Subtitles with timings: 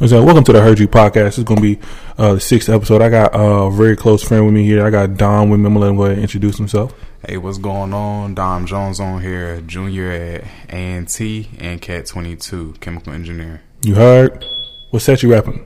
[0.00, 1.38] Welcome to the Heard You podcast.
[1.38, 1.78] It's going to be
[2.18, 3.00] uh, the sixth episode.
[3.00, 4.84] I got a very close friend with me here.
[4.84, 5.66] I got Dom with me.
[5.66, 6.92] I'm going to let him go ahead and introduce himself.
[7.26, 8.34] Hey, what's going on?
[8.34, 13.62] Dom Jones on here, junior at A&T and Cat 22, chemical engineer.
[13.82, 14.44] You heard?
[14.90, 15.64] What set you rapping?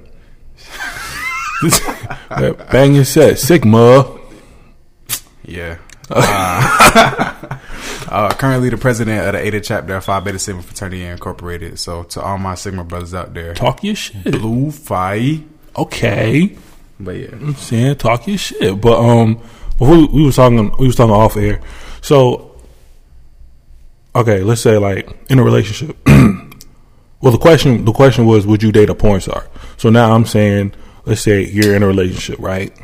[2.70, 3.38] Bang your set.
[3.38, 4.18] Sigma.
[5.44, 5.78] Yeah.
[6.10, 7.34] Uh,
[8.10, 11.78] uh, currently the president of the Eta chapter Phi Beta Sigma Fraternity Incorporated.
[11.78, 14.24] So to all my Sigma brothers out there, Talk your shit.
[14.24, 15.44] Blue Phi.
[15.76, 16.56] Okay.
[17.00, 18.80] But yeah, I'm saying talk your shit.
[18.80, 19.40] But um,
[19.78, 21.60] we, we was talking, we was talking off air.
[22.00, 22.56] So,
[24.14, 25.96] okay, let's say like in a relationship.
[26.06, 29.48] well, the question the question was, would you date a porn star?
[29.76, 32.76] So now I'm saying, let's say you're in a relationship, right?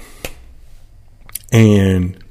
[1.51, 2.24] And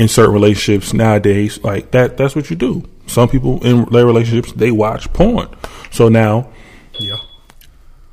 [0.00, 2.88] in certain relationships nowadays, like that, that's what you do.
[3.06, 5.48] Some people in their relationships they watch porn.
[5.90, 6.48] So now
[6.98, 7.18] yeah.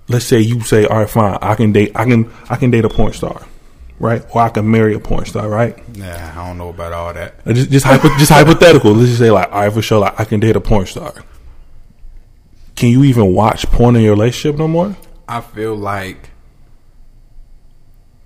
[0.09, 2.83] let's say you say, all right, fine, I can date, I can, I can date
[2.83, 3.41] a porn star,
[3.99, 4.21] right?
[4.35, 5.97] Or I can marry a porn star, right?
[5.97, 7.35] Nah, I don't know about all that.
[7.45, 8.91] Uh, Just, just, hypo, just hypothetical.
[8.91, 11.13] Let's just say, like, all right, for sure, like, I can date a porn star.
[12.75, 14.93] Can you even watch porn in your relationship no more?
[15.29, 16.31] I feel like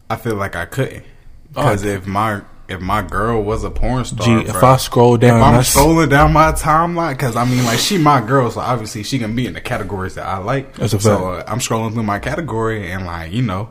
[0.09, 1.06] I feel like I couldn't
[1.48, 5.38] because if my if my girl was a porn star, Gee, if I scroll down,
[5.40, 8.62] if I'm that's- scrolling down my timeline, because I mean, like she my girl, so
[8.62, 10.76] obviously she can be in the categories that I like.
[10.76, 13.70] That's a so uh, I'm scrolling through my category and like you know,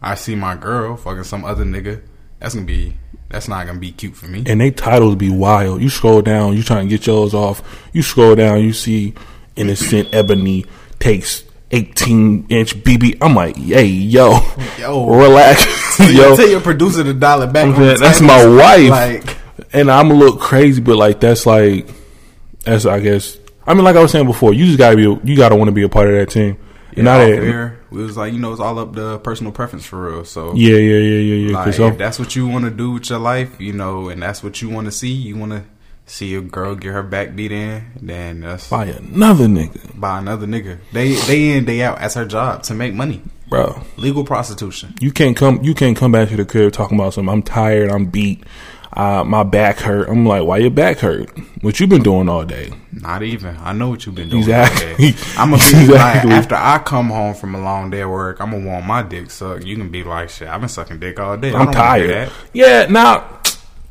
[0.00, 2.02] I see my girl fucking some other nigga.
[2.40, 2.96] That's gonna be
[3.28, 4.44] that's not gonna be cute for me.
[4.46, 5.82] and they titles be wild.
[5.82, 7.62] You scroll down, you trying to get yours off.
[7.92, 9.14] You scroll down, you see
[9.56, 10.64] innocent ebony
[10.98, 13.18] takes eighteen inch BB.
[13.20, 14.38] I'm like, hey, yo,
[14.78, 15.06] Yo.
[15.16, 15.64] relax,
[15.98, 16.36] yo, yo.
[16.36, 17.64] tell your producer to dial it back.
[17.64, 18.90] I'm on the saying, that's my wife.
[18.90, 19.36] Like
[19.72, 21.88] and I'm a little crazy, but like that's like
[22.62, 23.38] that's I guess.
[23.66, 25.72] I mean, like I was saying before, you just gotta be, you gotta want to
[25.72, 26.58] be a part of that team.
[26.96, 29.84] Yeah, not that, air, it was like you know it's all up to personal preference
[29.84, 30.24] for real.
[30.24, 31.58] So yeah, yeah, yeah, yeah, yeah.
[31.58, 34.42] Like, if that's what you want to do with your life, you know, and that's
[34.44, 35.64] what you want to see, you want to
[36.06, 40.46] see a girl get her back beat in, then that's by another nigga, by another
[40.46, 40.78] nigga.
[40.92, 41.98] They day in day out.
[42.00, 43.22] That's her job to make money.
[43.48, 43.82] bro.
[43.96, 44.94] Legal prostitution.
[45.00, 45.62] You can't come.
[45.62, 47.32] You can't come back to the crib talking about something.
[47.32, 47.90] I'm tired.
[47.90, 48.44] I'm beat.
[48.96, 50.08] Uh, my back hurt.
[50.08, 51.28] I'm like, why your back hurt?
[51.62, 52.70] What you been doing all day?
[52.92, 53.56] Not even.
[53.56, 54.42] I know what you've been doing.
[54.42, 55.14] Exactly.
[55.36, 56.30] I'm gonna be Exactly.
[56.30, 59.02] like after I come home from a long day of work, I'm gonna want my
[59.02, 59.64] dick sucked.
[59.64, 61.52] You can be like, shit, I've been sucking dick all day.
[61.52, 62.30] I I'm tired.
[62.52, 62.86] Yeah.
[62.88, 63.40] Now,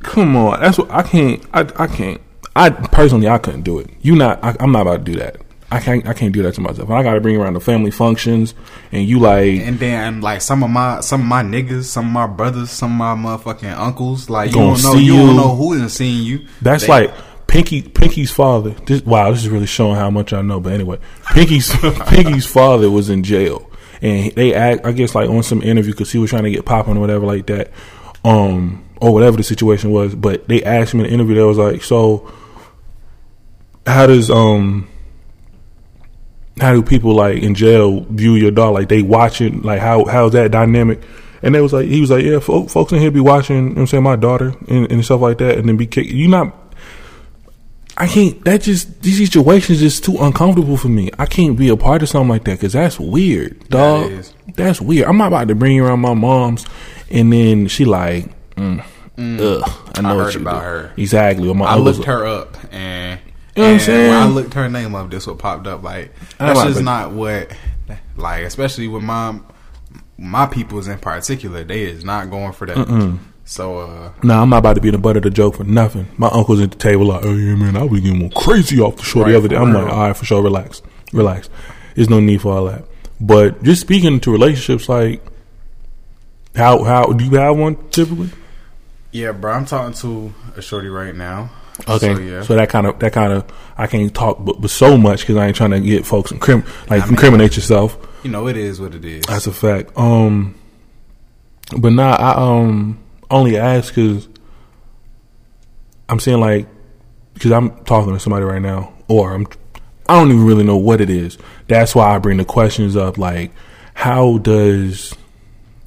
[0.04, 0.60] come on.
[0.60, 1.44] That's what I can't.
[1.54, 2.22] I I can't.
[2.56, 3.90] I personally I couldn't do it.
[4.02, 4.44] You not.
[4.44, 5.38] I, I'm not about to do that.
[5.72, 6.08] I can't.
[6.08, 6.90] I can't do that to myself.
[6.92, 8.54] I got to bring around the family functions,
[8.92, 12.12] and you like And then like some of my some of my niggas, some of
[12.12, 15.26] my brothers, some of my motherfucking uncles, like you don't know you, you.
[15.26, 16.48] don't know who is seeing you.
[16.62, 17.14] That's They- like
[17.48, 18.72] Pinky Pinky's father.
[18.86, 20.60] This, wow, this is really showing how much I know.
[20.60, 21.00] But anyway,
[21.34, 21.76] Pinky's
[22.08, 23.70] Pinky's father was in jail,
[24.02, 24.86] and they act.
[24.86, 27.26] I guess like on some interview because he was trying to get popping or whatever
[27.26, 27.72] like that,
[28.24, 30.16] um, or whatever the situation was.
[30.16, 31.36] But they asked him in the interview.
[31.36, 32.32] They was like, so
[33.86, 34.88] how does um.
[36.60, 38.76] How do people like in jail view your dog?
[38.76, 41.02] Like they watching, like how how's that dynamic?
[41.42, 43.62] And they was like, he was like, yeah, fo- folks in here be watching, you
[43.64, 46.10] know what I'm saying, my daughter and, and stuff like that, and then be kicked.
[46.10, 46.64] You not
[47.96, 48.44] I can't.
[48.46, 51.12] That just these situations is just too uncomfortable for me.
[51.20, 54.12] I can't be a part of something like that because that's weird, dog.
[54.56, 55.08] That's weird.
[55.08, 56.66] I'm not about to bring you around my mom's,
[57.12, 58.84] and then she like, mm,
[59.18, 59.64] ugh.
[59.96, 60.66] I know I heard about do.
[60.66, 60.92] her.
[60.98, 61.50] Exactly.
[61.50, 63.20] I looked her up and
[63.56, 63.82] You know and?
[63.88, 65.84] When I looked her name up, this what popped up.
[65.84, 67.52] Like that's just be- not what
[68.16, 69.40] like especially with my
[70.18, 73.20] my peoples in particular, they is not going for that.
[73.46, 76.08] So uh Nah, I'm not about to be the butt of the joke for nothing.
[76.18, 79.04] My uncle's at the table like, oh yeah, man, I was getting crazy off the
[79.04, 79.58] shore Right, the other day.
[79.58, 79.84] I'm real.
[79.84, 80.82] like, all right, for sure, relax,
[81.12, 81.50] relax.
[81.96, 82.86] There's no need for all that.
[83.20, 85.22] But just speaking to relationships, like,
[86.56, 88.30] how how do you have one typically?
[89.14, 91.50] Yeah, bro, I'm talking to a shorty right now.
[91.88, 92.42] Okay, So yeah.
[92.44, 93.46] so that kind of that kind of
[93.78, 96.66] I can't talk but, but so much because I ain't trying to get folks incrim-
[96.90, 97.98] like I mean- incriminate yourself.
[98.24, 99.24] you know, it is what it is.
[99.26, 99.92] That's a fact.
[99.98, 100.54] Um,
[101.78, 103.00] but nah, I um
[103.32, 104.28] only ask because
[106.10, 106.68] I'm saying like
[107.34, 109.48] because I'm talking to somebody right now, or I'm
[110.08, 111.38] I don't even really know what it is.
[111.68, 113.18] That's why I bring the questions up.
[113.18, 113.52] Like,
[113.96, 115.14] how does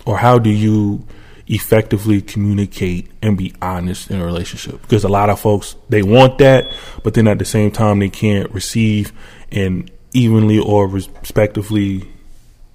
[0.04, 1.06] or how do you
[1.48, 4.80] effectively communicate and be honest in a relationship?
[4.82, 6.72] Because a lot of folks they want that,
[7.02, 9.12] but then at the same time they can't receive
[9.52, 12.08] and evenly or respectively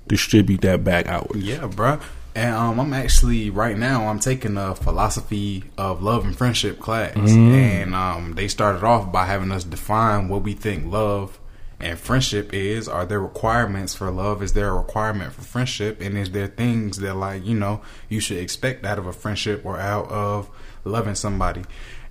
[0.07, 1.41] distribute that back outward.
[1.41, 2.01] Yeah, bruh.
[2.33, 4.07] And um, I'm actually right now.
[4.07, 7.51] I'm taking a philosophy of love and friendship class, Mm.
[7.53, 11.37] and um, they started off by having us define what we think love
[11.83, 16.17] and friendship is are there requirements for love is there a requirement for friendship and
[16.17, 19.77] is there things that like you know you should expect out of a friendship or
[19.79, 20.49] out of
[20.83, 21.63] loving somebody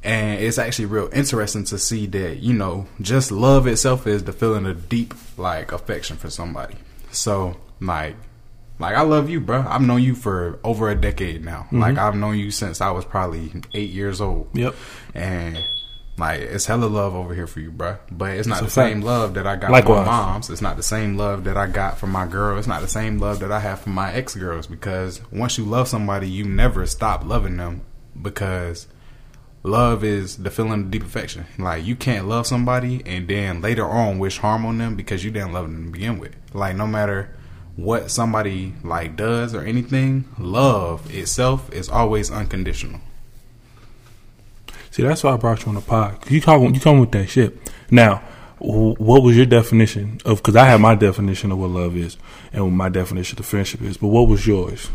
[0.02, 4.32] and it's actually real interesting to see that you know just love itself is the
[4.32, 6.74] feeling of deep like affection for somebody
[7.10, 8.16] so like
[8.80, 9.62] like I love you, bro.
[9.68, 11.64] I've known you for over a decade now.
[11.64, 11.80] Mm-hmm.
[11.80, 14.48] Like I've known you since I was probably eight years old.
[14.54, 14.74] Yep.
[15.14, 15.62] And
[16.20, 17.96] like it's hella love over here for you, bro.
[18.10, 19.98] But it's not it's the same love that I got Likewise.
[19.98, 20.50] from my moms.
[20.50, 22.58] It's not the same love that I got from my girl.
[22.58, 24.66] It's not the same love that I have from my ex girls.
[24.66, 27.82] Because once you love somebody, you never stop loving them.
[28.20, 28.86] Because
[29.62, 31.46] love is the feeling of deep affection.
[31.58, 35.30] Like you can't love somebody and then later on wish harm on them because you
[35.30, 36.36] didn't love them to begin with.
[36.52, 37.34] Like no matter
[37.76, 43.00] what somebody like does or anything, love itself is always unconditional.
[44.90, 46.30] See, that's why I brought you on the pod.
[46.30, 47.56] You come, you come with that shit.
[47.90, 48.22] Now,
[48.58, 50.38] what was your definition of?
[50.38, 52.16] Because I have my definition of what love is,
[52.52, 53.96] and what my definition of friendship is.
[53.96, 54.90] But what was yours?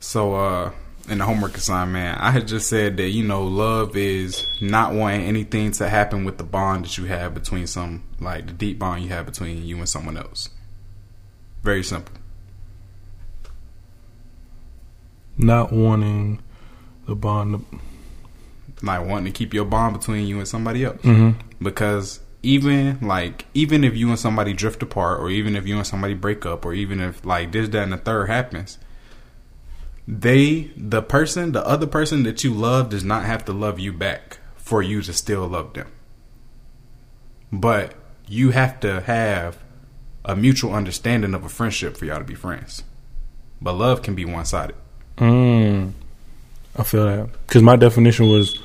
[0.00, 0.72] So, uh,
[1.08, 5.26] in the homework assignment, I had just said that you know, love is not wanting
[5.26, 9.02] anything to happen with the bond that you have between some, like the deep bond
[9.02, 10.48] you have between you and someone else.
[11.62, 12.14] Very simple.
[15.36, 16.42] Not wanting
[17.06, 17.64] the bond.
[17.70, 17.78] To-
[18.86, 21.00] like wanting to keep your bond between you and somebody else.
[21.02, 21.38] Mm-hmm.
[21.62, 25.86] Because even like even if you and somebody drift apart, or even if you and
[25.86, 28.78] somebody break up, or even if like this, that, and the third happens,
[30.06, 33.92] they the person, the other person that you love, does not have to love you
[33.92, 35.90] back for you to still love them.
[37.52, 37.94] But
[38.28, 39.58] you have to have
[40.24, 42.82] a mutual understanding of a friendship for y'all to be friends.
[43.60, 44.76] But love can be one sided.
[45.18, 45.92] Mm,
[46.76, 48.58] I feel that because my definition was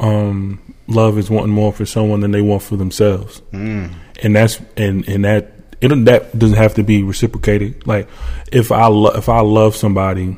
[0.00, 3.92] um, love is wanting more for someone than they want for themselves, mm.
[4.22, 7.86] and that's and and that it that doesn't have to be reciprocated.
[7.86, 8.08] Like
[8.50, 10.36] if I lo- if I love somebody,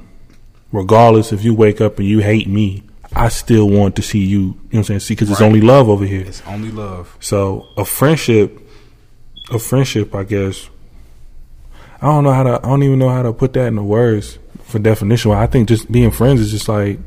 [0.72, 2.82] regardless if you wake up and you hate me,
[3.14, 4.40] I still want to see you.
[4.40, 5.00] You know what I'm saying?
[5.00, 5.34] See, because right.
[5.34, 6.22] it's only love over here.
[6.22, 7.16] It's only love.
[7.20, 8.58] So a friendship,
[9.50, 10.68] a friendship, I guess.
[12.00, 12.56] I don't know how to.
[12.56, 15.30] I don't even know how to put that in the words for definition.
[15.30, 16.98] I think just being friends is just like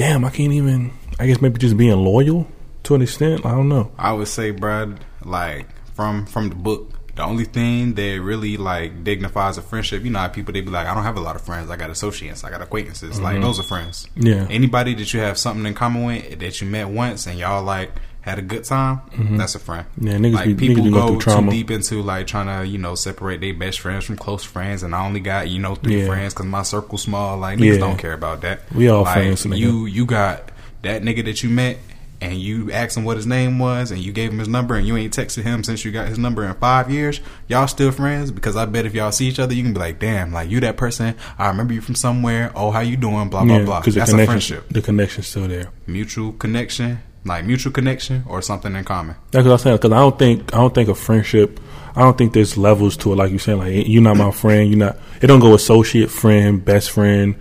[0.00, 0.92] damn, I can't even.
[1.18, 2.46] I guess maybe just being loyal
[2.84, 3.44] to an extent.
[3.44, 3.92] I don't know.
[3.98, 9.04] I would say, Brad, like from from the book, the only thing that really like
[9.04, 11.42] dignifies a friendship, you know, people they be like, I don't have a lot of
[11.42, 11.70] friends.
[11.70, 12.44] I got associates.
[12.44, 13.16] I got acquaintances.
[13.16, 13.24] Mm-hmm.
[13.24, 14.08] Like those are friends.
[14.16, 14.46] Yeah.
[14.48, 17.92] Anybody that you have something in common with that you met once and y'all like
[18.22, 19.36] had a good time, mm-hmm.
[19.36, 19.86] that's a friend.
[20.00, 22.78] Yeah, niggas like be, people niggas go, go too deep into like trying to you
[22.78, 26.02] know separate their best friends from close friends, and I only got you know three
[26.02, 26.06] yeah.
[26.06, 27.38] friends because my circle small.
[27.38, 27.78] Like niggas Yeah.
[27.78, 28.60] don't care about that.
[28.74, 29.58] We all like, friends, nigga.
[29.58, 30.50] You you got
[30.82, 31.78] that nigga that you met.
[32.22, 34.86] And you asked him what his name was, and you gave him his number, and
[34.86, 37.18] you ain't texted him since you got his number in five years.
[37.48, 38.30] Y'all still friends?
[38.30, 40.60] Because I bet if y'all see each other, you can be like, "Damn, like you
[40.60, 41.14] that person.
[41.38, 42.52] I remember you from somewhere.
[42.54, 43.30] Oh, how you doing?
[43.30, 45.70] Blah blah Yeah, blah." That's a friendship, the connection's still there.
[45.86, 49.16] mutual connection, like mutual connection or something in common.
[49.30, 49.76] That's what I'm saying.
[49.76, 51.60] Because I don't think I don't think a friendship.
[51.94, 53.16] I don't think there's levels to it.
[53.16, 54.70] Like you're saying, like you're not my friend.
[54.70, 54.96] You're not.
[55.20, 57.36] It don't go associate, friend, best friend,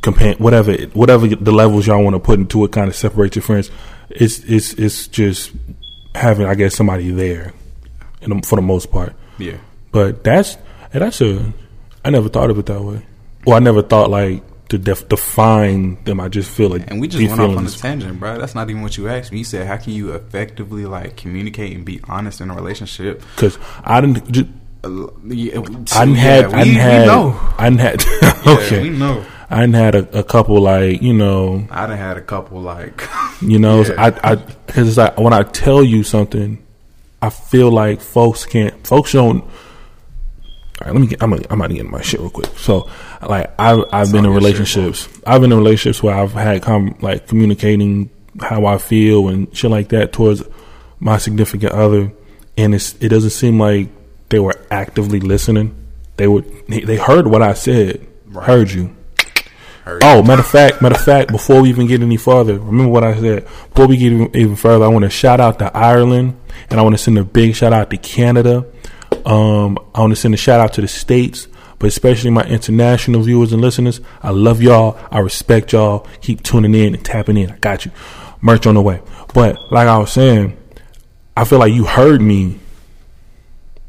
[0.00, 0.74] companion, whatever.
[0.94, 3.70] Whatever the levels y'all want to put into it, kind of separate your friends.
[4.10, 5.52] It's it's it's just
[6.14, 7.52] having, I guess, somebody there,
[8.20, 9.14] in the, for the most part.
[9.38, 9.58] Yeah.
[9.92, 10.56] But that's
[10.92, 11.52] and that's a.
[12.04, 13.06] I never thought of it that way.
[13.46, 14.42] Well, I never thought like
[14.72, 16.20] to def- define them.
[16.20, 18.38] I just feel like And we just went off on a tangent, bro.
[18.38, 19.38] That's not even what you asked me.
[19.38, 23.58] You said, "How can you effectively like communicate and be honest in a relationship?" Cause
[23.84, 24.30] I didn't.
[24.32, 24.48] Just,
[24.84, 26.46] Uh, yeah, I didn't yeah, had.
[26.48, 27.06] we, I didn't had.
[27.06, 27.38] know.
[27.56, 28.04] I didn't had.
[28.22, 28.82] Yeah, okay.
[28.82, 29.24] we know.
[29.48, 33.06] I didn't had a, a couple like you know I done had a couple like
[33.42, 33.94] you know Yeah.
[33.98, 34.34] I I
[34.66, 36.58] because it's like when I tell you something,
[37.20, 39.42] I feel like folks can't folks don't.
[40.80, 41.22] All right, let me get.
[41.22, 42.50] I'm gonna, I'm about to get my shit real quick.
[42.58, 42.88] So,
[43.28, 44.42] like, I've I've been in on your shit,
[44.76, 45.08] relationships.
[45.26, 48.10] I've been in relationships where I've had com- like communicating
[48.40, 50.42] how I feel and shit like that towards
[51.00, 52.12] my significant other,
[52.56, 53.88] and it's it doesn't seem like
[54.28, 55.74] they were actively listening.
[56.16, 58.46] They would they, they heard what I said, Right.
[58.46, 58.94] heard you.
[59.84, 62.92] Heard Oh, matter of fact, matter of fact, before we even get any further, remember
[62.92, 63.44] what I said.
[63.44, 66.38] Before we get even, even further, I want to shout out to Ireland,
[66.70, 68.64] and I want to send a big shout out to Canada.
[69.26, 71.48] Um, I want to send a shout out to the states,
[71.82, 74.00] but especially my international viewers and listeners.
[74.22, 74.96] I love y'all.
[75.10, 76.06] I respect y'all.
[76.20, 77.50] Keep tuning in and tapping in.
[77.50, 77.90] I got you.
[78.40, 79.02] Merch on the way.
[79.34, 80.56] But like I was saying,
[81.36, 82.60] I feel like you heard me,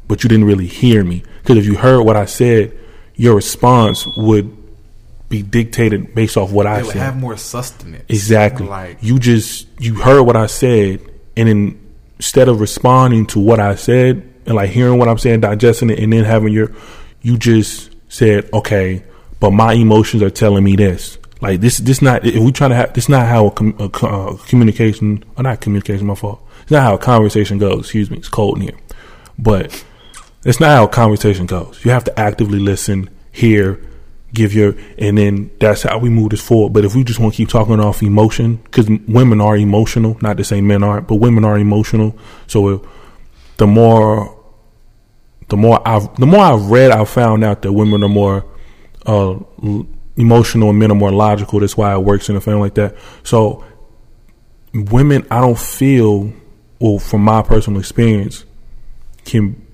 [0.08, 1.22] but you didn't really hear me.
[1.40, 2.76] Because if you heard what I said,
[3.14, 4.56] your response would
[5.28, 7.00] be dictated based off what I would said.
[7.00, 8.06] have more sustenance.
[8.08, 8.66] Exactly.
[8.66, 11.00] Like you just you heard what I said,
[11.36, 15.42] and then instead of responding to what I said and like hearing what I'm saying,
[15.42, 16.72] digesting it, and then having your,
[17.24, 19.02] you just said, okay,
[19.40, 21.18] but my emotions are telling me this.
[21.40, 23.84] Like this, this not if we try to have this not how a, com, a,
[23.84, 26.06] a communication or not communication.
[26.06, 26.46] My fault.
[26.62, 27.80] It's not how a conversation goes.
[27.80, 28.18] Excuse me.
[28.18, 28.78] It's cold in here,
[29.38, 29.84] but
[30.44, 31.84] it's not how a conversation goes.
[31.84, 33.80] You have to actively listen, hear,
[34.32, 36.72] give your, and then that's how we move this forward.
[36.72, 40.36] But if we just want to keep talking off emotion, because women are emotional, not
[40.36, 42.18] to say men aren't, but women are emotional.
[42.46, 42.86] So
[43.56, 44.38] the more,
[45.48, 48.44] the more I've, the more I've read, I've found out that women are more
[49.06, 49.38] uh,
[50.16, 51.60] emotional and men are more logical.
[51.60, 52.96] That's why it works in a family like that.
[53.22, 53.64] So
[54.72, 56.32] women, I don't feel,
[56.78, 58.44] well, from my personal experience,
[59.24, 59.64] can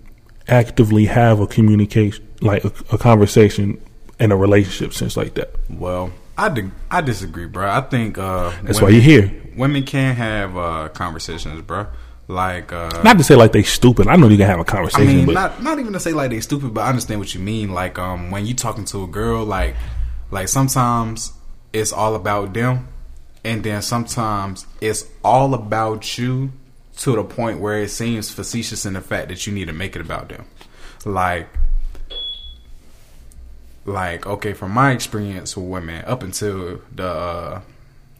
[0.48, 3.80] actively have a communication, like a, a conversation
[4.18, 5.54] in a relationship sense like that.
[5.68, 7.68] Well, I di- I disagree, bro.
[7.70, 9.42] I think uh, that's women, why you're here.
[9.56, 11.86] Women can have uh, conversations, bro.
[12.30, 14.06] Like uh, not to say like they stupid.
[14.06, 15.08] I know you can have a conversation.
[15.08, 17.34] I mean, but not not even to say like they stupid, but I understand what
[17.34, 17.70] you mean.
[17.70, 19.74] Like um, when you talking to a girl, like
[20.30, 21.32] like sometimes
[21.72, 22.86] it's all about them,
[23.44, 26.52] and then sometimes it's all about you
[26.98, 29.96] to the point where it seems facetious in the fact that you need to make
[29.96, 30.44] it about them.
[31.04, 31.48] Like,
[33.84, 37.60] like okay, from my experience with women, up until the uh,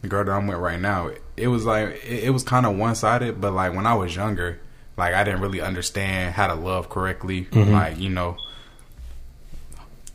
[0.09, 1.11] girl that I'm with right now,
[1.41, 3.41] it was like it, it was kind of one sided.
[3.41, 4.61] But like when I was younger,
[4.97, 7.47] like I didn't really understand how to love correctly.
[7.47, 7.73] Mm-hmm.
[7.73, 8.37] Like you know,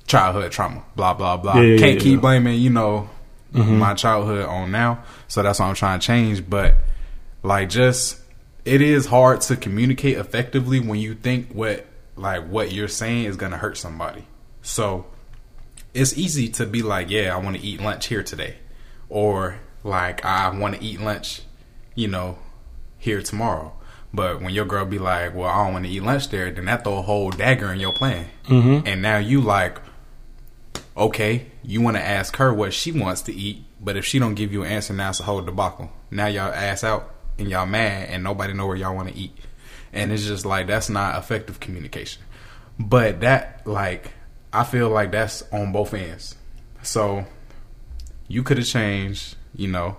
[0.08, 1.60] childhood trauma, blah blah blah.
[1.60, 2.22] Yeah, Can't yeah, keep yeah.
[2.22, 3.10] blaming you know
[3.54, 3.78] mm-hmm.
[3.78, 5.04] my childhood on now.
[5.28, 6.48] So that's what I'm trying to change.
[6.50, 6.76] But
[7.44, 8.20] like just
[8.64, 13.38] it is hard to communicate effectively when you think what like what you're saying is
[13.38, 14.26] gonna hurt somebody.
[14.62, 15.06] So
[15.94, 18.56] it's easy to be like, yeah, I want to eat lunch here today,
[19.10, 21.42] or like I want to eat lunch,
[21.94, 22.38] you know,
[22.98, 23.72] here tomorrow.
[24.14, 26.66] But when your girl be like, well, I don't want to eat lunch there, then
[26.66, 28.28] that throw a whole dagger in your plan.
[28.46, 28.88] Mm-hmm.
[28.88, 29.78] And now you like,
[30.98, 34.36] okay, you want to ask her what she wants to eat, but if she don't
[34.36, 35.92] give you an answer, now it's a whole debacle.
[36.10, 39.38] Now y'all ass out and y'all mad and nobody know where y'all want to eat.
[39.94, 42.24] And it's just like that's not effective communication.
[42.80, 44.14] But that like
[44.52, 46.36] I feel like that's on both ends.
[46.82, 47.26] So
[48.28, 49.98] you could have changed, you know,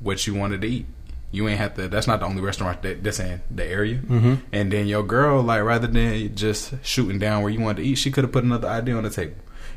[0.00, 0.86] what you wanted to eat.
[1.32, 1.88] You ain't have to.
[1.88, 3.96] That's not the only restaurant that, that's in the area.
[3.96, 4.34] Mm-hmm.
[4.52, 7.96] And then your girl, like, rather than just shooting down where you wanted to eat,
[7.96, 9.34] she could have put another idea on the table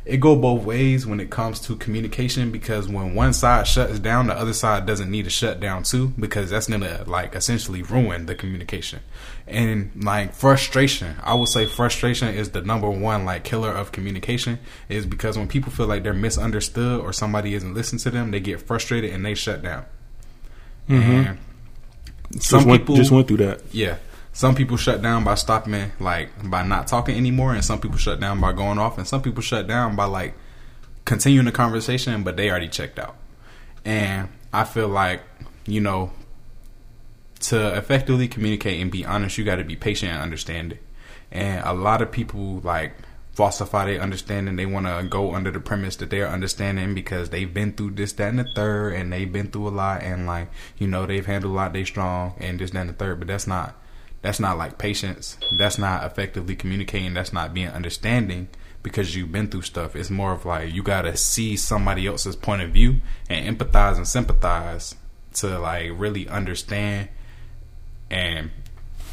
[0.09, 4.27] it go both ways when it comes to communication because when one side shuts down,
[4.27, 8.25] the other side doesn't need to shut down too because that's gonna like essentially ruin
[8.25, 9.01] the communication.
[9.47, 14.57] And like frustration, I would say frustration is the number one like killer of communication
[14.89, 18.39] is because when people feel like they're misunderstood or somebody isn't listening to them, they
[18.39, 19.85] get frustrated and they shut down.
[20.89, 21.11] Mm-hmm.
[21.11, 21.37] And
[22.41, 23.61] some just people just went through that.
[23.71, 23.97] Yeah
[24.31, 28.19] some people shut down by stopping, like by not talking anymore, and some people shut
[28.19, 30.33] down by going off, and some people shut down by like
[31.05, 33.15] continuing the conversation, but they already checked out.
[33.83, 35.21] And I feel like
[35.65, 36.11] you know
[37.39, 40.83] to effectively communicate and be honest, you got to be patient and understand it.
[41.31, 42.93] And a lot of people like
[43.33, 44.57] falsify their understanding.
[44.57, 48.11] They want to go under the premise that they're understanding because they've been through this,
[48.13, 51.25] that, and the third, and they've been through a lot, and like you know they've
[51.25, 53.19] handled a lot, they strong, and this, that, and the third.
[53.19, 53.78] But that's not
[54.21, 55.37] that's not like patience.
[55.57, 57.13] That's not effectively communicating.
[57.13, 58.49] That's not being understanding
[58.83, 59.95] because you've been through stuff.
[59.95, 64.07] It's more of like you gotta see somebody else's point of view and empathize and
[64.07, 64.95] sympathize
[65.35, 67.09] to like really understand
[68.09, 68.51] and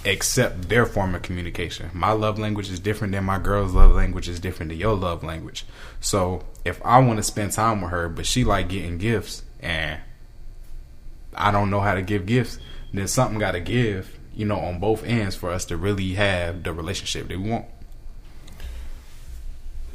[0.05, 1.91] accept their form of communication.
[1.93, 5.25] My love language is different than my girl's love language is different than your love
[5.25, 5.67] language.
[6.01, 10.01] So if I want to spend time with her, but she like getting gifts and
[11.35, 12.59] I don't know how to give gifts,
[12.93, 16.63] then something got to give you know, on both ends for us to really have
[16.63, 17.65] the relationship that we want.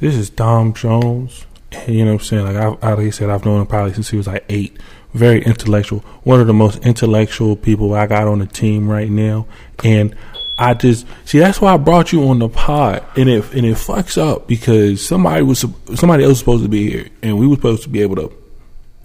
[0.00, 1.46] This is Dom Jones.
[1.88, 2.44] You know what I'm saying?
[2.44, 4.76] Like, I, like I said, I've known him probably since he was like eight.
[5.14, 6.00] Very intellectual.
[6.24, 9.46] One of the most intellectual people I got on the team right now.
[9.84, 10.14] And
[10.58, 13.76] I just see that's why I brought you on the pod, and it and it
[13.76, 17.56] fucks up because somebody was somebody else was supposed to be here, and we were
[17.56, 18.32] supposed to be able to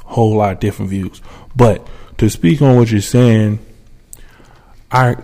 [0.04, 1.22] whole lot of different views.
[1.56, 3.60] But to speak on what you're saying,
[4.92, 5.16] I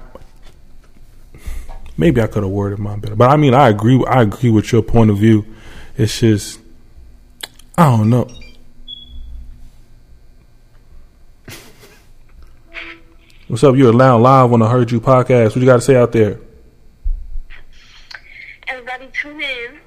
[1.97, 4.03] maybe I could have worded mine better, but I mean I agree.
[4.05, 5.45] I agree with your point of view.
[5.97, 6.59] It's just
[7.77, 8.29] I don't know.
[13.47, 13.75] What's up?
[13.75, 15.49] You're loud live on the Heard You podcast.
[15.49, 16.39] What you got to say out there?
[18.67, 19.79] Everybody tune in.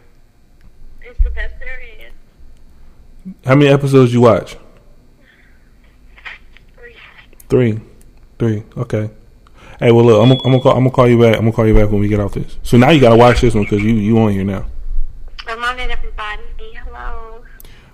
[1.02, 2.12] It's the best there is.
[3.44, 4.56] How many episodes you watch?
[6.76, 6.94] Three.
[7.48, 7.80] Three.
[8.38, 8.62] Three.
[8.76, 9.10] Okay.
[9.78, 11.34] Hey, well, look, I'm gonna, I'm gonna call, I'm gonna call you back.
[11.34, 12.56] I'm gonna call you back when we get off this.
[12.62, 14.64] So now you gotta watch this one because you you on here now.
[15.46, 16.42] I'm on it, everybody.
[16.74, 17.44] Hello.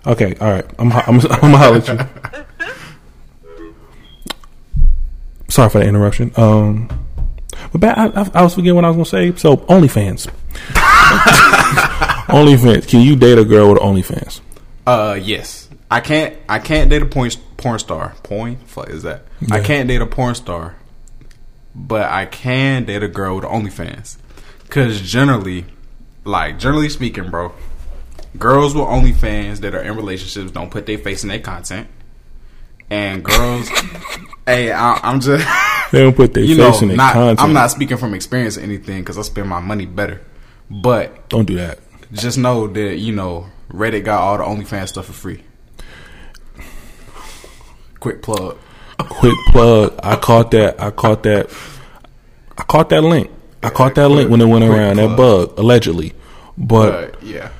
[0.07, 0.65] Okay, all right.
[0.79, 1.99] I'm I'm I'm gonna holler at you.
[5.49, 6.33] Sorry for the interruption.
[6.37, 6.89] Um,
[7.73, 9.39] but back, I, I, I was forgetting what I was gonna say.
[9.39, 10.29] So OnlyFans,
[12.29, 12.89] OnlyFans.
[12.89, 14.41] Can you date a girl with OnlyFans?
[14.87, 15.69] Uh, yes.
[15.91, 16.37] I can't.
[16.49, 18.15] I can't date a porn porn star.
[18.23, 18.57] Porn?
[18.67, 19.25] Fuck is that?
[19.51, 20.77] I can't date a porn star,
[21.75, 24.19] but I can date a girl with OnlyFans.
[24.69, 25.67] Cause generally,
[26.25, 27.53] like generally speaking, bro,
[28.39, 31.89] girls with OnlyFans that are in relationships don't put their face in their content,
[32.91, 33.69] and girls.
[34.47, 35.47] hey, I, I'm just.
[35.93, 37.41] They don't put their you know, face in their not, content.
[37.41, 40.23] I'm not speaking from experience or anything because I spend my money better,
[40.71, 41.79] but Don't do that.
[42.13, 45.43] just know that you know Reddit got all the OnlyFans stuff for free.
[48.01, 48.59] Quick plug.
[49.05, 49.99] Quick plug.
[50.03, 50.81] I caught that.
[50.81, 51.51] I caught that.
[52.59, 53.31] I caught that link.
[53.63, 54.97] I caught that link when it went around.
[54.97, 56.13] That bug allegedly,
[56.59, 57.51] but But yeah,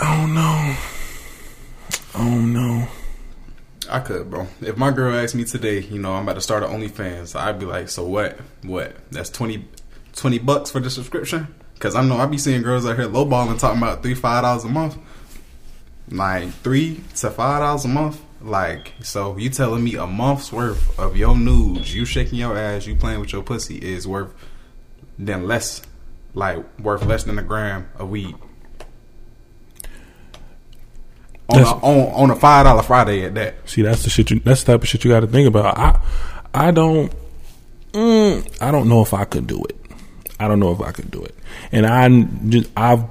[0.00, 0.76] I don't know.
[2.14, 2.88] I don't know.
[3.90, 4.46] I could, bro.
[4.60, 7.58] If my girl asked me today, you know, I'm about to start an OnlyFans, I'd
[7.58, 8.38] be like, so what?
[8.62, 8.96] What?
[9.10, 9.66] That's 20,
[10.14, 11.54] 20 bucks for the subscription?
[11.74, 14.64] Because I know I be seeing girls out here lowballing talking about three, five dollars
[14.64, 14.96] a month.
[16.10, 18.23] Like three to five dollars a month.
[18.44, 22.86] Like, so you telling me a month's worth of your nudes, you shaking your ass,
[22.86, 24.34] you playing with your pussy is worth
[25.18, 25.80] than less,
[26.34, 28.34] like worth less than a gram of weed.
[31.48, 33.54] On a, on, on a five dollar Friday at that.
[33.68, 34.30] See, that's the shit.
[34.30, 35.78] You, that's the type of shit you got to think about.
[35.78, 36.00] I,
[36.52, 37.10] I don't,
[37.92, 39.80] mm, I don't know if I could do it.
[40.38, 41.34] I don't know if I could do it.
[41.72, 42.08] And I
[42.50, 43.04] just, I've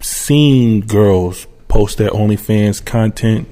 [0.00, 3.48] seen girls post their OnlyFans content.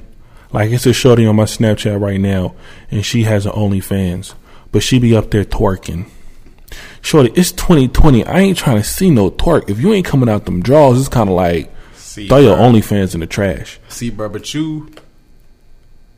[0.52, 2.54] Like it's a shorty on my Snapchat right now,
[2.90, 4.34] and she has an OnlyFans,
[4.72, 6.08] but she be up there twerking.
[7.02, 8.24] Shorty, it's 2020.
[8.24, 9.70] I ain't trying to see no twerk.
[9.70, 12.56] If you ain't coming out them draws, it's kind of like See, throw your.
[12.56, 13.78] OnlyFans in the trash.
[13.88, 14.90] See, bro, but you.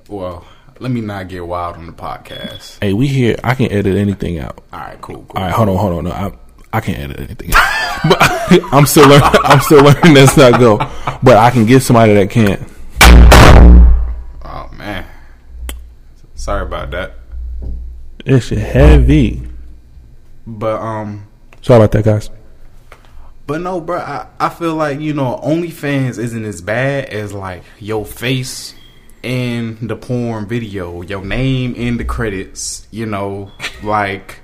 [0.09, 0.45] Well,
[0.79, 2.79] let me not get wild on the podcast.
[2.83, 3.37] Hey, we here.
[3.45, 4.63] I can edit anything out.
[4.73, 5.31] All right, cool, cool.
[5.37, 6.05] All right, hold on, hold on.
[6.05, 6.33] No, I
[6.73, 7.51] I can't edit anything.
[8.09, 8.19] but
[8.73, 9.31] I'm still learning.
[9.45, 10.79] I'm still learning as not go.
[11.23, 13.82] But I can get somebody that can.
[14.83, 15.07] Man,
[16.35, 17.15] sorry about that.
[18.27, 19.41] It's heavy.
[20.45, 21.29] But um,
[21.61, 22.31] Sorry about that, guys.
[23.47, 23.99] but no, bro.
[24.01, 28.75] I I feel like you know OnlyFans isn't as bad as like your face
[29.23, 32.89] in the porn video, your name in the credits.
[32.91, 33.53] You know,
[33.85, 34.41] like.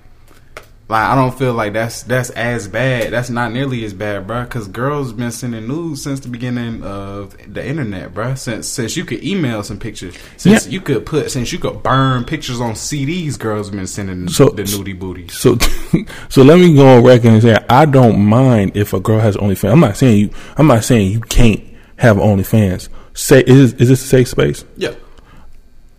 [0.90, 3.12] Like I don't feel like that's that's as bad.
[3.12, 4.44] That's not nearly as bad, bruh.
[4.44, 8.38] Because girls been sending nudes since the beginning of the internet, bruh.
[8.38, 10.72] Since since you could email some pictures, since Yeah.
[10.72, 14.62] you could put, since you could burn pictures on CDs, girls been sending So- the
[14.62, 15.34] nudie booties.
[15.34, 15.58] So,
[16.30, 19.36] so let me go on record and say I don't mind if a girl has
[19.36, 19.72] OnlyFans.
[19.72, 20.30] I'm not saying you.
[20.56, 21.62] I'm not saying you can't
[21.96, 22.88] have OnlyFans.
[23.12, 24.64] Say is is this a safe space?
[24.78, 24.94] Yeah,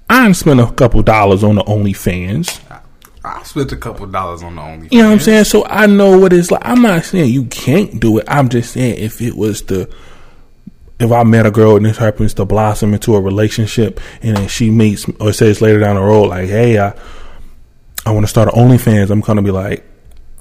[0.10, 2.60] I done spent a couple dollars on the OnlyFans.
[3.23, 4.91] I, spent a couple dollars on the OnlyFans.
[4.91, 5.43] You know what I'm saying?
[5.45, 6.62] So I know what it's like.
[6.63, 8.25] I'm not saying you can't do it.
[8.27, 9.93] I'm just saying if it was the
[10.99, 14.47] if I met a girl and this happens to blossom into a relationship and then
[14.49, 16.93] she meets or says later down the road like, hey, I
[18.05, 19.86] I want to start an OnlyFans, I'm gonna be like,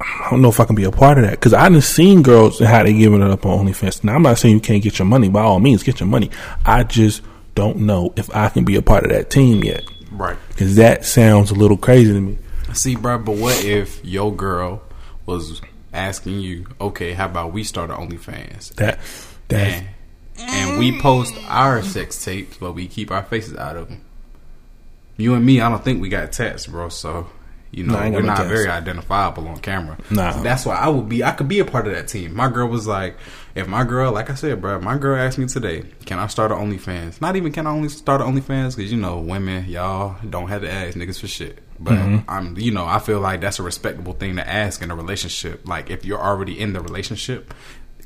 [0.01, 2.23] I don't know if I can be a part of that because I done seen
[2.23, 4.05] girls and how they giving it up on OnlyFans.
[4.05, 5.29] Now I'm not saying you can't get your money.
[5.29, 6.31] By all means, get your money.
[6.65, 7.23] I just
[7.55, 10.37] don't know if I can be a part of that team yet Right.
[10.49, 12.39] because that sounds a little crazy to me.
[12.75, 14.83] See, bro, but what if your girl
[15.27, 15.61] was
[15.93, 18.75] asking you, okay, how about we start an OnlyFans?
[18.75, 18.99] That
[19.49, 19.89] that And,
[20.39, 24.03] and we post our sex tapes, but we keep our faces out of them.
[25.17, 26.91] You and me, I don't think we got tats, bro.
[26.91, 27.29] So
[27.71, 28.49] you know Nah, I ain't got we're not tats.
[28.49, 29.99] very identifiable on camera.
[30.11, 30.43] Nah.
[30.43, 31.25] that's why I would be.
[31.25, 32.35] I could be a part of that team.
[32.35, 33.17] My girl was like,
[33.55, 36.53] if my girl, like I said, bro, my girl asked me today, can I start
[36.53, 37.21] an OnlyFans?
[37.21, 40.63] Not even can I only start an OnlyFans because you know women, y'all don't have
[40.63, 41.59] to ask niggas for shit.
[41.81, 42.31] But Mm-hmm.
[42.31, 45.67] I'm, you know, I feel like that's a respectable thing to ask in a relationship.
[45.69, 47.55] Like if you're already in the relationship,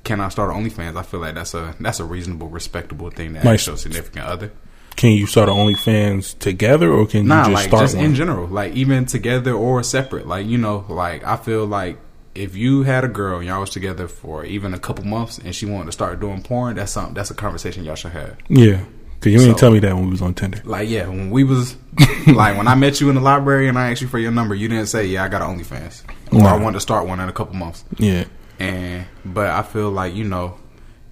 [0.05, 0.97] can I start an OnlyFans?
[0.97, 4.53] I feel like that's a that's a reasonable, respectable thing to ask your significant other.
[4.97, 8.05] Can you start an OnlyFans together, or can Nah, you just like start just one?
[8.07, 10.27] in general, like even together or separate.
[10.27, 11.99] Like you know, like I feel like
[12.35, 15.55] if you had a girl and y'all was together for even a couple months and
[15.55, 17.15] she wanted to start doing porn, that's something.
[17.15, 18.37] That's a conversation y'all should have.
[18.49, 18.85] yeah,
[19.23, 20.61] because you didn't So- tell me that when we was on Tinder.
[20.65, 21.77] Like yeah, when we was
[22.27, 24.55] like when I met you in the library and I asked you for your number,
[24.55, 27.29] you didn't say yeah I got an OnlyFans or I wanted to start one in
[27.29, 27.85] a couple months.
[27.99, 28.25] Yeah,
[28.59, 30.57] And but I feel like you know,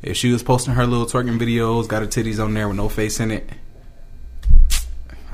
[0.03, 2.89] if she was posting her little twerking videos, got her titties on there with no
[2.89, 3.49] face in it,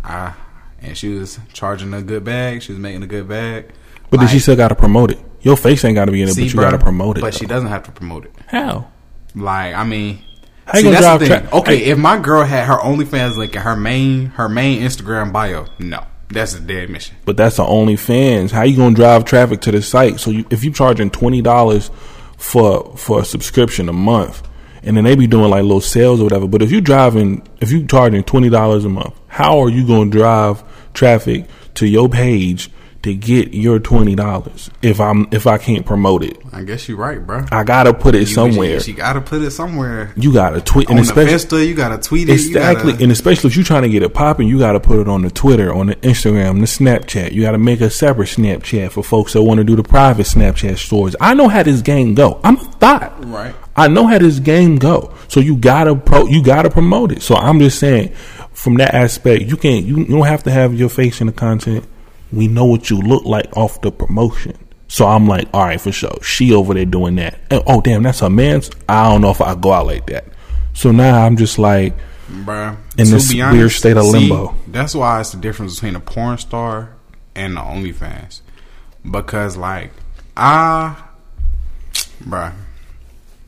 [0.04, 0.34] I
[0.82, 3.70] and she was charging a good bag, she was making a good bag.
[4.10, 5.18] But then she still got to promote it.
[5.40, 7.20] Your face ain't got to be in it, See, but you got to promote it.
[7.22, 7.38] But though.
[7.38, 8.32] she doesn't have to promote it.
[8.46, 8.90] How?
[9.34, 10.20] Like, I mean,
[10.66, 11.48] How you see, gonna that's the drive thing.
[11.48, 15.32] tra- okay, if my girl had her OnlyFans link in her main her main Instagram
[15.32, 17.16] bio, no, that's a dead mission.
[17.24, 18.50] But that's the only fans.
[18.50, 20.18] How you gonna drive traffic to the site?
[20.18, 21.90] So you, if you charging twenty dollars
[22.36, 24.42] for for a subscription a month,
[24.82, 26.48] and then they be doing like little sales or whatever.
[26.48, 30.10] But if you driving, if you charging twenty dollars a month, how are you gonna
[30.10, 32.70] drive traffic to your page
[33.06, 34.70] to get your twenty dollars?
[34.82, 37.46] If I'm if I can't promote it, I guess you're right, bro.
[37.50, 38.78] I gotta put it You- somewhere.
[38.82, 40.12] You gotta put it somewhere.
[40.16, 42.32] you gotta tweet, On and the especially Insta, you gotta tweet it.
[42.34, 44.98] Exactly, gotta- and especially if you're trying to get it popping, you got to put
[44.98, 47.32] it on the Twitter, on the Instagram, the Snapchat.
[47.32, 50.26] You got to make a separate Snapchat for folks that want to do the private
[50.26, 51.16] Snapchat stories.
[51.20, 52.40] I know how this game go.
[52.44, 53.24] I'm a thought.
[53.26, 53.54] Right.
[53.76, 55.12] I know how this game go.
[55.28, 57.22] So you gotta pro, you gotta promote it.
[57.22, 58.12] So I'm just saying,
[58.52, 59.84] from that aspect, you can't.
[59.84, 61.84] You, you don't have to have your face in the content.
[62.32, 64.56] We know what you look like off the promotion.
[64.88, 66.16] So I'm like, all right, for sure.
[66.22, 67.38] She over there doing that.
[67.50, 68.70] And, oh damn, that's her man's.
[68.88, 70.24] I don't know if I go out like that.
[70.74, 71.94] So now I'm just like,
[72.28, 74.54] Bruh, in this be weird state of see, limbo.
[74.68, 76.90] that's why it's the difference between a porn star
[77.34, 78.40] and the OnlyFans.
[79.08, 79.92] Because like
[80.36, 80.96] I
[82.22, 82.52] bruh,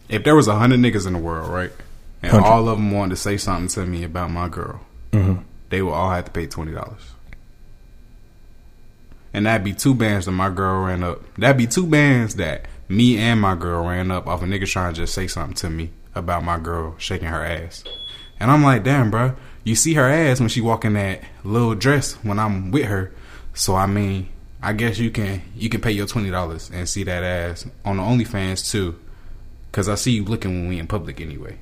[0.08, 1.72] if there was a hundred niggas in the world, right?
[2.22, 2.48] And 100.
[2.52, 4.80] all of them wanted to say something to me about my girl,
[5.12, 5.42] Mm-hmm.
[5.70, 7.02] they would all have to pay twenty dollars.
[9.32, 11.22] And that'd be two bands that my girl ran up.
[11.36, 14.94] That'd be two bands that me and my girl ran up off a nigga trying
[14.94, 17.84] to just say something to me about my girl shaking her ass.
[18.40, 21.74] And I'm like, damn, bro, you see her ass when she walk in that little
[21.74, 23.12] dress when I'm with her.
[23.54, 24.28] So I mean,
[24.62, 27.98] I guess you can you can pay your twenty dollars and see that ass on
[27.98, 28.98] the OnlyFans too,
[29.72, 31.58] cause I see you looking when we in public anyway.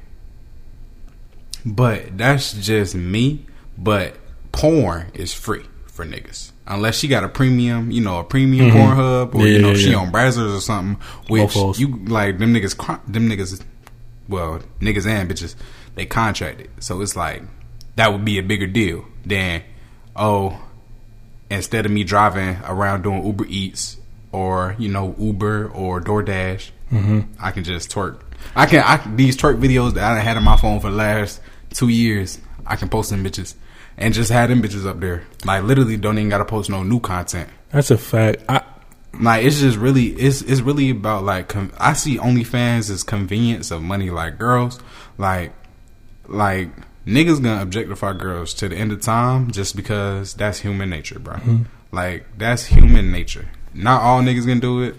[1.64, 3.46] But that's just me.
[3.76, 4.16] But
[4.52, 6.52] porn is free for niggas.
[6.68, 9.74] Unless she got a premium, you know, a premium Pornhub, or Yeah, you know, yeah,
[9.74, 9.98] she yeah.
[9.98, 11.00] on Brazzers or something.
[11.28, 12.76] Which you like them niggas,
[13.06, 13.62] them niggas,
[14.28, 15.54] well, niggas and bitches,
[15.94, 16.70] they contracted.
[16.80, 17.42] So it's like
[17.94, 19.62] that would be a bigger deal than
[20.16, 20.60] oh,
[21.50, 23.98] instead of me driving around doing Uber Eats
[24.32, 27.32] or you know Uber or DoorDash, Mm-hmm.
[27.40, 28.20] I can just twerk.
[28.54, 31.40] I can I these twerk videos that I had on my phone for the last
[31.70, 32.38] two years.
[32.64, 33.54] I can post them bitches
[33.98, 35.24] and just had them bitches up there.
[35.44, 37.48] Like literally, don't even gotta post no new content.
[37.70, 38.42] That's a fact.
[38.48, 38.62] I
[39.18, 43.70] Like it's just really it's it's really about like com- I see OnlyFans as convenience
[43.70, 44.10] of money.
[44.10, 44.80] Like girls,
[45.18, 45.52] like
[46.26, 46.70] like
[47.06, 51.34] niggas gonna objectify girls to the end of time just because that's human nature, bro.
[51.34, 51.62] Mm-hmm.
[51.92, 53.48] Like that's human nature.
[53.72, 54.96] Not all niggas gonna do it,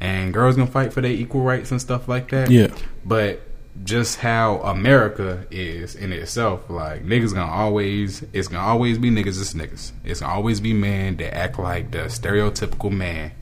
[0.00, 2.50] and girls gonna fight for their equal rights and stuff like that.
[2.50, 2.68] Yeah.
[3.04, 3.42] but
[3.84, 9.40] just how America is in itself, like niggas gonna always it's gonna always be niggas.
[9.40, 9.92] It's niggas.
[10.04, 13.32] It's gonna always be men that act like the stereotypical man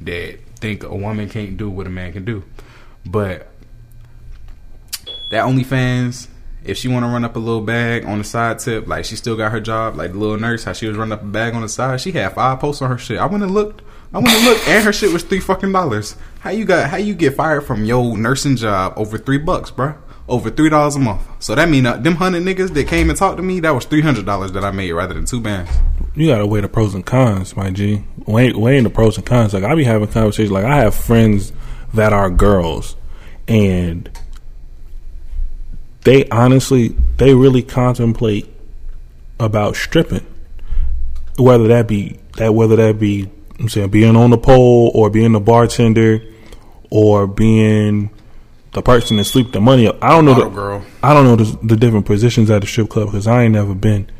[0.00, 2.44] that think a woman can't do what a man can do.
[3.04, 3.48] But
[5.30, 6.28] that OnlyFans,
[6.64, 9.16] if she want to run up a little bag on the side tip, like she
[9.16, 11.54] still got her job, like the little nurse, how she was running up a bag
[11.54, 12.00] on the side.
[12.00, 13.18] She had five posts on her shit.
[13.18, 13.82] I went and looked.
[14.12, 16.16] I went to look, and her shit was three fucking dollars.
[16.40, 16.90] How you got?
[16.90, 19.96] How you get fired from your nursing job over three bucks, bruh?
[20.28, 21.22] Over three dollars a month.
[21.38, 23.84] So that mean uh, them hundred niggas that came and talked to me, that was
[23.84, 25.70] three hundred dollars that I made rather than two bands.
[26.14, 28.04] you gotta weigh the pros and cons, my G.
[28.26, 29.54] Weigh, weighing the pros and cons.
[29.54, 30.50] Like I be having conversations.
[30.50, 31.52] Like I have friends
[31.94, 32.96] that are girls,
[33.46, 34.10] and
[36.02, 38.48] they honestly, they really contemplate
[39.38, 40.26] about stripping.
[41.38, 43.28] Whether that be that, whether that be,
[43.60, 46.22] I'm saying, being on the pole or being the bartender
[46.90, 48.10] or being
[48.72, 50.02] the person that sweep the money up.
[50.02, 50.84] I don't know the girl.
[51.02, 53.74] I don't know the, the different positions at the strip club because I ain't never
[53.74, 54.10] been.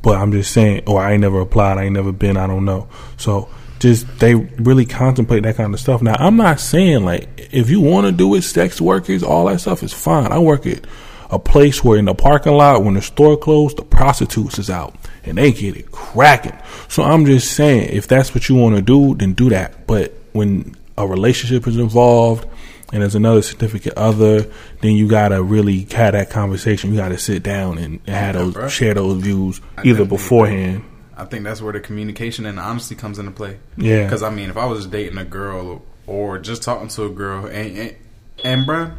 [0.00, 1.76] But I'm just saying, or I ain't never applied.
[1.76, 2.36] I ain't never been.
[2.36, 2.88] I don't know.
[3.16, 3.48] So
[3.78, 6.02] just they really contemplate that kind of stuff.
[6.02, 9.60] Now I'm not saying like if you want to do it, sex workers, all that
[9.60, 10.32] stuff is fine.
[10.32, 10.86] I work at
[11.30, 14.94] a place where in the parking lot when the store closed, the prostitutes is out
[15.24, 16.56] and they get it cracking.
[16.88, 19.86] So I'm just saying, if that's what you want to do, then do that.
[19.86, 22.48] But when a relationship is involved
[22.92, 24.46] and there's another significant other,
[24.80, 26.90] then you gotta really have that conversation.
[26.90, 28.70] You gotta sit down and, have those bruh.
[28.70, 30.84] share those views I either beforehand.
[31.16, 33.58] I think that's where the communication and the honesty comes into play.
[33.76, 34.04] Yeah.
[34.04, 37.46] Because I mean, if I was dating a girl or just talking to a girl,
[37.46, 37.96] and and,
[38.44, 38.94] and bruh,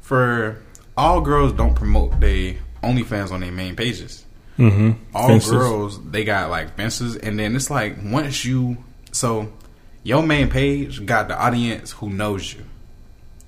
[0.00, 0.62] for
[0.96, 4.24] all girls don't promote they OnlyFans on their main pages.
[4.58, 5.16] Mm-hmm.
[5.16, 8.76] All girls they got like fences, and then it's like once you
[9.12, 9.52] so
[10.02, 12.64] your main page got the audience who knows you.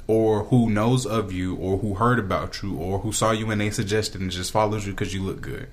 [0.06, 3.60] Or who knows of you, or who heard about you, or who saw you and
[3.60, 5.68] they suggested and just follows you because you look good.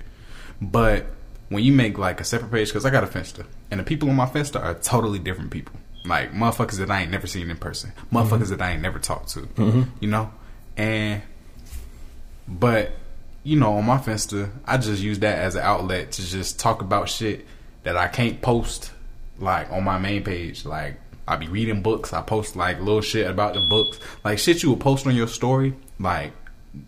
[0.60, 1.06] But
[1.48, 4.08] when you make like a separate page, because I got a Finsta, and the people
[4.08, 5.74] on my Finsta are totally different people.
[6.04, 9.30] like motherfuckers that I ain't never seen in person, motherfuckers that I ain't never talked
[9.30, 9.48] to,
[10.00, 10.32] you know,
[10.76, 11.22] and
[12.46, 12.92] but
[13.48, 16.82] you know on my Finsta, I just use that as an outlet to just talk
[16.82, 17.46] about shit
[17.82, 18.92] that I can't post
[19.38, 21.00] like on my main page, like.
[21.26, 22.14] I be reading books.
[22.14, 25.28] I post like little shit about the books, like shit you would post on your
[25.28, 25.74] story.
[26.00, 26.32] Like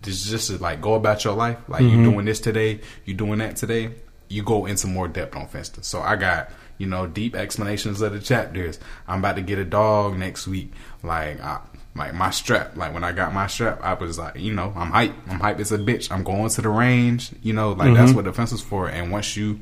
[0.01, 1.59] this is just to, like go about your life.
[1.69, 2.05] Like you mm-hmm.
[2.05, 3.91] doing this today, you doing that today.
[4.29, 5.85] You go into more depth on Finsta.
[5.85, 8.79] So I got you know deep explanations of the chapters.
[9.07, 10.73] I'm about to get a dog next week.
[11.03, 11.61] Like I,
[11.95, 12.77] like my strap.
[12.77, 15.15] Like when I got my strap, I was like, you know, I'm hype.
[15.29, 16.11] I'm hype as a bitch.
[16.11, 17.31] I'm going to the range.
[17.43, 18.89] You know, like that's what the fence is for.
[18.89, 19.61] And once you,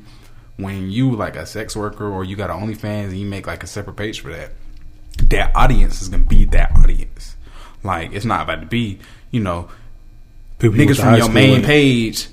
[0.57, 3.63] when you like a sex worker or you got an OnlyFans and you make like
[3.63, 4.51] a separate page for that,
[5.29, 7.35] that audience is gonna be that audience.
[7.83, 8.99] Like it's not about to be,
[9.31, 9.69] you know,
[10.59, 12.27] People niggas from your main page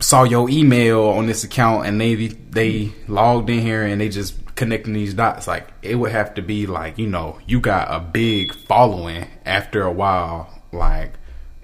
[0.00, 4.49] saw your email on this account and they they logged in here and they just
[4.60, 7.98] connecting these dots like it would have to be like you know you got a
[7.98, 11.14] big following after a while like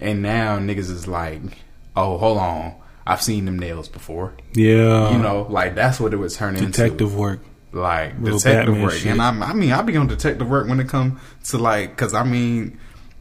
[0.00, 1.42] and now niggas is like
[1.94, 2.74] oh hold on
[3.06, 6.68] I've seen them nails before Yeah, you know like that's what it would turn into
[6.68, 7.40] detective work.
[7.70, 8.92] like detective Batman work.
[8.94, 9.12] shit.
[9.12, 12.14] And I, I mean, I be on detective work when it comes to like, cause
[12.14, 12.78] I mean,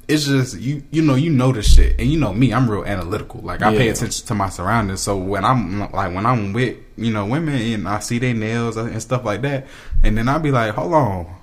[0.07, 2.85] it's just you, you know, you know this shit, and you know me, I'm real
[2.85, 3.41] analytical.
[3.41, 5.01] Like I pay attention to my surroundings.
[5.01, 8.77] So when I'm like when I'm with you know women and I see their nails
[8.77, 9.67] and stuff like that,
[10.03, 11.35] and then I'd be like, hold on.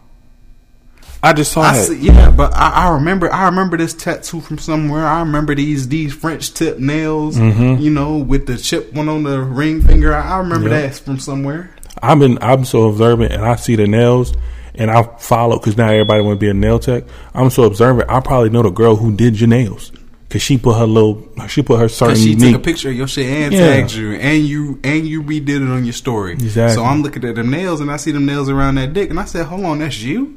[1.25, 1.85] I just saw I that.
[1.87, 5.07] see, yeah, but I, I remember I remember this tattoo from somewhere.
[5.07, 9.41] I remember these these French tip nails, you know, with the chip one on the
[9.41, 10.13] ring finger.
[10.15, 10.89] I, I remember Mm-hmm.
[10.89, 11.75] That from somewhere.
[12.03, 14.35] I've been I'm so observant, and I see the nails,
[14.75, 17.05] and I follow because now everybody want to be a nail tech.
[17.35, 18.11] I'm so observant.
[18.11, 19.93] I probably know the girl who did your nails
[20.33, 22.53] because she put her little she put her certain Cause she unique.
[22.53, 23.61] took a picture of your shit and Yeah.
[23.77, 26.33] tagged you, and you and you redid it on your story.
[26.33, 26.75] Exactly.
[26.75, 29.21] So I'm looking at them nails, and I see them nails around that dick, and
[29.21, 30.37] I said, "Hold on, that's you."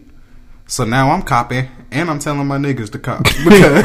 [0.68, 3.84] So now I'm copying, and I'm telling my niggas to copy because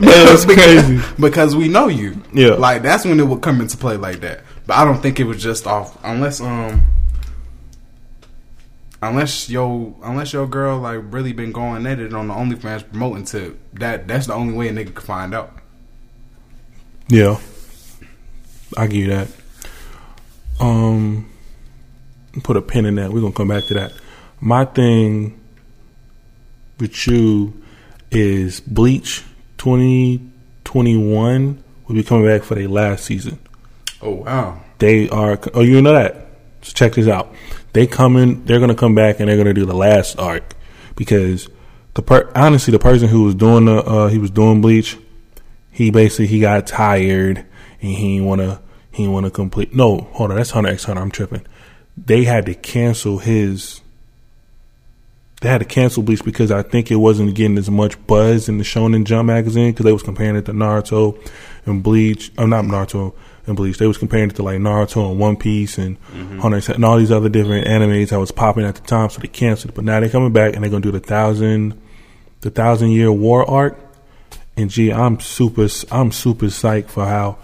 [0.00, 1.00] That's crazy.
[1.20, 2.16] because we know you.
[2.32, 2.54] Yeah.
[2.54, 4.44] like that's when it would come into play like that.
[4.66, 6.82] But I don't think it was just off unless um
[9.04, 13.24] unless yo unless your girl like really been going at it on the OnlyFans promoting
[13.26, 14.08] to that.
[14.08, 15.58] That's the only way a nigga can find out.
[17.08, 17.38] Yeah,
[18.76, 19.28] I give you that.
[20.60, 21.30] Um,
[22.42, 23.12] put a pin in that.
[23.12, 23.92] We're gonna come back to that.
[24.40, 25.40] My thing
[26.78, 27.62] with you
[28.10, 29.22] is Bleach
[29.58, 30.20] twenty
[30.64, 33.38] twenty one will be coming back for their last season.
[34.00, 34.60] Oh wow.
[34.78, 35.38] They are.
[35.54, 36.26] Oh, you know that.
[36.62, 37.32] So check this out.
[37.74, 38.44] They coming.
[38.44, 40.54] They're gonna come back and they're gonna do the last arc
[40.94, 41.48] because
[41.94, 44.96] the per, honestly the person who was doing the uh, he was doing Bleach.
[45.72, 47.38] He basically he got tired
[47.82, 49.74] and he didn't wanna he didn't wanna complete.
[49.74, 50.36] No, hold on.
[50.36, 51.02] That's Hunter X Hunter.
[51.02, 51.44] I'm tripping.
[51.96, 53.80] They had to cancel his.
[55.40, 58.58] They had to cancel Bleach because I think it wasn't getting as much buzz in
[58.58, 61.18] the Shonen Jump magazine because they was comparing it to Naruto
[61.66, 62.30] and Bleach.
[62.38, 63.14] Oh, not Naruto
[63.46, 63.78] and Bleach.
[63.78, 65.98] They was comparing it to like Naruto and One Piece and
[66.40, 69.10] Hunter X and all these other different animes that was popping at the time.
[69.10, 69.74] So they canceled it.
[69.74, 71.80] But now they're coming back and they're gonna do the thousand,
[72.40, 73.78] the thousand year war arc.
[74.56, 77.38] And gee, I'm super, I'm super psyched for how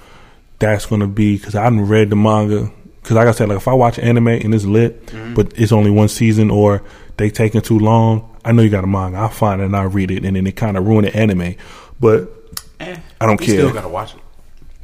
[0.58, 2.70] that's gonna be because I haven't read the manga.
[3.02, 5.90] Because like I said, like if I watch anime and it's lit, but it's only
[5.90, 6.82] one season or
[7.16, 9.18] they taking too long, I know you got a manga.
[9.18, 11.56] I find it and I read it, and then it kind of ruin the anime.
[11.98, 12.30] But
[12.78, 13.46] Eh, I don't care.
[13.48, 13.60] you care.
[13.68, 14.20] Still gotta watch it.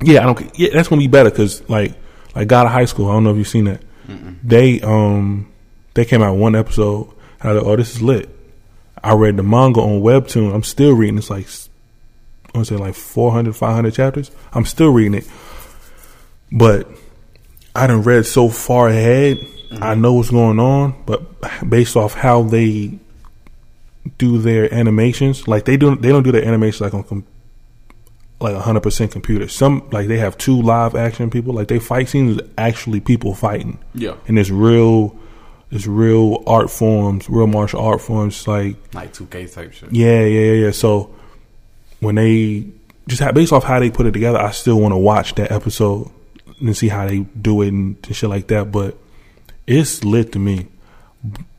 [0.03, 0.59] Yeah, I don't.
[0.59, 1.95] Yeah, that's gonna be better because like
[2.35, 3.09] like God of High School.
[3.09, 3.81] I don't know if you've seen that.
[4.43, 5.53] They um
[5.95, 7.13] they came out one episode.
[7.41, 8.31] And I was like, oh, this is lit.
[9.03, 10.55] I read the manga on Webtoon.
[10.55, 11.19] I'm still reading.
[11.19, 11.47] It's like
[12.55, 14.31] I want to say like 400, 500 chapters.
[14.53, 15.29] I'm still reading it,
[16.51, 16.89] but
[17.75, 19.39] I done read so far ahead.
[19.81, 21.23] I know what's going on, but
[21.69, 22.99] based off how they
[24.19, 27.25] do their animations, like they do, they don't do their animations like on
[28.41, 29.49] like hundred percent computer.
[29.49, 31.55] Some like they have two live action people.
[31.55, 33.79] Like they fight scenes is actually people fighting.
[33.95, 34.15] Yeah.
[34.29, 35.17] and it's real,
[35.71, 38.47] it's real art forms, real martial art forms.
[38.47, 39.93] Like Like 2K type shit.
[39.93, 40.71] yeah, yeah, yeah, yeah.
[40.73, 41.15] So
[42.01, 42.67] when they
[43.09, 45.51] just have, based off how they put it together, I still want to watch that
[45.51, 46.11] episode
[46.61, 48.71] and see how they do it and, and shit like that.
[48.71, 48.97] But
[49.67, 50.67] it's lit to me.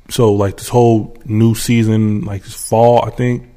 [0.10, 3.50] So like this whole new season, like this fall, I think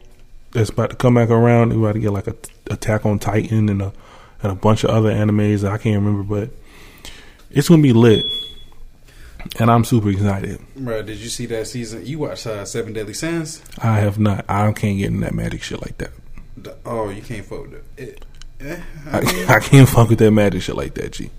[0.52, 1.70] that's about to come back around.
[1.70, 2.36] We're about to get like a
[2.70, 3.92] Attack on Titan and a
[4.42, 6.50] and a bunch of other animes I can't remember, but
[7.50, 8.24] it's gonna be lit.
[9.58, 10.60] And I'm super excited.
[10.76, 12.04] Bro, did you see that season?
[12.04, 13.62] You watched uh, Seven Deadly Sins?
[13.78, 14.44] I have not.
[14.48, 16.10] I can't get in that magic shit like that.
[16.56, 17.84] The- oh, you can't fuck with it.
[17.96, 18.24] it
[18.60, 21.30] eh, I, mean, I, I can't fuck with that magic shit like that, G.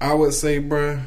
[0.00, 1.00] I would say, bro,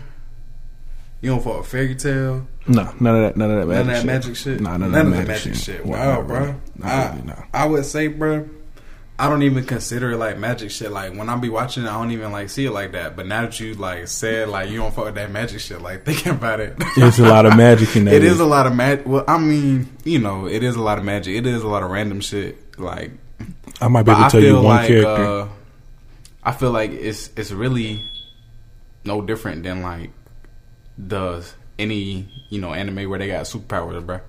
[1.24, 2.46] You don't fuck with Fairy Tail.
[2.68, 3.38] No, none of that.
[3.38, 3.70] None of that magic.
[3.70, 4.06] None of that shit.
[4.06, 4.60] magic shit.
[4.62, 5.86] Nah, none, none of that magic shit.
[5.86, 6.40] Nah, Wow, not bro.
[6.40, 6.56] really.
[6.84, 7.44] I, really, nah.
[7.54, 8.50] I would say, bro.
[9.18, 10.92] I don't even consider it like magic shit.
[10.92, 13.16] Like when I be watching it, I don't even like see it like that.
[13.16, 16.04] But now that you like said like you don't fuck with that magic shit, like
[16.06, 18.16] thinking about it, There's a lot of magic in that.
[18.16, 19.06] It is a lot of magic.
[19.06, 21.36] Well, I mean, you know, it is a lot of magic.
[21.38, 22.78] It is a lot of random shit.
[22.78, 23.12] Like,
[23.80, 25.26] I might be able to tell you one like character.
[25.26, 25.48] uh,
[26.44, 28.04] I feel like it's it's really
[29.06, 30.10] no different than like
[30.98, 31.46] the
[31.80, 34.20] any you know anime where they got superpowers, bro.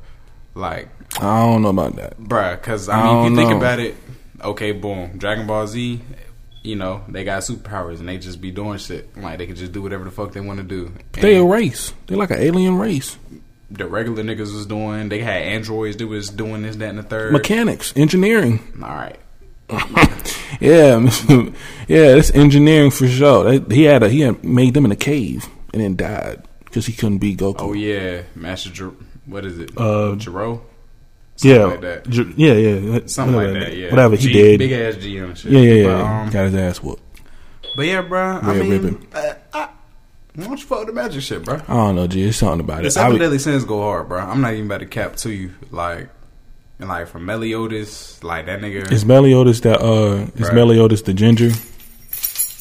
[0.55, 0.88] Like,
[1.20, 2.16] I don't know about that.
[2.18, 2.55] bro.
[2.55, 3.57] because I I mean, if you think know.
[3.57, 3.96] about it,
[4.42, 6.00] okay, boom, Dragon Ball Z.
[6.62, 9.14] You know, they got superpowers and they just be doing shit.
[9.18, 10.92] Like they could just do whatever the fuck they want to do.
[11.12, 11.92] They a race.
[12.07, 13.18] They're like an alien race.
[13.70, 15.11] the regular niggas was doing.
[15.11, 17.33] They had androids that was doing this, that, and the third.
[17.33, 18.61] Mechanics, engineering.
[18.83, 19.18] All right.
[20.61, 21.00] Yeah,
[21.88, 23.61] yeah, it's engineering for sure.
[23.70, 26.92] He had a, he had made them in a cave and then died because he
[26.92, 27.60] couldn't beat Goku.
[27.60, 28.68] Oh yeah, Master.
[28.70, 29.70] Jir- what is it?
[29.78, 30.60] Uh, Jiro.
[31.40, 32.08] yeah, like that.
[32.10, 33.76] J- yeah, yeah, Something like that.
[33.76, 33.90] Yeah.
[33.90, 34.58] whatever he G- did.
[34.58, 35.52] Big ass G and shit.
[35.52, 35.87] yeah, yeah, yeah.
[35.87, 37.02] But, um, Got his ass whooped.
[37.76, 38.40] but yeah, bro.
[38.42, 39.68] I Red mean, uh, I,
[40.34, 41.60] why don't you fuck with the magic shit, bro?
[41.68, 42.24] I don't know, G.
[42.24, 42.90] It's something about The it.
[42.90, 44.18] Seven deadly sins go hard, bro.
[44.18, 46.08] I'm not even about to cap to you, like,
[46.80, 48.90] and like from Meliodas, like that nigga.
[48.90, 50.50] is Meliodas that uh is.
[50.52, 51.50] Meliodas the ginger?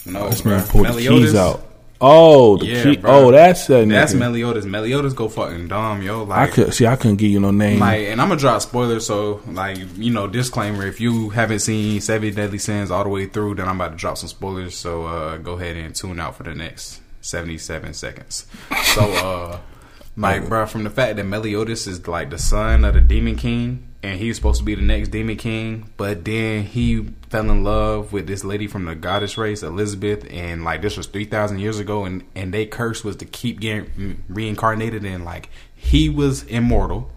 [0.06, 1.32] no, This man pulled the Meliodas.
[1.32, 1.66] keys out.
[2.06, 2.98] Oh, the Yeah, key.
[2.98, 3.12] bro.
[3.28, 3.88] Oh, that's that.
[3.88, 4.14] That's.
[4.14, 4.66] Meliodas.
[4.66, 6.24] Meliodas go fucking dumb, yo.
[6.24, 6.86] I Like, could see.
[6.86, 7.80] I couldn't give you no name.
[7.80, 12.02] Like, and I'm gonna drop spoilers, so like, you know, disclaimer: if you haven't seen
[12.02, 14.76] Seven Deadly Sins all the way through, then I'm about to drop some spoilers.
[14.76, 18.48] So uh, go ahead and tune out for the next 77 seconds.
[18.84, 19.60] So, uh,
[20.18, 23.88] like, bro, from the fact that Meliodas is like the son of the Demon King,
[24.04, 27.64] and he was supposed to be the next Demon King, but then he fell in
[27.64, 31.60] love with this lady from the goddess race, Elizabeth, and like this was three thousand
[31.60, 36.44] years ago, and and they curse was to keep getting reincarnated, and like he was
[36.44, 37.10] immortal,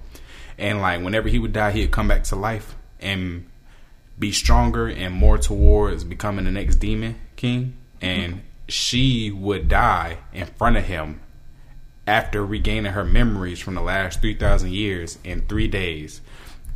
[0.56, 3.50] and like whenever he would die, he'd come back to life and
[4.16, 10.46] be stronger and more towards becoming the next demon king, and she would die in
[10.46, 11.20] front of him
[12.06, 16.20] after regaining her memories from the last 3000 years in 3 days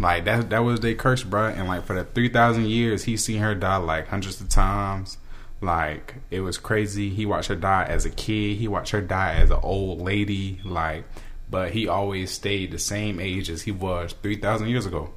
[0.00, 3.40] like that that was their curse bro and like for the 3000 years he seen
[3.40, 5.18] her die like hundreds of times.
[5.60, 7.10] Like it was crazy.
[7.10, 8.56] He watched her die as a kid.
[8.56, 10.60] He watched her die as an old lady.
[10.64, 11.04] Like
[11.50, 15.10] but he always stayed the same age as he was 3000 years ago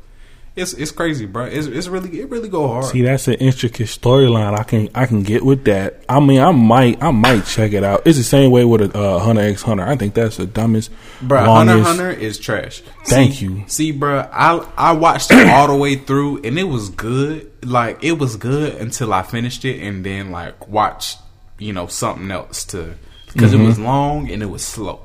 [0.55, 3.87] it's it's crazy bro it's, it's really it really go hard See, that's an intricate
[3.87, 4.57] storyline.
[4.57, 6.03] I can I can get with that.
[6.07, 8.05] I mean, I might I might check it out.
[8.05, 9.83] It's the same way with a uh, Hunter X Hunter.
[9.83, 10.91] I think that's the dumbest,
[11.23, 11.87] Bruh, longest.
[11.87, 12.81] Hunter Hunter is trash.
[13.05, 13.63] Thank See- you.
[13.67, 17.49] See, bruh, I I watched it all the way through, and it was good.
[17.65, 21.17] Like it was good until I finished it, and then like watched
[21.57, 22.93] you know something else to
[23.33, 23.63] because Mm-hmm.
[23.63, 25.01] it was long and it was slow.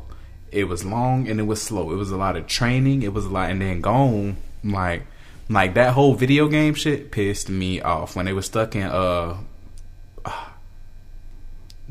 [0.52, 1.90] It was long and it was slow.
[1.92, 3.02] It was a lot of training.
[3.02, 5.04] It was a lot, and then gone like
[5.48, 9.36] like that whole video game shit pissed me off when they were stuck in uh.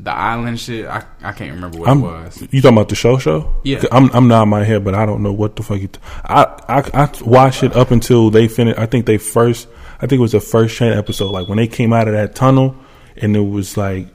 [0.00, 2.40] The island shit, I I can't remember what I'm, it was.
[2.52, 3.56] You talking about the show show?
[3.64, 3.82] Yeah.
[3.90, 5.80] I'm I'm not in my head, but I don't know what the fuck.
[5.80, 8.78] You t- I I I watched it up until they finished.
[8.78, 9.66] I think they first.
[9.96, 11.32] I think it was the first chain episode.
[11.32, 12.76] Like when they came out of that tunnel,
[13.16, 14.06] and it was like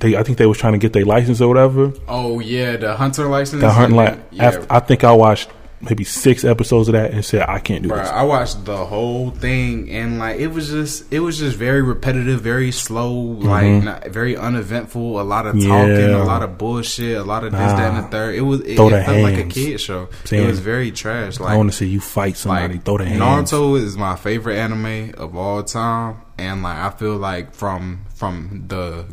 [0.00, 0.16] they.
[0.16, 1.92] I think they was trying to get their license or whatever.
[2.08, 3.60] Oh yeah, the hunter license.
[3.60, 5.50] The hunting like yeah, I think I watched
[5.80, 8.08] maybe six episodes of that and said I can't do Bruh, this.
[8.10, 12.40] I watched the whole thing and like it was just it was just very repetitive,
[12.40, 15.20] very slow, like not, very uneventful.
[15.20, 16.10] A lot of talking, Mm-hmm.
[16.10, 16.22] Yeah.
[16.22, 18.34] a lot of bullshit, a lot of this, that, and the third.
[18.34, 20.08] It was it, it felt like a kid show.
[20.24, 21.38] Saying- it was very trash.
[21.38, 22.74] Like I want to see you fight somebody.
[22.74, 23.50] like throw the hands.
[23.52, 28.64] Naruto is my favorite anime of all time, and like I feel like from from
[28.68, 29.04] the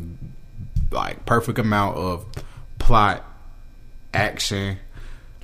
[0.92, 2.26] like perfect amount of
[2.80, 3.24] plot,
[4.14, 4.78] action,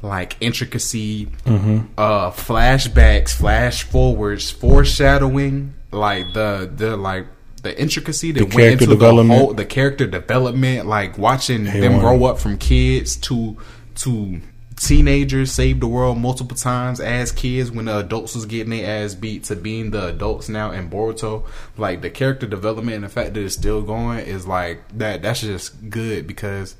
[0.02, 1.80] like intricacy, Mm-hmm.
[1.98, 7.28] uh, flashbacks, flash forwards, foreshadowing, like the the like.
[7.64, 9.40] The intricacy that The went character into the development.
[9.40, 12.00] whole, the character development, like watching them A1.
[12.00, 13.56] grow up from kids to
[13.98, 14.42] to
[14.78, 19.13] teenagers save the world multiple times as kids when the adults was getting their ass
[19.13, 21.46] beat to being the adults now in Boruto.
[21.78, 25.21] Like the character development and the fact that it's still going is like that.
[25.21, 26.75] That's just good because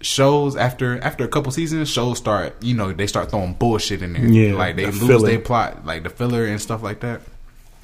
[0.00, 4.12] shows after after a couple seasons, shows start you know they start throwing bullshit in
[4.12, 4.24] there.
[4.26, 7.20] Yeah, like they the lose their plot, like the filler and stuff like that.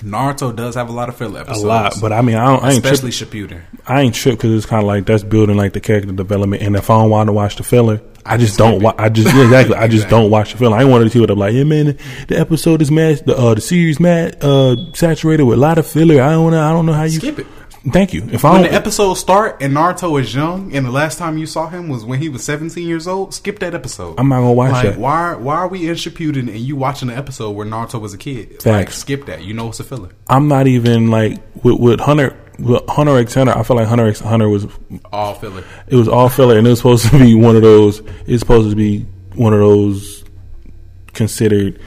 [0.03, 2.65] Naruto does have a lot of filler a lot, but I mean, I don't.
[2.65, 3.11] I ain't especially.
[3.11, 3.61] Shippuden.
[3.87, 6.63] I ain't tripped because it's kind of like that's building like the character development.
[6.63, 8.77] And if I don't want to watch the filler, I, just don't.
[8.77, 9.75] skip Wa- I just yeah, exactly.
[9.77, 10.19] I just Exactly.
[10.19, 10.77] don't watch the filler.
[10.79, 11.99] I ain't one of the people that like, yeah, man,
[12.29, 13.19] the episode is mad.
[13.27, 16.23] The uh, the series mad uh, saturated with a lot of filler.
[16.23, 16.63] I don't know.
[16.67, 17.47] I don't know how you Skip it.
[17.89, 18.29] Thank you.
[18.31, 21.47] If I When the episode start and Naruto is young, and the last time you
[21.47, 24.21] saw him was when he was 17 years old, skip that episode.
[24.21, 24.99] I'm not gonna watch like, that.
[24.99, 25.35] Why?
[25.35, 28.51] Why are we in Shippuden and you watching the episode where Naruto was a kid?
[28.53, 28.99] Like, Facts.
[28.99, 29.45] skip that.
[29.45, 30.11] You know it's a filler.
[30.29, 32.37] I'm not even like with, with Hunter.
[32.59, 34.67] With Hunter x Hunter, I feel like Hunter x Hunter was
[35.11, 35.65] All filler.
[35.89, 38.03] it was all filler, and it was supposed to be one of those.
[38.27, 40.25] It's supposed to be one of those
[41.15, 41.81] considered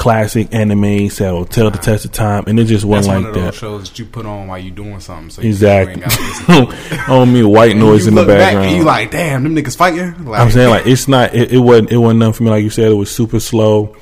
[0.00, 3.54] classic anime that'll tell the test of time, and it just wasn't like that.
[3.54, 5.28] shows that you put on while you doing something.
[5.28, 5.96] So Exactly.
[6.00, 7.00] You ain't gotta listen to it.
[7.02, 8.68] I don't mean white noise in the background.
[8.68, 10.24] and you like, damn, them niggas fighting.
[10.24, 11.34] Like, I'm saying like it's not.
[11.34, 11.92] It, it wasn't.
[11.92, 12.50] It wasn't nothing for me.
[12.50, 13.94] Like you said, it was super slow,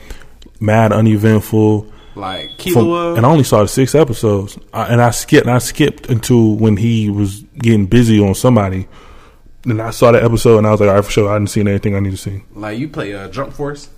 [0.61, 1.89] mad, uneventful.
[2.15, 5.47] like From- and I only saw the six episodes, I, and I skipped.
[5.49, 8.87] And I skipped until when he was getting busy on somebody.
[9.65, 11.51] And I saw the episode, and I was like, "All right, for sure, I didn't
[11.51, 13.89] see anything I need to see." like you play uh, Jump Force.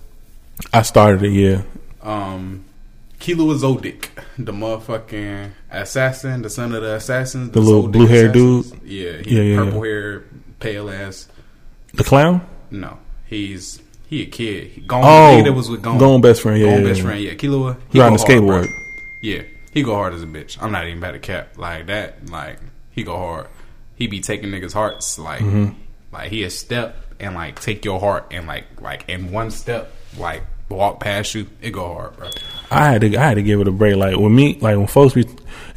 [0.73, 1.61] I started it, yeah.
[2.01, 2.65] Um,
[3.19, 8.65] Killua Zoldyck, the motherfucking assassin, the son of the assassins, The little Zoldyck blue-haired dude.
[8.83, 9.91] Yeah, he Yeah, yeah, purple yeah.
[9.91, 10.23] hair,
[10.59, 11.27] pale ass.
[11.93, 12.45] The clown.
[12.71, 12.97] No,
[13.27, 14.67] he's he a kid.
[14.69, 15.03] He gone.
[15.03, 15.97] Oh, nigga that was with Gon.
[15.97, 17.05] Gon best friend, yeah, Gon yeah, best yeah.
[17.05, 17.21] friend.
[17.23, 17.77] Yeah, Killua.
[17.91, 18.67] He Riding the skateboard.
[19.21, 19.43] Yeah,
[19.73, 20.57] he go hard as a bitch.
[20.61, 22.29] I'm not even about to cap like that.
[22.29, 22.57] Like
[22.91, 23.47] he go hard.
[23.95, 25.73] He be taking niggas' hearts like Mm-hmm.
[26.11, 29.91] like he a step and like take your heart and like like in one step
[30.17, 30.41] like
[30.73, 31.47] walk past you.
[31.61, 32.29] It go hard, bro.
[32.69, 33.95] I had to I had to give it a break.
[33.95, 35.25] Like when me like when folks be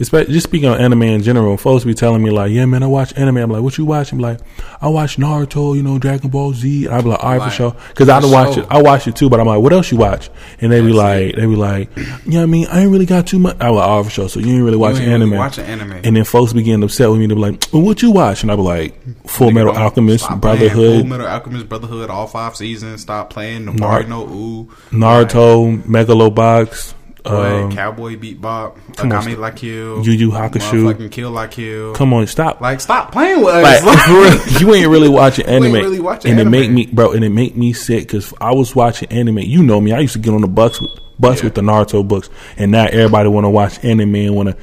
[0.00, 2.86] especially just speaking on anime in general, folks be telling me like, yeah man, I
[2.86, 3.36] watch anime.
[3.38, 4.18] I'm like, what you watching?
[4.18, 4.40] I'm like,
[4.80, 6.88] I watch Naruto, you know, Dragon Ball Z.
[6.88, 8.62] I be like, all right Like, for sure, because I don't watch sure.
[8.64, 8.68] it.
[8.70, 10.30] I watch it too, but I'm like, what else you watch?
[10.60, 11.36] And they be That's like, it.
[11.36, 12.66] they be like, you know what I mean?
[12.70, 13.56] I ain't really got too much.
[13.60, 14.28] I be like, all right for sure.
[14.28, 15.38] So you ain't really watching ain't really anime.
[15.38, 15.92] watching anime.
[16.04, 17.26] And then folks be getting upset with me.
[17.26, 18.42] They be like, well, what you watch?
[18.42, 22.56] And I be like, Full Metal don't Alchemist, Brotherhood, Full Metal Alchemist, Brotherhood, all five
[22.56, 23.02] seasons.
[23.02, 26.94] Stop playing Nar- Nabari no Ou, Naruto, Megalobox.
[27.24, 29.38] Boy, Um, Cowboy come on, Akame stop.
[29.38, 30.94] La Kill, Yu Yu Hakusho.
[30.94, 31.92] motherfucking Kill Like You.
[31.96, 32.60] come on, stop.
[32.60, 33.82] Like, stop playing with us.
[34.08, 36.52] real, you ain't really watching ain't anime, really watching and anime.
[36.54, 39.38] it make me, bro, and it make me sick because I was watching anime.
[39.38, 41.44] You know me, I used to get on the bus with bus Yeah.
[41.44, 44.56] with the Naruto books, and now everybody want to watch anime and want to.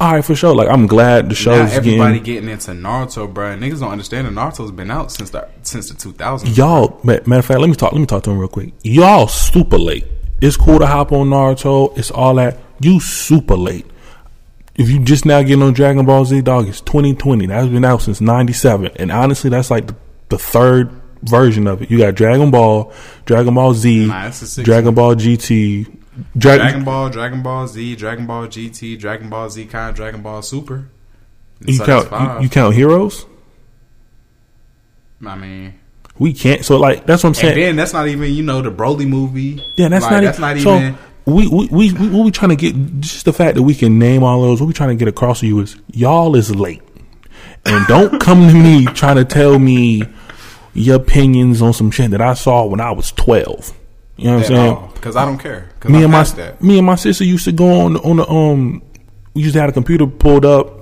[0.00, 0.54] All right, for sure.
[0.54, 3.56] Like I'm glad the now show's everybody getting getting into Naruto, bro.
[3.56, 6.54] Niggas don't understand that Naruto's been out since the since the 2000s.
[6.56, 7.00] y'all.
[7.04, 7.92] Matter of fact, let me talk.
[7.92, 8.74] Let me talk to him real quick.
[8.82, 10.04] Y'all super late.
[10.44, 11.96] It's cool to hop on Naruto.
[11.96, 12.58] It's all that.
[12.80, 13.86] You super late.
[14.74, 17.46] If you just now getting on Dragon Ball Z, dog, it's 2020.
[17.46, 19.96] That's been out since '97, and honestly, that's like the,
[20.28, 20.90] the third
[21.22, 21.90] version of it.
[21.90, 22.92] You got Dragon Ball,
[23.24, 25.84] Dragon Ball Z, Nah, it's the sixth Dragon Ball GT,
[26.36, 30.42] Dra- Dragon Ball, Dragon Ball Z, Dragon Ball GT, Dragon Ball Z Kai, Dragon Ball
[30.42, 30.88] Super.
[31.64, 33.24] You count you, you count heroes.
[35.24, 35.74] I mean,
[36.18, 36.64] We can't.
[36.64, 37.54] So like that's what I'm saying.
[37.54, 39.60] and then that's not even you know the Broly movie.
[39.76, 40.20] Yeah, that's Like, not.
[40.22, 40.98] that's e- not so even.
[41.26, 43.98] We we we we what we trying to get just the fact that we can
[43.98, 44.60] name all those.
[44.60, 46.82] What we trying to get across to you is y'all is late,
[47.64, 50.02] and don't come to me trying to tell me
[50.74, 53.72] your opinions on some shit that I saw when I was twelve.
[54.16, 54.90] You know what I'm saying?
[54.94, 55.70] Because I don't care.
[55.86, 56.62] Me I'm and my that.
[56.62, 58.82] me and my sister used to go on on the um.
[59.34, 60.78] We used to have a computer pulled up,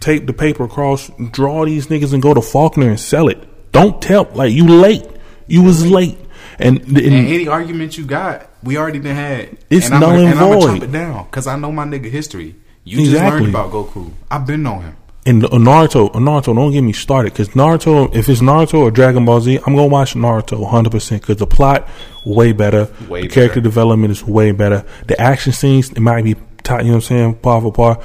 [0.00, 3.42] tape the paper across, draw these niggas, and go to Faulkner and sell it.
[3.72, 5.06] Don't tell like you late.
[5.46, 6.18] You was late,
[6.58, 9.58] and, and, And any argument you got, we already done had.
[9.68, 11.84] It's and I'm null and and I'm gonna chop it down because I know my
[11.84, 12.56] nigga history.
[12.84, 14.12] You just learned about Goku.
[14.30, 14.96] I've been on him.
[15.26, 19.40] And Naruto, Naruto, don't get me started because Naruto, if it's Naruto or Dragon Ball
[19.40, 21.88] Z, I'm gonna watch Naruto 100 percent because the plot
[22.24, 26.36] way better, Way the character development is way better, the action scenes it might be,
[26.62, 28.02] tight, you know what I'm saying, par for par,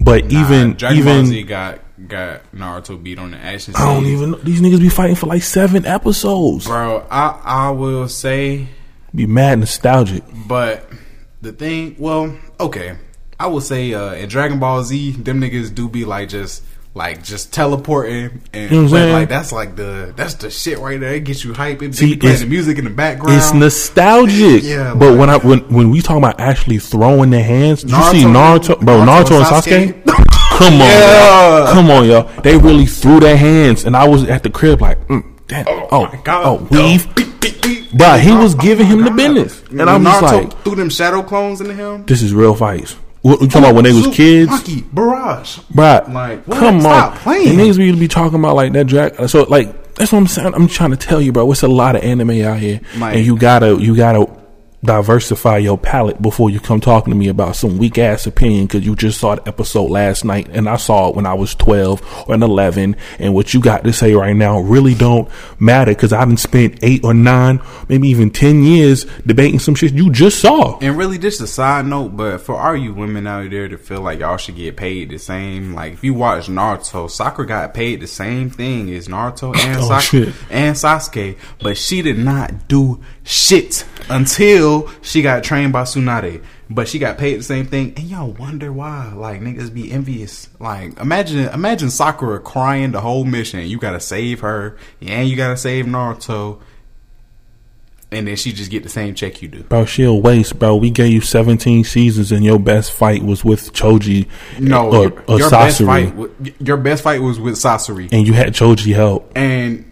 [0.00, 1.78] but Nah, even Dragon Ball Z got
[2.08, 3.74] got Naruto beat on the action.
[3.76, 7.06] I don't even know these niggas be fighting for like seven episodes, bro.
[7.10, 8.68] I I will say,
[9.14, 10.22] be mad nostalgic.
[10.46, 10.88] but
[11.42, 12.96] the thing, well, okay,
[13.38, 16.62] I will say uh, in Dragon Ball Z, them niggas do be like just.
[16.94, 20.78] Like just teleporting and You know what I'm like that's like the that's the shit
[20.78, 21.12] right there.
[21.16, 21.82] It gets you hype.
[21.82, 23.36] It See, be playing the music in the background.
[23.36, 27.44] It's nostalgic, Yeah, but like- when I when when we talk about actually throwing their
[27.44, 30.25] hands, did you see Naruto- Naruto, bro, Naruto Naruto, and and Sasuke?
[30.58, 31.58] Come on, Yeah.
[31.64, 31.72] y'all.
[31.72, 32.42] come on, y'all.
[32.42, 35.88] They really threw their hands, and I was at the crib like, mm, damn, oh,
[35.92, 36.46] oh, my God.
[36.46, 37.06] oh, weave.
[37.96, 39.62] Bruh, he was giving him the business.
[39.70, 42.04] And I'm just like- threw them shadow clones into him.
[42.06, 42.96] This is real fights.
[43.22, 44.50] What you talking about when they was kids?
[44.50, 45.58] Monkey Barrage.
[45.74, 47.18] Bruh, Like, come Stop on.
[47.18, 47.48] playing.
[47.48, 49.28] And niggas be, be talking about like that drag.
[49.28, 50.54] So like that's what I'm saying.
[50.54, 51.50] I'm trying to tell you, bro.
[51.50, 54.28] It's a lot of anime out here, and you gotta you gotta
[54.84, 58.84] diversify your palate before you come talking to me about some weak ass opinion because
[58.84, 62.24] you just saw the episode last night and I saw it when I was 12
[62.28, 66.20] or 11 and what you got to say right now really don't matter because I
[66.20, 70.78] haven't spent eight or nine, maybe even 10 years debating some shit you just saw.
[70.78, 74.02] And really, just a side note, but for all you women out there that feel
[74.02, 78.00] like y'all should get paid the same, like if you watch Naruto, Sakura got paid
[78.00, 83.84] the same thing as Naruto and, Oh, and Sasuke, but she did not do shit
[84.08, 86.42] until she got trained by Tsunade.
[86.70, 89.12] But she got paid the same thing, and y'all wonder why.
[89.12, 90.48] Like niggas be envious.
[90.58, 93.60] Like imagine, imagine Sakura crying the whole mission.
[93.66, 96.60] You gotta save her, and you gotta save Naruto,
[98.10, 99.62] and then she just get the same check you do.
[99.64, 100.74] Bro, she a waste, bro.
[100.74, 105.24] We gave you 17 seasons and your best fight was with Choji No, or, your,
[105.28, 106.14] or your best fight.
[106.60, 109.30] Your best fight was with Sasori, and you had Choji help.
[109.36, 109.85] and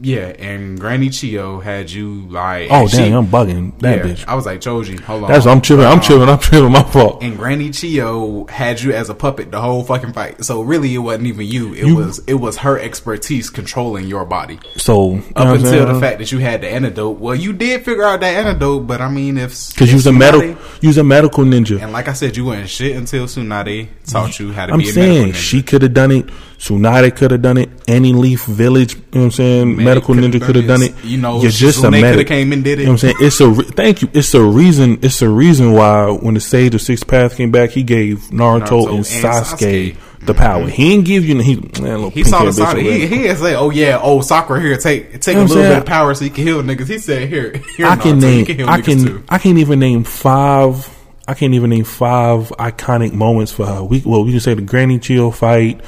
[0.00, 2.68] yeah, and Granny Chiyo had you like.
[2.70, 4.24] Oh, she- I'm bugging that yeah, bitch.
[4.26, 4.98] I was like Choji.
[5.00, 5.84] Hold on, That's I'm tripping.
[5.86, 6.28] I'm Uh, tripping.
[6.28, 6.72] I'm tripping.
[6.72, 7.22] My fault.
[7.22, 10.44] And Granny Chiyo had you as a puppet the whole fucking fight.
[10.44, 11.74] So really, it wasn't even you.
[11.74, 14.58] It You- was it was her expertise controlling your body.
[14.76, 17.18] So Up until the fact that you had the antidote.
[17.18, 20.12] Well, you did figure out that antidote, but I mean, if because you was a
[20.12, 21.80] medical, you was a medical ninja.
[21.82, 24.88] and like I said, you weren't shit until Tsunade taught you how to I'm be
[24.88, 25.42] a saying medical ninja.
[25.42, 26.26] she could have done it.
[26.60, 27.70] Tsunade could have done it.
[27.88, 29.76] Any Leaf Village, you know what I'm saying?
[29.76, 30.94] Man, medical ninja could have done it.
[31.02, 32.26] You know, you're just a medic.
[32.26, 32.82] came and did it.
[32.82, 33.16] You know what I'm saying?
[33.20, 34.10] It's a re- thank you.
[34.12, 34.98] It's a reason.
[35.02, 38.66] It's a reason why when the Sage of Six Paths came back, he gave Naruto,
[38.66, 40.26] Naruto and and Sasuke, Sasuke.
[40.26, 40.60] the power.
[40.64, 40.68] Mm-hmm.
[40.72, 41.38] He didn't give you.
[41.40, 42.76] He man, He saw the side.
[42.76, 45.56] He, he didn't say, "Oh yeah, oh Sakura here, take take You a know I'm
[45.56, 48.18] little bit of power so you can heal niggas." He said, "Here, here, I can
[48.18, 48.44] Naruto, name.
[48.44, 48.98] can heal I can.
[48.98, 50.94] too." I can't even name five.
[51.26, 53.82] I can't even name five iconic moments for her.
[53.82, 55.80] We well, we can say the Granny Chiyo fight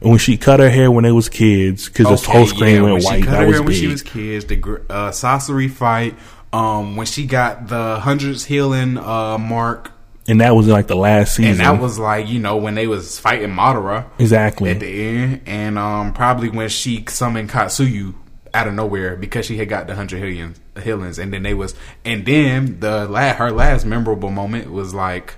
[0.00, 2.92] when she cut her hair when they was kids because the whole screen yeah, when
[2.92, 3.24] went she white.
[3.24, 3.90] cut That her was hair when she big.
[3.90, 4.44] was kids.
[4.44, 4.56] The
[4.90, 6.14] uh, Sasori fight,
[6.52, 9.92] um, when she got the hundreds healing uh mark,
[10.28, 11.52] and that was like the last season.
[11.52, 14.70] and that was like you know when they was fighting Madara exactly.
[14.70, 18.14] at the end, and um probably when she summoned Katsuyu
[18.54, 21.74] out of nowhere because she had got the hundred healings, healings, and then they was,
[22.04, 25.34] and then the la- her last memorable moment was like,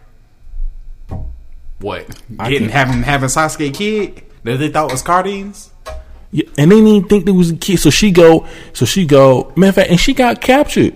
[1.81, 2.07] what
[2.37, 5.71] getting having having Sasuke kid that they thought was Cardines.
[6.33, 7.79] Yeah, and they didn't even think there was a kid.
[7.79, 8.47] So she go.
[8.73, 9.53] So she go.
[9.57, 10.95] Matter of fact, and she got captured.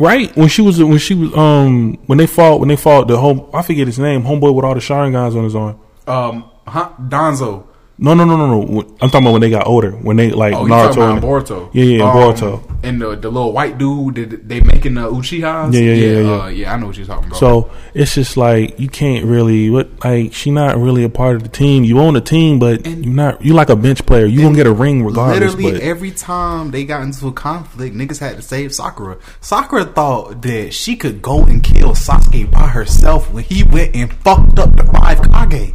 [0.00, 3.18] Right when she was when she was um when they fought when they fought the
[3.18, 5.80] home I forget his name homeboy with all the Sharingans on his arm.
[6.06, 6.90] Um, huh?
[7.00, 7.66] Danzo.
[8.00, 8.80] No no no no no.
[9.00, 11.14] I'm talking about when they got older when they like Oh, Naruto.
[11.14, 11.68] and- Boruto?
[11.72, 12.62] Yeah yeah Um, Boruto.
[12.84, 15.72] And the the little white dude that they making the Uchihas.
[15.72, 17.40] Yeah, yeah, yeah, yeah, Uh, yeah, I know what you're talking about.
[17.40, 21.42] So it's just like you can't really what like she not really a part of
[21.42, 21.82] the team.
[21.82, 23.44] You own the team, but And- you're not.
[23.44, 24.26] You like a bench player.
[24.26, 25.40] You gonna get a ring regardless.
[25.54, 29.16] Literally But every time they got into a conflict, niggas had to save Sakura.
[29.40, 34.12] Sakura thought that she could go and kill Sasuke by herself when he went and
[34.12, 35.20] fucked up the five
[35.50, 35.74] Kage.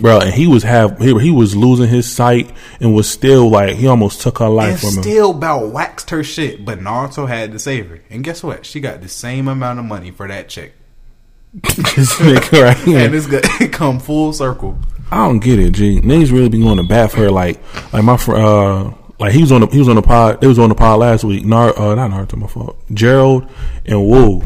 [0.00, 3.76] Bro, and he was have he, he was losing his sight and was still like
[3.76, 5.02] he almost took her And life from him.
[5.02, 8.00] still about waxed her shit, but Naruto had to save her.
[8.10, 8.64] And guess what?
[8.66, 10.72] She got the same amount of money for that check.
[11.62, 12.98] This nigga right here.
[12.98, 14.78] And it's gonna come full circle.
[15.10, 16.00] I don't get it, G.
[16.00, 17.30] Niggas really be going to bat for her.
[17.30, 17.60] Like,
[17.92, 20.42] like my fr- uh, like he was on the he was on the pod.
[20.42, 21.44] It was on the pod last week.
[21.44, 22.76] Nar, uh, not Naruto, my fault.
[22.92, 23.48] Gerald
[23.86, 24.42] and Woo,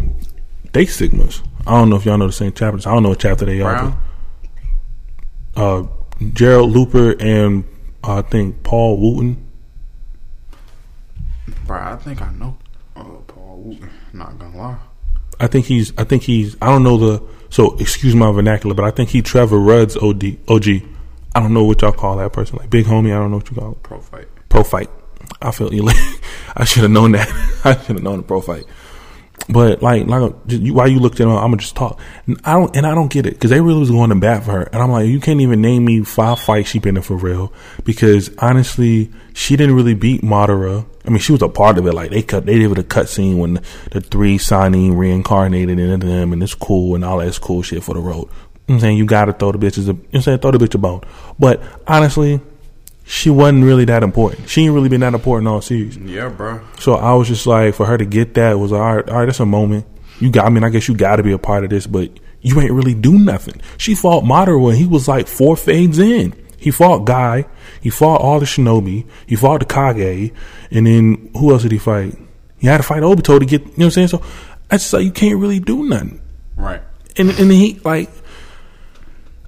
[0.72, 1.42] they sigmas.
[1.66, 2.86] I don't know if y'all know the same chapters.
[2.86, 3.72] I don't know what chapter they are.
[3.74, 3.90] Brown?
[3.92, 3.98] but,
[5.56, 5.84] Uh,
[6.32, 7.64] Gerald Looper and
[8.04, 9.46] uh, I think Paul Wooten.
[11.66, 12.56] Bro, I think I know
[12.96, 13.90] uh, Paul Wooten.
[14.12, 14.78] Not gonna lie.
[15.38, 15.92] I think he's.
[15.98, 16.56] I think he's.
[16.60, 17.22] I don't know the.
[17.48, 20.66] So excuse my vernacular, but I think he Trevor Rudd's OD OG.
[21.34, 22.58] I don't know what y'all call that person.
[22.58, 23.14] Like big homie.
[23.14, 23.82] I don't know what you call it.
[23.82, 24.28] Prophyte.
[24.48, 24.90] pro fight.
[25.40, 25.88] I feel you.
[26.56, 27.28] I should have known that.
[27.64, 28.64] I should have known the prophyte.
[29.48, 32.00] But like, like just, you, looked at it, I'm gonna just talk.
[32.26, 34.44] And I don't, and I don't get it because they really was going to bat
[34.44, 37.02] for her, and I'm like, you can't even name me five fights she been in
[37.02, 37.52] for real.
[37.84, 40.86] Because honestly, she didn't really beat Madara.
[41.04, 41.94] I mean, she was a part of it.
[41.94, 43.60] Like they cut, they did a cut scene when
[43.90, 47.94] the, three signing reincarnated into them, and it's cool and all that's cool shit for
[47.94, 48.28] the road.
[48.68, 49.84] You know I'm saying you gotta throw the bitches.
[49.84, 51.02] A, you know I'm saying throw the bitch a bone.
[51.38, 52.40] But honestly,
[53.10, 54.48] she wasn't really that important.
[54.48, 55.96] She ain't really been that important all series.
[55.96, 56.60] Yeah, bro.
[56.78, 59.08] So I was just like, for her to get that was all right.
[59.08, 59.84] All right, that's a moment.
[60.20, 60.46] You got.
[60.46, 62.08] I mean, I guess you got to be a part of this, but
[62.40, 63.60] you ain't really do nothing.
[63.78, 66.34] She fought Madara when he was like four fades in.
[66.56, 67.46] He fought Guy.
[67.80, 69.08] He fought all the Shinobi.
[69.26, 70.32] He fought the Kage,
[70.70, 72.16] and then who else did he fight?
[72.58, 73.62] He had to fight Obito to get.
[73.62, 74.08] You know what I'm saying?
[74.08, 74.22] So
[74.70, 76.20] I just like you can't really do nothing.
[76.56, 76.80] Right.
[77.16, 78.08] And and he like,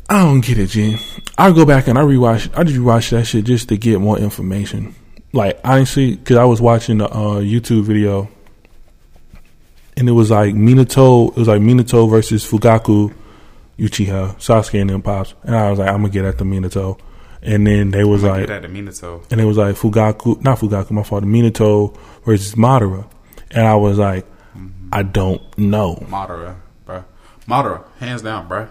[0.08, 0.98] I don't get it, G.
[1.38, 2.50] I go back and I rewatch.
[2.56, 4.94] I just rewatch that shit just to get more information.
[5.32, 8.28] Like honestly, because I was watching a uh, YouTube video
[9.96, 11.30] and it was like Minato.
[11.30, 13.14] It was like Minato versus Fugaku,
[13.78, 15.34] Uchiha, Sasuke, and them pops.
[15.44, 16.98] And I was like, I'm gonna get at the Minato.
[17.44, 19.24] And then they was Like like, that to Minato.
[19.32, 23.08] and it was like Fugaku, not Fugaku, my fault, Minato versus Madara.
[23.50, 24.26] And I was like,
[24.92, 25.96] I don't know.
[26.08, 27.04] Madara, bro.
[27.48, 28.68] Madara, hands down, bro.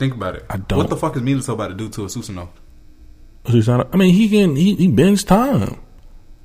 [0.00, 0.44] Think about it.
[0.50, 2.48] I don't- What the fuck is Minato about to do to a Susanoo?
[3.92, 5.78] I mean, he can he, he bends time.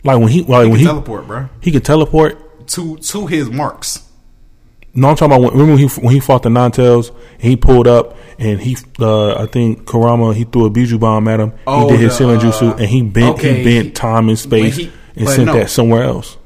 [0.03, 1.49] Like when he like He when can he teleport, bro.
[1.61, 2.67] he can teleport.
[2.69, 4.01] To to his marks.
[4.93, 7.55] No, I'm talking about when, remember when he when he fought the Nine-Tails and he
[7.55, 11.53] pulled up and he uh, I think Kurama he threw a Biju bomb at him.
[11.67, 14.37] Oh, he did his sealing uh, jutsu and he bent okay, he bent time and
[14.39, 15.53] space he- and sent no.
[15.53, 16.37] that somewhere else.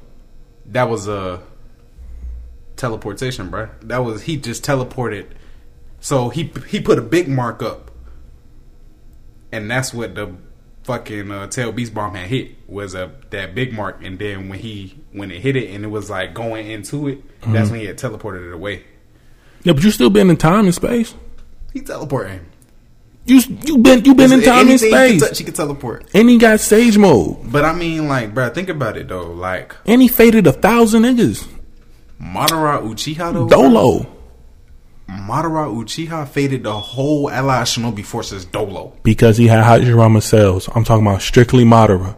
[0.67, 1.41] That was a
[2.75, 3.69] teleportation, bro.
[3.81, 5.25] That was he just teleported.
[5.99, 7.91] So he he put a big mark up,
[9.51, 10.33] and that's what the
[10.83, 14.03] fucking uh, tail beast bomb had hit was a that big mark.
[14.03, 17.23] And then when he when it hit it and it was like going into it,
[17.41, 17.53] Mm-hmm.
[17.53, 18.83] that's when he had teleported it away.
[19.63, 21.15] Yeah, but you still been in time and space.
[21.73, 22.41] He teleporting.
[23.25, 25.21] You you been you been in time and Anything he can space.
[25.29, 26.09] touch, he can teleport.
[26.13, 27.51] and he got sage mode.
[27.51, 29.31] But I mean, like, bro, think about it though.
[29.31, 31.47] Like And he faded a thousand niggas.
[32.21, 33.47] Madara Uchiha though.
[33.47, 34.05] Dolo.
[35.09, 38.93] Madara Uchiha faded the whole Allied Shinobi forces Dolo.
[39.03, 40.69] Because he had Hashirama cells.
[40.75, 42.15] I'm talking about strictly Madara.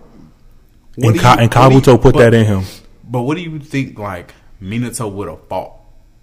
[0.95, 2.63] What And, do Ka- and do you- Kabuto put but- that in him.
[3.09, 3.97] But what do you think?
[3.99, 5.73] Like Minato would have fought?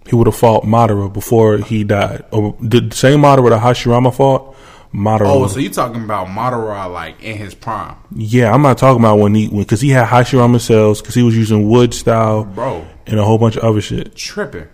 [0.07, 2.23] He would have fought Madara before he died.
[2.31, 4.55] Or the same Madara that Hashirama fought,
[4.93, 5.27] Madara.
[5.27, 9.19] Oh, so you talking about Madara like in his prime, yeah, I'm not talking about
[9.19, 12.85] when he because he had Hashirama cells because he was using wood style bro?
[13.05, 14.15] and a whole bunch of other shit.
[14.15, 14.67] Tripping.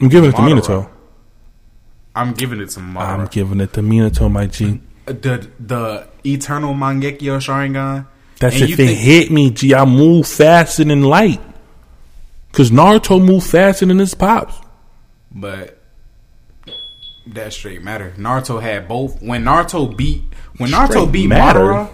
[0.00, 0.88] I'm giving it to Minato.
[2.14, 3.20] I'm giving it to Madara.
[3.20, 4.80] I'm giving it to Minato, my G.
[5.06, 8.06] the the Eternal Mangekyo Sharingan.
[8.38, 9.74] That's and if it think- hit me, G.
[9.74, 11.40] I move faster than light.
[12.52, 14.54] Cause Naruto moved faster than his pops.
[15.30, 15.80] But
[17.28, 18.12] that straight matter.
[18.18, 19.22] Naruto had both.
[19.22, 20.24] When Naruto beat
[20.56, 21.60] when Naruto Straight beat matter.
[21.60, 21.90] Madara,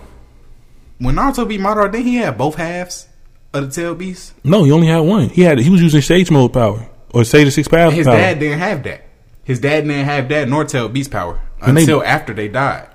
[0.98, 3.06] when Naruto beat Madara, then he had both halves
[3.52, 4.32] of the Tail Beast.
[4.44, 5.28] No, he only had one.
[5.28, 7.90] He had he was using sage mode power or stage six power.
[7.90, 8.16] His power.
[8.16, 9.05] dad didn't have that.
[9.46, 12.88] His dad didn't have that nor Tail Beast power And they- until after they died.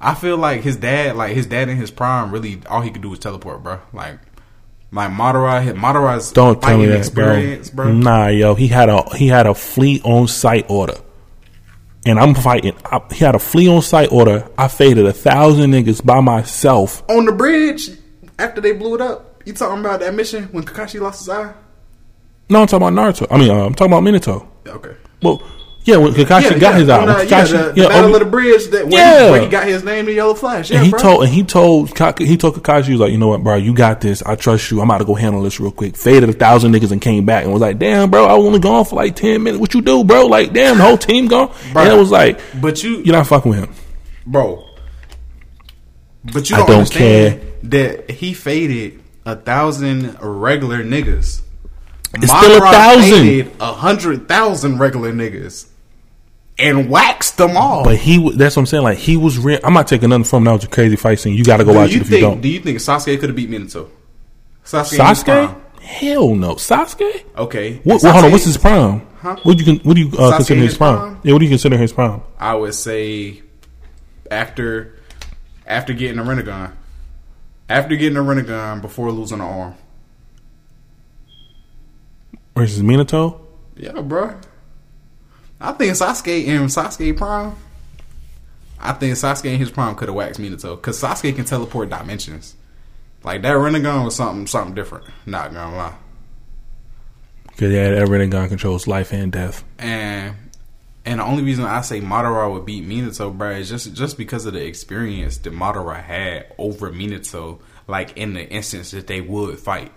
[0.00, 3.02] I feel like his dad, like his dad in his prime, really all he could
[3.02, 3.80] do was teleport, bro.
[3.92, 4.18] Like,
[4.92, 7.84] like Madara, his Madara's Don't tell me that, experience, bro.
[7.86, 7.94] bro.
[7.94, 10.94] Nah, yo, he had a he had a fleet on site order,
[12.06, 12.72] and I'm fighting.
[12.86, 14.48] I, he had a fleet on site order.
[14.56, 17.02] I faded a thousand niggas by myself.
[17.10, 17.90] On the bridge
[18.38, 19.42] after they blew it up.
[19.44, 21.52] You talking about that mission when Kakashi lost his eye?
[22.48, 23.26] No, I'm talking about Naruto.
[23.30, 24.46] I mean, uh, I'm talking about Minato.
[24.66, 24.94] Okay.
[25.22, 25.42] Well,
[25.84, 27.88] yeah, when Kakashi got his on eye, the- when uh, yeah, Kakashi, the, the yeah,
[27.88, 29.24] battle oh, of the bridge that where, Yeah.
[29.24, 30.70] he, where he got his name to Yellow Flash.
[30.70, 31.00] Yeah, and he bro.
[31.00, 33.56] told and he told Kaka, he told Kakashi he was like, you know what, bro,
[33.56, 34.22] you got this.
[34.22, 34.80] I trust you.
[34.80, 35.96] I'm about to go handle this real quick.
[35.96, 38.84] Faded a thousand niggas and came back and was like, damn, bro, I only gone
[38.84, 39.60] for like ten minutes.
[39.60, 40.26] What you do, bro?
[40.26, 41.50] Like, damn, the whole team gone.
[41.72, 41.82] Bro.
[41.82, 43.74] And it was like, but you, you're not fucking with him.
[44.26, 44.66] bro.
[46.22, 51.40] But you I don't, don't understand that he faded a thousand regular niggas.
[52.12, 53.50] It's still a thousand.
[53.60, 55.68] a hundred thousand regular niggas
[56.60, 57.82] and waxed them all.
[57.84, 58.84] But he, that's what I'm saying.
[58.84, 59.38] Like he was.
[59.38, 60.38] Re- I'm not taking nothing from.
[60.42, 60.44] him.
[60.44, 61.34] That was a crazy fight scene.
[61.34, 62.20] You got to go do watch you it if think?
[62.20, 62.40] you don't.
[62.40, 63.88] Do you think Sasuke could have beat Minato?
[64.64, 64.98] Sasuke.
[64.98, 65.60] in his Sasuke?
[65.80, 66.54] Hell no.
[66.56, 67.24] Sasuke?
[67.36, 67.76] Okay.
[67.78, 68.30] What, well, hold on.
[68.32, 69.06] What's his prime?
[69.18, 69.36] Huh?
[69.42, 70.96] What do you what do you uh, consider his his prime?
[70.96, 71.20] prime?
[71.24, 71.32] Yeah.
[71.32, 72.22] What do you consider his prime?
[72.38, 73.42] I would say
[74.30, 74.98] after
[75.66, 76.72] after getting a Rinnegan.
[77.68, 79.74] After getting a Rinnegan before losing an arm.
[82.56, 83.40] Versus Minato?
[83.76, 84.34] Yeah, bro.
[85.60, 87.54] I think Sasuke in Sasuke prime.
[88.78, 92.54] I think Sasuke in his prime could have waxed Minato because Sasuke can teleport dimensions.
[93.22, 95.04] Like that Rinnegan was something something different.
[95.26, 95.94] Not gonna lie.
[97.48, 99.62] Because yeah, that Rinnegan controls life and death.
[99.78, 100.34] And
[101.04, 104.46] and the only reason I say Madara would beat Minato, bro, is just just because
[104.46, 107.60] of the experience that Madara had over Minato.
[107.86, 109.92] Like in the instance that they would fight.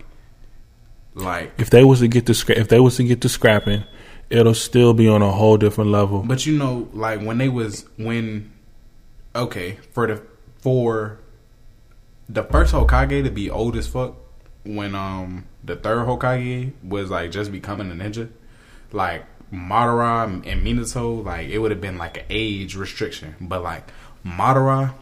[1.14, 3.84] Like If they was to get to scra- if they was to get to scrapping,
[4.30, 6.22] it'll still be on a whole different level.
[6.22, 8.52] But you know, like when they was when
[9.34, 10.22] okay for the
[10.58, 11.18] for
[12.28, 14.14] the first Hokage to be old as fuck
[14.64, 18.28] when um the third Hokage was like just becoming a ninja,
[18.92, 23.34] like Madara and Minato, like it would have been like an age restriction.
[23.40, 23.86] But like
[24.26, 24.94] Madara,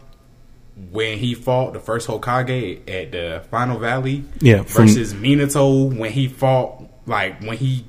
[0.91, 6.11] when he fought the first Hokage at the Final Valley, Yeah, from- versus Minato when
[6.11, 7.85] he fought like when he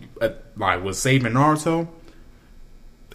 [0.56, 1.88] like was saving Naruto.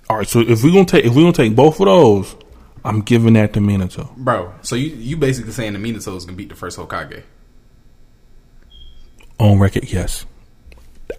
[0.09, 2.35] All right, so if we gonna take if we gonna take both of those,
[2.83, 4.15] I'm giving that to Minato.
[4.17, 7.23] Bro, so you you basically saying the Minato is gonna beat the first Hokage?
[9.39, 10.25] On record, yes.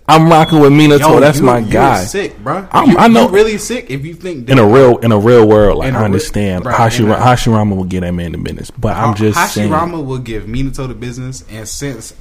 [0.09, 1.01] I'm rocking with Minato.
[1.01, 2.05] Yo, That's you- my guy.
[2.05, 2.67] sick, bro.
[2.71, 5.19] I'm- you, I know- you're really sick if you think In a real in a
[5.19, 8.71] real world, like I understand, Right, Hashira- a- Hashirama will get that man the business.
[8.71, 12.13] But I'm just saying, Hashirama will give Minato the business, and since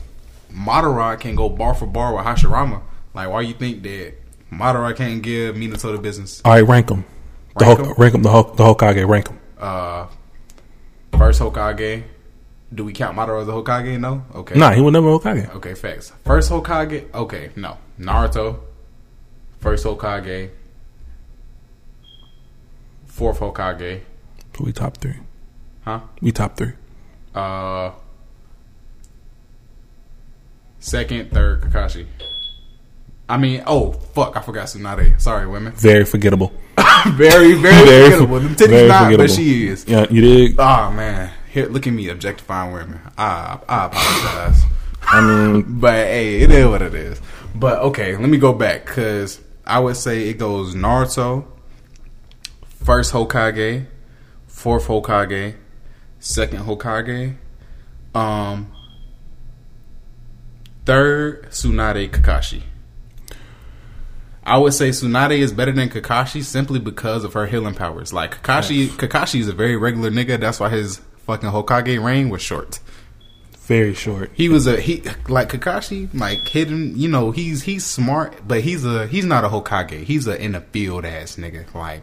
[0.55, 2.81] Madara can go bar for bar with Hashirama,
[3.13, 4.13] like why you think that
[4.51, 6.41] Madara can't give Minato the business?
[6.45, 7.05] all right, rank him.
[7.57, 8.23] The Rank Hok- rank him.
[8.23, 9.39] The, Hok- the Hokage, rank him.
[9.59, 10.07] Uh,
[11.17, 12.03] first Hokage.
[12.73, 13.99] Do we count Madara as a Hokage?
[13.99, 14.23] No.
[14.35, 14.57] Okay.
[14.57, 15.53] Nah, he will never Hokage.
[15.55, 16.13] Okay, facts.
[16.23, 17.11] First Hokage.
[17.13, 17.77] Okay, no.
[17.99, 18.59] Naruto.
[19.59, 20.51] First Hokage.
[23.07, 24.01] Fourth Hokage.
[24.55, 25.15] So we top three.
[25.83, 26.01] Huh?
[26.21, 26.73] We top three.
[27.33, 27.91] Uh.
[30.79, 32.05] Second, third, Kakashi.
[33.29, 35.21] I mean, oh fuck, I forgot Tsunade.
[35.21, 35.71] Sorry, women.
[35.75, 36.51] Very forgettable.
[37.15, 38.27] very, very, Very forgettable.
[38.27, 39.17] for- Them titties not, forgettable.
[39.25, 39.85] but she is.
[39.87, 40.55] Yeah, you did.
[40.59, 42.99] Oh man, here, look at me objectifying women.
[43.17, 44.63] I, I apologize.
[45.01, 47.21] I mean, But hey, it is what it is.
[47.53, 51.45] But okay, let me go back because I would say it goes Naruto,
[52.83, 53.85] first Hokage,
[54.47, 55.55] fourth Hokage,
[56.19, 57.35] second Hokage,
[58.15, 58.71] um,
[60.85, 62.63] third Tsunade Kakashi.
[64.49, 68.11] I would say Tsunade is better than Kakashi simply because of her healing powers.
[68.11, 70.39] Like Kakashi, Kakashi is a very regular nigga.
[70.39, 72.79] That's why his fucking Hokage reign was short.
[73.67, 74.31] very short.
[74.33, 76.97] He was a he like Kakashi, like hidden.
[76.97, 80.03] You know, he's he's smart, but he's a he's not a Hokage.
[80.03, 81.71] He's a in the field ass nigga.
[81.75, 82.01] Like,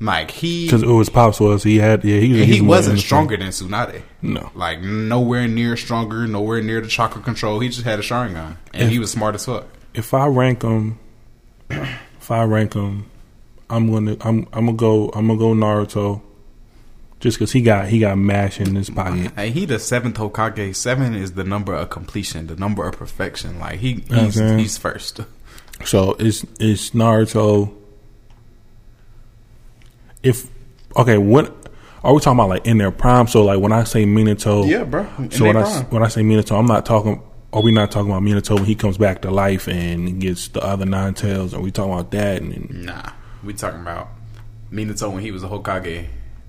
[0.00, 3.48] like he Because it was pops was he had yeah he he wasn't stronger than
[3.48, 4.02] Tsunade.
[4.22, 4.50] No.
[4.54, 7.58] like nowhere near stronger, nowhere near the chakra control.
[7.58, 9.66] He just had a Sharingan, and he was smart as fuck.
[9.94, 10.98] If I rank him,
[11.70, 13.06] if I rank him,
[13.70, 16.20] I'm gonna I'm I'm gonna go I'm gonna go Naruto,
[17.20, 19.32] just because he got he got mash in his pocket.
[19.36, 20.74] Hey, he the seventh Hokage.
[20.76, 23.58] Seven is the number of completion, the number of perfection.
[23.58, 24.58] Like he know what I'm he's, saying?
[24.58, 25.20] he's first.
[25.84, 27.74] So it's it's Naruto.
[30.22, 30.48] If
[30.96, 31.54] okay, what
[32.02, 32.48] are we talking about?
[32.48, 33.26] Like in their prime?
[33.26, 35.06] So like when I say Minato, Yeah, bro.
[35.18, 35.84] In So when their I prime.
[35.90, 37.20] when I say Minato, I'm not talking.
[37.54, 40.60] Are we not talking about Minato when he comes back to life and gets the
[40.62, 41.54] other nine tails?
[41.54, 42.42] Are we talking about that?
[42.42, 43.10] And Nah,
[43.44, 44.08] we talking about
[44.72, 46.06] Minato when he was a Hokage,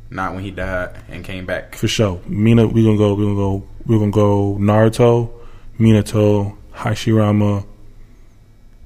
[0.09, 1.75] not when he died and came back.
[1.75, 3.13] for sure, Mina, we gonna go.
[3.13, 3.63] We gonna go.
[3.85, 5.31] We gonna go Naruto,
[5.79, 7.65] Minato, Hashirama,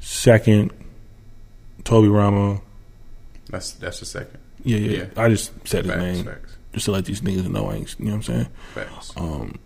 [0.02, 0.74] second,
[1.84, 2.62] Tobirama.
[3.50, 4.38] That's that's the second.
[4.66, 4.98] Yeah, yeah.
[4.98, 5.06] Yeah.
[5.16, 7.96] I just said his Facts, name facts, just to let these niggas know I ain't.
[7.98, 8.48] You know what I'm saying?
[8.74, 9.14] facts.
[9.16, 9.58] Um,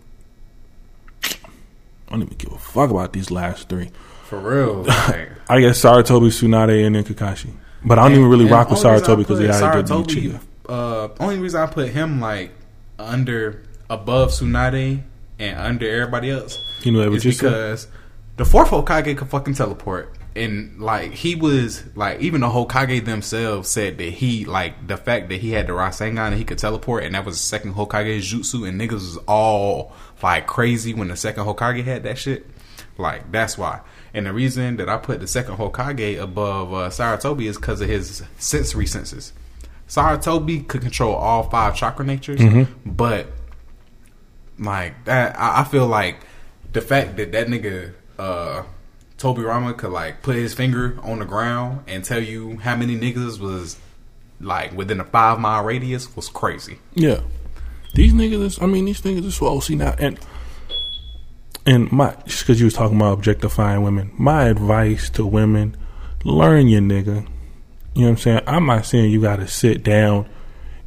[2.13, 3.89] I don't even give a fuck about these last three.
[4.25, 4.83] For real.
[4.85, 7.51] Like, I guess Sarutobi, Tsunade, and then Kakashi.
[7.83, 10.39] But I don't even really rock with Sarutobi because he had do Sarutobi,
[10.69, 12.51] Uh, only reason I put him like
[12.99, 15.01] under above Tsunade
[15.39, 17.45] and under everybody else You know is you said?
[17.49, 17.87] because
[18.37, 20.13] the fourth Hokage could fucking teleport.
[20.35, 25.29] And like he was like even the Hokage themselves said that he like the fact
[25.29, 28.19] that he had the Rasengan and he could teleport and that was the second Hokage
[28.19, 29.93] jutsu and niggas was all
[30.23, 32.47] like crazy when the second Hokage had that shit.
[32.97, 33.81] Like that's why.
[34.13, 37.89] And the reason that I put the second Hokage above uh, Sarutobi is because of
[37.89, 39.33] his sensory senses.
[39.87, 42.41] Sarutobi could control all five chakra natures,
[42.85, 43.27] but
[44.57, 46.17] like that, I, I feel like
[46.71, 48.63] the fact that that nigga uh,
[49.17, 53.39] Tobirama could like put his finger on the ground and tell you how many niggas
[53.39, 53.77] was
[54.39, 56.79] like within a five mile radius was crazy.
[56.93, 57.21] Yeah.
[57.93, 59.61] These niggas, is, I mean, these niggas is swole.
[59.61, 60.19] See now, and
[61.65, 65.77] and my just because you was talking about objectifying women, my advice to women:
[66.23, 67.27] learn your nigga.
[67.95, 68.41] You know what I'm saying?
[68.47, 70.27] I'm not saying you got to sit down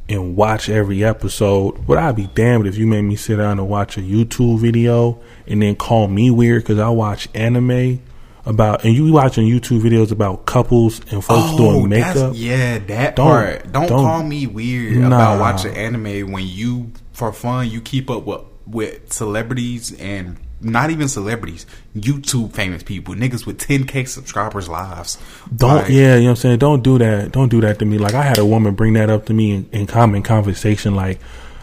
[0.09, 3.69] and watch every episode, but I'd be damned if you made me sit down and
[3.69, 8.01] watch a YouTube video and then call me weird because I watch anime
[8.47, 12.15] about and you watching YouTube videos about couples and folks oh, doing makeup.
[12.15, 13.71] Oh, yeah, that Don't- part.
[13.71, 15.07] Don't, don't- call me weird Nah.
[15.07, 20.89] about watching anime when you, for fun, you keep up with with celebrities and not
[20.89, 25.17] even celebrities, YouTube famous people, niggas with 10k subscribers lives.
[25.55, 26.59] Don't Like, yeah, you know what I'm saying?
[26.59, 27.31] Don't do that.
[27.31, 27.97] Don't do that to me.
[27.97, 30.95] Like I had a woman bring that up to me in, in common conversation.
[30.95, 31.19] Like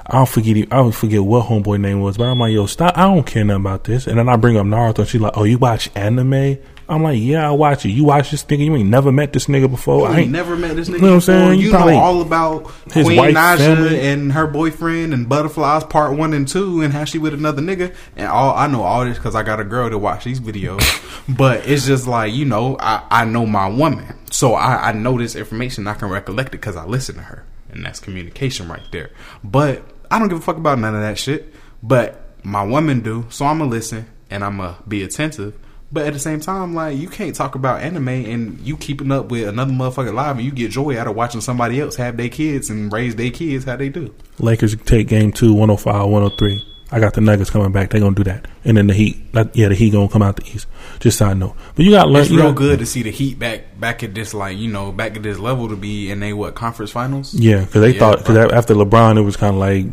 [0.06, 2.96] I don't forget I don't forget what homeboy name was, but I'm like, yo, stop
[2.96, 4.06] I don't care nothing about this.
[4.06, 6.58] And then I bring up Naruto and she's like, Oh, you watch anime?
[6.88, 7.90] I'm like, Yeah, I watch it.
[7.90, 10.08] You watch this nigga, you ain't never met this nigga before.
[10.08, 11.60] You I ain't never met this nigga You know what I'm saying?
[11.60, 14.00] You You, know all about His Queen wife, Naija family.
[14.00, 17.94] and her boyfriend and Butterflies Part One and Two and how she with another nigga.
[18.16, 20.82] And all I know all this because I got a girl to watch these videos.
[21.36, 25.18] but it's just like you know, I I know my woman, so I I know
[25.18, 25.86] this information.
[25.86, 29.10] I can recollect it because I listen to her, and that's communication right there.
[29.42, 31.54] But I don't give a fuck about none of that shit.
[31.82, 35.54] But my woman do, so I'ma listen and I'ma be attentive.
[35.94, 39.30] But at the same time, like you can't talk about anime and you keeping up
[39.30, 42.28] with another motherfucker live and you get joy out of watching somebody else have their
[42.28, 44.12] kids and raise their kids how they do.
[44.40, 46.70] Lakers take game two, 105, 103.
[46.90, 47.90] I got the Nuggets coming back.
[47.90, 49.16] They're gonna do that, and then the Heat.
[49.32, 50.66] Like, yeah, the Heat gonna come out the East.
[51.00, 51.56] Just so I know.
[51.74, 52.22] But you got learn.
[52.22, 54.92] It's real got- good to see the Heat back back at this like you know
[54.92, 57.34] back at this level to be in they what conference finals.
[57.34, 59.86] Yeah, because they Yeah, thought because after LeBron, it was kind of like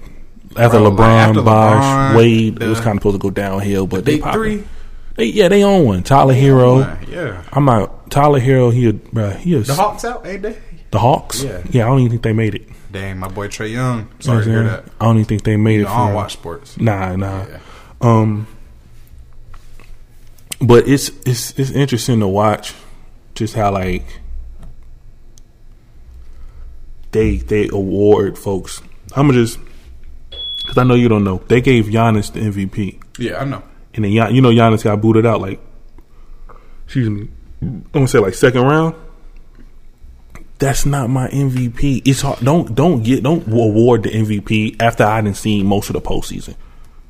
[0.57, 3.29] after Bro, like, LeBron, after Bosh, LeBron, Wade, it was kind of supposed to go
[3.31, 3.87] downhill.
[3.87, 4.63] But they Big three,
[5.15, 6.03] They, yeah, they own one.
[6.03, 7.07] Tyler Herro.
[7.09, 7.43] yeah.
[7.51, 8.71] I'm not Tyler Herro.
[8.73, 10.57] He, a- bruh, he is The Hawks out, ain't they?
[10.91, 11.43] the Hawks.
[11.43, 11.61] Yeah.
[11.69, 11.83] yeah.
[11.85, 12.67] I don't even think they made it.
[12.91, 14.09] Dang, my boy Trae Young.
[14.19, 14.85] Sorry to hear that.
[14.99, 15.83] I don't even think they made You it.
[15.85, 16.77] know, I don't for- watch sports.
[16.79, 17.45] Nah, nah.
[17.45, 17.59] Yeah.
[18.01, 18.47] Um,
[20.59, 22.73] but it's it's it's interesting to watch
[23.35, 24.05] just how like
[27.11, 28.81] they they award folks.
[29.15, 29.59] I'm gonna just
[30.61, 31.41] because I know you don't know.
[31.47, 33.63] They gave Giannis the MVP, Yeah, I know.
[33.93, 35.59] And then you know Giannis got booted out like,
[36.85, 37.27] excuse me,
[37.61, 38.95] I'm gonna say like second round.
[40.59, 42.03] That's not my MVP.
[42.07, 42.39] It's hard.
[42.39, 46.55] Don't don't get don't award the MVP after I didn't see most of the postseason.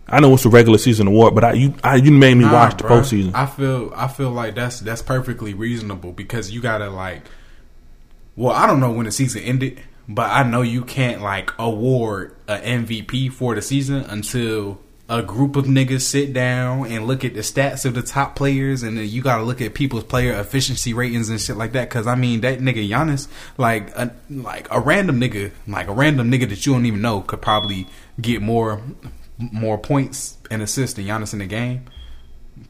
[0.07, 2.53] I know it's a regular season award, but I you I, you made me Nah,
[2.53, 3.01] watch the bruh.
[3.01, 3.31] postseason.
[3.35, 7.23] I feel I feel like that's that's perfectly reasonable because you gotta like.
[8.37, 12.33] Well, I don't know when the season ended, but I know you can't like award
[12.47, 14.79] a MVP for the season until
[15.11, 18.81] a group of niggas sit down and look at the stats of the top players,
[18.81, 21.89] and then you gotta look at people's player efficiency ratings and shit like that.
[21.89, 26.31] Because I mean, that nigga Giannis, like a, like a random nigga, like a random
[26.31, 27.87] nigga that you don't even know, could probably
[28.21, 28.81] get more
[29.37, 31.87] more points and assists than Giannis in the game.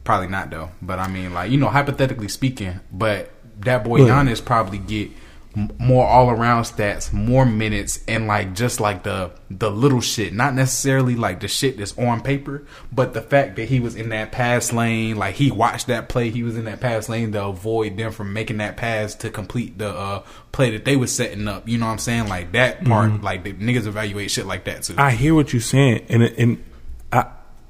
[0.03, 3.99] Probably not though, but I mean, like you know, hypothetically speaking, but that boy.
[3.99, 5.11] Giannis probably get
[5.55, 10.53] more all around stats, more minutes, and like just like the the little shit, not
[10.53, 14.31] necessarily like the shit that's on paper, but the fact that he was in that
[14.31, 17.97] pass lane, like he watched that play, he was in that pass lane to avoid
[17.97, 21.67] them from making that pass to complete the uh play that they was setting up.
[21.67, 22.27] You know what I'm saying?
[22.27, 24.95] Like that part, like the niggas evaluate shit like that too.
[24.97, 26.63] I hear what you're saying, and and
[27.11, 27.25] I,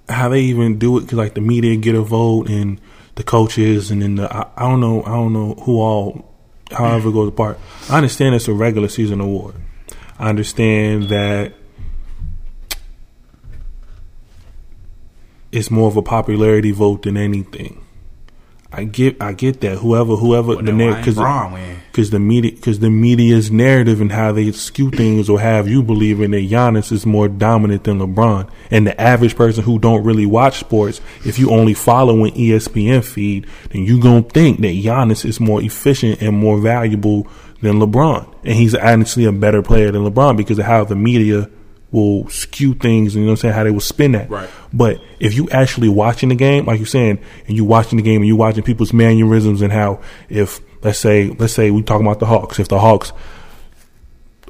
[0.07, 2.79] how they even do it because like the media get a vote and
[3.15, 6.30] the coaches, and then the I, I don't know I don't know who all
[6.71, 7.59] however it goes apart.
[7.89, 9.55] I understand it's a regular season award.
[10.17, 11.53] I understand that
[15.51, 17.83] it's more of a popularity vote than anything.
[18.73, 19.79] I get I get that.
[19.79, 21.75] Whoever whoever Well, the then narr- why ain't 'cause the- Bron win?
[21.91, 25.83] because the media because the media's narrative and how they skew things or have you
[25.83, 28.47] believing that Giannis is more dominant than LeBron.
[28.71, 33.01] And the average person who don't really watch sports if you only follow an ESPN
[33.01, 37.27] feed then you gonna think that Giannis is more efficient and more valuable
[37.61, 38.25] than LeBron.
[38.45, 41.49] And he's honestly a better player than LeBron because of how the media
[41.91, 44.49] will skew things and you know what I'm saying how they will spin that Right.
[44.71, 48.21] but if you actually watching the game, like you're saying, and you watching the game
[48.21, 52.19] and you watching people's mannerisms and how if let's say let's say we talking about
[52.19, 53.11] the Hawks, if the Hawks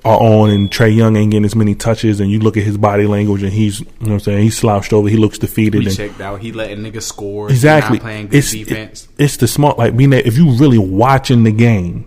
[0.04, 2.76] are on and Trae Young ain't getting as many touches and you look at his
[2.78, 5.86] body language and he's you know what I'm saying, he's slouched over, he looks defeated
[5.86, 6.42] and checked out.
[6.42, 7.50] He letting niggas score.
[7.52, 9.08] Exactly Not playing good it's defense.
[9.18, 12.06] it- it's the smart like being that if you really watching the game,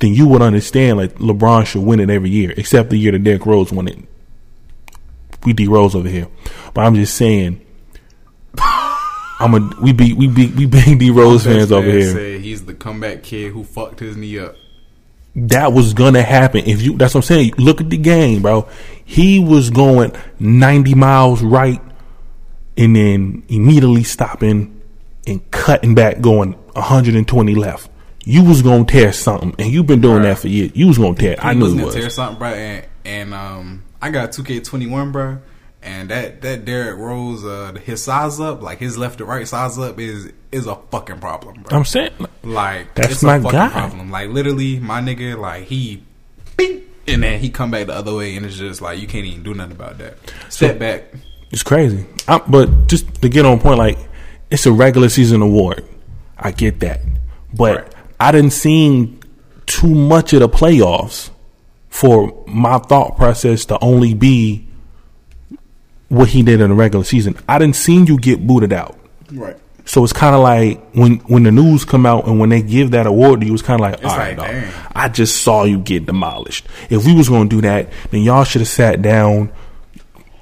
[0.00, 3.24] then you would understand like LeBron should win it every year, except the year that
[3.24, 3.98] Derrick Rose won it.
[5.44, 6.28] We D Rose over here,
[6.74, 7.60] but I'm just saying.
[8.58, 12.38] I'm a we be we be we big D Rose fans over here.
[12.38, 14.54] He's the comeback kid who fucked his knee up.
[15.34, 16.98] That was gonna happen if you.
[16.98, 17.52] That's what I'm saying.
[17.56, 18.68] Look at the game, bro.
[19.04, 21.80] He was going 90 miles right,
[22.76, 24.78] and then immediately stopping
[25.26, 27.90] and cutting back, going 120 left.
[28.24, 30.22] You was gonna tear something, and you've been doing Right.
[30.24, 30.72] that for years.
[30.74, 31.36] You was gonna tear.
[31.38, 31.94] I knew was gonna was.
[31.94, 32.48] tear something, bro.
[32.48, 35.38] And, and um, I got 2K21, bro.
[35.82, 39.78] And that that Derrick Rose, uh, his size up, like his left to right size
[39.78, 41.78] up, is is a fucking problem, bro.
[41.78, 42.10] I'm saying,
[42.42, 43.68] Like That's it's my a fucking guy.
[43.70, 44.10] problem.
[44.10, 46.02] Like literally, my nigga, like he,
[46.58, 49.24] bing, and then he come back the other way, and it's just like you can't
[49.24, 50.18] even do nothing about that.
[50.50, 51.04] Step back.
[51.50, 52.04] It's crazy.
[52.28, 53.96] i but just to get on point, like
[54.50, 55.82] it's a regular season award.
[56.38, 57.00] I get that,
[57.54, 57.94] but Right.
[58.20, 59.18] I didn't see
[59.64, 61.30] too much of the playoffs
[61.90, 64.66] for my thought process to only be
[66.08, 67.36] what he did in the regular season.
[67.48, 68.98] I didn't see you get booted out.
[69.32, 69.56] Right.
[69.84, 72.92] So it's kind of like when when the news come out and when they give
[72.92, 74.72] that award to you, it's kind of like, all right, like, dog.
[74.94, 76.66] I just saw you get demolished.
[76.90, 79.52] If we was going to do that, then y'all should have sat down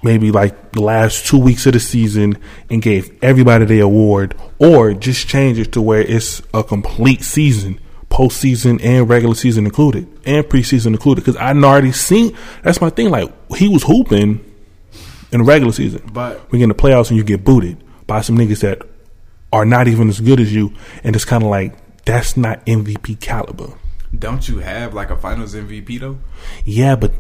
[0.03, 2.37] maybe like the last two weeks of the season
[2.71, 7.81] and gave everybody the award, or just change it to where it's a complete season,
[8.19, 11.25] postseason and regular season included, and preseason included.
[11.25, 13.11] Because I already seen that's my thing.
[13.11, 14.45] Like he was hooping
[15.31, 18.21] in the regular season, But- we get in the playoffs and you get booted by
[18.23, 18.83] some niggas that
[19.53, 20.73] are not even as good as you,
[21.05, 23.69] and it's kind of like that's not MVP caliber.
[24.19, 26.19] Don't you have like a Finals MVP though?
[26.65, 27.13] Yeah, but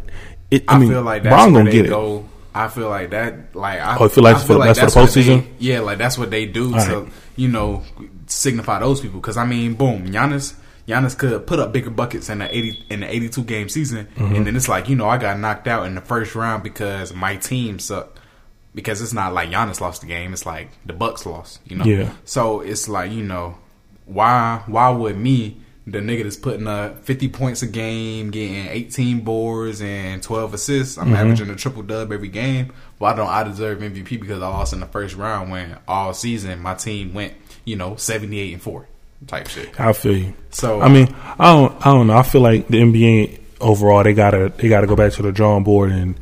[0.50, 1.90] it, I, I, mean, feel like that's where gonna they get it.
[1.90, 2.24] go.
[2.54, 3.54] I feel like that.
[3.54, 5.46] Like I, Oh, you feel like it's for the- that's for the what they- postseason?
[5.58, 7.12] Yeah, like that's what they do All to right.
[7.36, 7.84] you know
[8.26, 9.20] signify those people.
[9.20, 10.54] Because I mean, boom, Giannis.
[10.88, 14.06] Giannis could put up bigger buckets in the eighty in the eighty two game season,
[14.16, 14.34] Mm-hmm.
[14.34, 17.12] and then it's like you know I got knocked out in the first round because
[17.14, 18.18] my team sucked.
[18.74, 21.58] Because it's not like Giannis lost the game; it's like the Bucks lost.
[21.66, 22.12] You know, Yeah.
[22.24, 23.56] So it's like you know,
[24.06, 29.20] why why would me the nigga that's putting up 50 points a game, getting 18
[29.22, 32.72] boards and 12 assists, I'm averaging a triple dub every game.
[32.98, 36.60] Why don't I deserve MVP because I lost in the first round when all season
[36.60, 37.32] my team went,
[37.64, 38.86] you know, 78 and 4
[39.26, 39.78] type shit.
[39.80, 40.34] I feel you.
[40.50, 42.16] So I mean, I don't, I don't know.
[42.16, 45.64] I feel like the NBA overall they gotta they gotta go back to the drawing
[45.64, 46.18] board and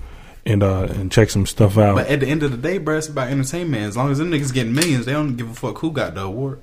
[0.46, 1.96] and uh and check some stuff out.
[1.96, 3.82] but at the end of the day, bro, it's about entertainment.
[3.84, 6.22] As long as them niggas getting millions, they don't give a fuck who got the
[6.22, 6.60] award.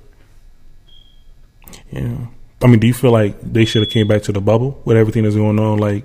[1.90, 2.26] yeah.
[2.62, 4.96] I mean, do you feel like they should have came back to the bubble with
[4.96, 6.04] everything that's going on, like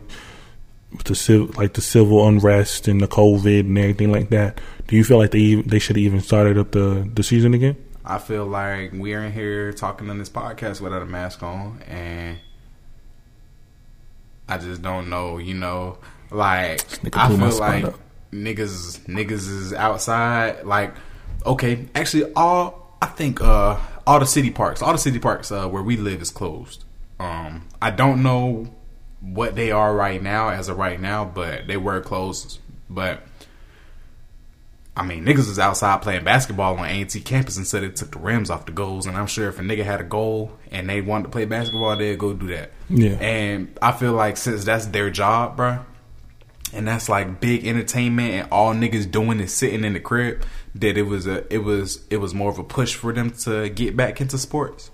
[1.05, 4.59] the civ- like the civil unrest and the COVID and everything like that?
[4.87, 7.77] Do you feel like they they should have even started up the the season again?
[8.09, 12.39] I feel like we're in here talking on this podcast without a mask on, and
[14.47, 15.37] I just don't know.
[15.37, 15.99] You know,
[16.31, 16.81] like
[17.15, 17.99] I feel like up.
[18.31, 20.65] niggas niggas is outside.
[20.65, 20.95] Like,
[21.45, 25.67] okay, actually, all I think uh all the city parks, all the city parks uh,
[25.67, 26.85] where we live is closed.
[27.19, 28.73] Um, I don't know
[29.21, 32.57] what they are right now as of right now, but they were closed.
[32.89, 33.21] But
[34.95, 38.49] I mean, niggas was outside playing basketball on A&T campus instead they took the rims
[38.49, 39.05] off the goals.
[39.05, 41.95] And I'm sure if a nigga had a goal and they wanted to play basketball,
[41.95, 42.71] they'd go do that.
[42.89, 43.11] Yeah.
[43.21, 45.85] And I feel like since that's their job, bruh,
[46.73, 50.43] and that's like big entertainment, and all niggas doing is sitting in the crib,
[50.75, 53.69] that it was a it was it was more of a push for them to
[53.69, 54.91] get back into sports.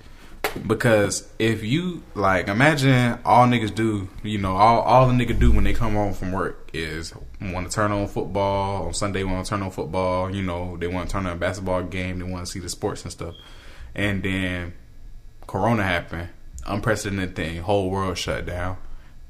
[0.66, 5.52] Because if you like imagine all niggas do, you know, all all the nigga do
[5.52, 9.24] when they come home from work is want to turn on football on Sunday.
[9.24, 12.20] Want to turn on football, you know, they want to turn on a basketball game.
[12.20, 13.36] They want to see the sports and stuff.
[13.94, 14.74] And then
[15.48, 16.30] Corona happened,
[16.66, 18.78] unprecedented thing, whole world shut down,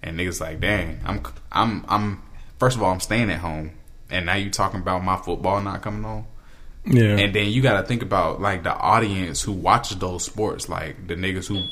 [0.02, 2.22] and niggas like, dang, I'm I'm I'm
[2.60, 3.72] first of all I'm staying at home,
[4.10, 6.26] and now you talking about my football not coming on.
[6.86, 7.18] Yeah.
[7.18, 11.08] And then you got to think about like the audience who watches those sports, like
[11.08, 11.64] the niggas who,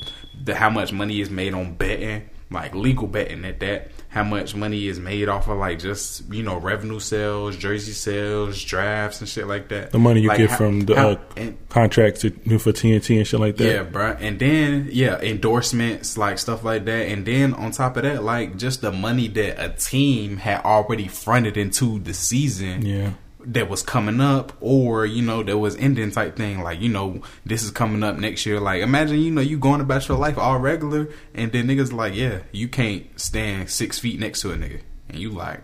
[0.42, 3.90] the how much money is made on betting, like legal betting at that.
[4.08, 8.62] How much money is made off of like just you know revenue sales, jersey sales,
[8.62, 9.90] drafts and shit like that.
[9.90, 12.30] the money you Like, get how- from the how- uh, and- contracts to,
[12.60, 13.64] for TNT and shit like that.
[13.66, 14.16] yeah, bro.
[14.20, 17.08] And then yeah, endorsements, like stuff like that.
[17.08, 21.08] And then on top of that, like just the money that a team had already
[21.08, 22.86] fronted into the season.
[22.86, 23.10] Yeah.
[23.46, 26.62] That was coming up, or you know, that was ending type thing.
[26.62, 28.58] Like you know, this is coming up next year.
[28.58, 32.14] Like imagine you know you going about your life all regular, and then niggas like,
[32.14, 35.62] yeah, you can't stand six feet next to a nigga, and you like,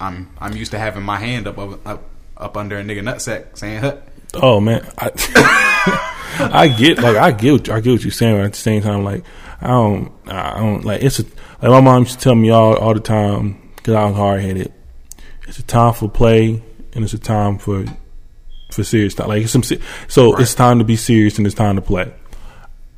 [0.00, 2.04] I'm I'm used to having my hand up up
[2.36, 4.06] up, under a nigga nutsack saying hut.
[4.34, 5.10] Oh man, I,
[6.52, 9.04] I get like I get I get what you're saying, but at the same time,
[9.04, 9.24] like
[9.60, 11.24] I don't, I don't like it's a,
[11.60, 14.40] like my mom used to tell me all all the time because I was hard
[14.40, 14.72] headed.
[15.52, 16.62] It's a time for play
[16.94, 17.84] and it's a time for
[18.70, 19.28] for serious time.
[19.28, 19.62] Like it's some
[20.08, 22.10] so it's time to be serious and it's time to play.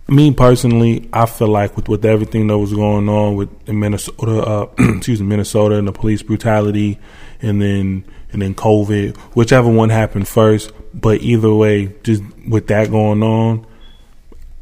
[0.06, 4.46] Me personally, I feel like with with everything that was going on with in Minnesota,
[4.46, 7.00] uh, excuse me, Minnesota and the police brutality,
[7.42, 10.70] and then and then COVID, whichever one happened first.
[10.94, 13.66] But either way, just with that going on,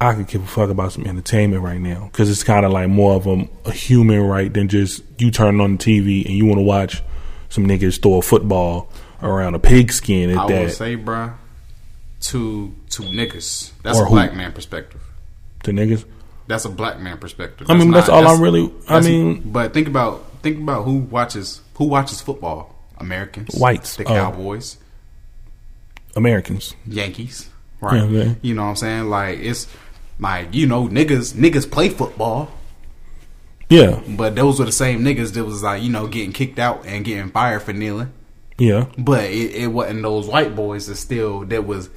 [0.00, 2.88] I could give a fuck about some entertainment right now because it's kind of like
[2.88, 6.46] more of a, a human right than just you turn on the TV and you
[6.46, 7.02] want to watch
[7.52, 8.88] some niggas throw a football
[9.22, 10.60] around a pigskin at I that.
[10.62, 11.34] will say, bruh,
[12.22, 13.70] to to niggas.
[13.82, 14.14] That's Or a who?
[14.14, 15.00] black man perspective.
[15.64, 16.04] the niggas.
[16.48, 17.70] That's a black man perspective.
[17.70, 21.60] I mean, that's all I'm really- I mean- but think about think about who watches
[21.74, 22.74] who watches football.
[22.98, 23.96] Americans, Whites.
[23.96, 24.08] the Oh.
[24.14, 24.76] Cowboys,
[26.16, 26.74] Americans.
[26.86, 27.48] Yankees,
[27.80, 28.08] right?
[28.08, 28.34] Yeah.
[28.42, 29.10] You know what I'm saying?
[29.10, 29.66] Like it's
[30.18, 32.48] like you know niggas niggas play football,
[33.72, 36.84] Yeah, but those were the same niggas that was like you know getting kicked out
[36.84, 38.12] and getting fired for kneeling.
[38.58, 38.86] yeah.
[38.98, 41.88] But it, it wasn't those white boys that still that was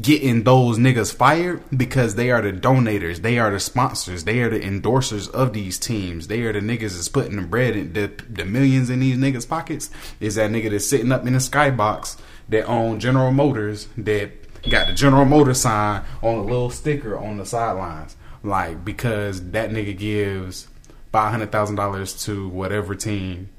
[0.00, 4.50] getting those niggas fired because they are the donators, they are the sponsors, they are
[4.50, 6.28] the endorsers of these teams.
[6.28, 9.48] They are the niggas that's putting the bread in the the millions in these niggas'
[9.48, 9.90] pockets.
[10.20, 12.18] Is that nigga that's sitting up in the skybox
[12.48, 14.30] that own General Motors that
[14.68, 18.16] got the General Motors sign on a little sticker on the sidelines.
[18.42, 20.66] Like because that nigga gives
[21.12, 23.50] five hundred thousand dollars to whatever team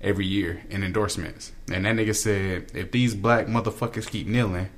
[0.00, 1.52] every year in endorsements.
[1.72, 4.68] And that nigga said, if these black motherfuckers keep kneeling,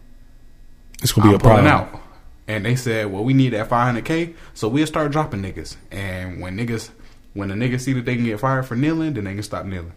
[1.03, 1.67] It's gonna be I'm a problem.
[1.67, 2.01] out.
[2.49, 5.77] And they said, well, we need that 500k, so we'll start dropping niggas.
[5.93, 6.91] And when niggas,
[7.35, 9.65] when the niggas see that they can get fired for kneeling, then they can stop
[9.65, 9.93] kneeling.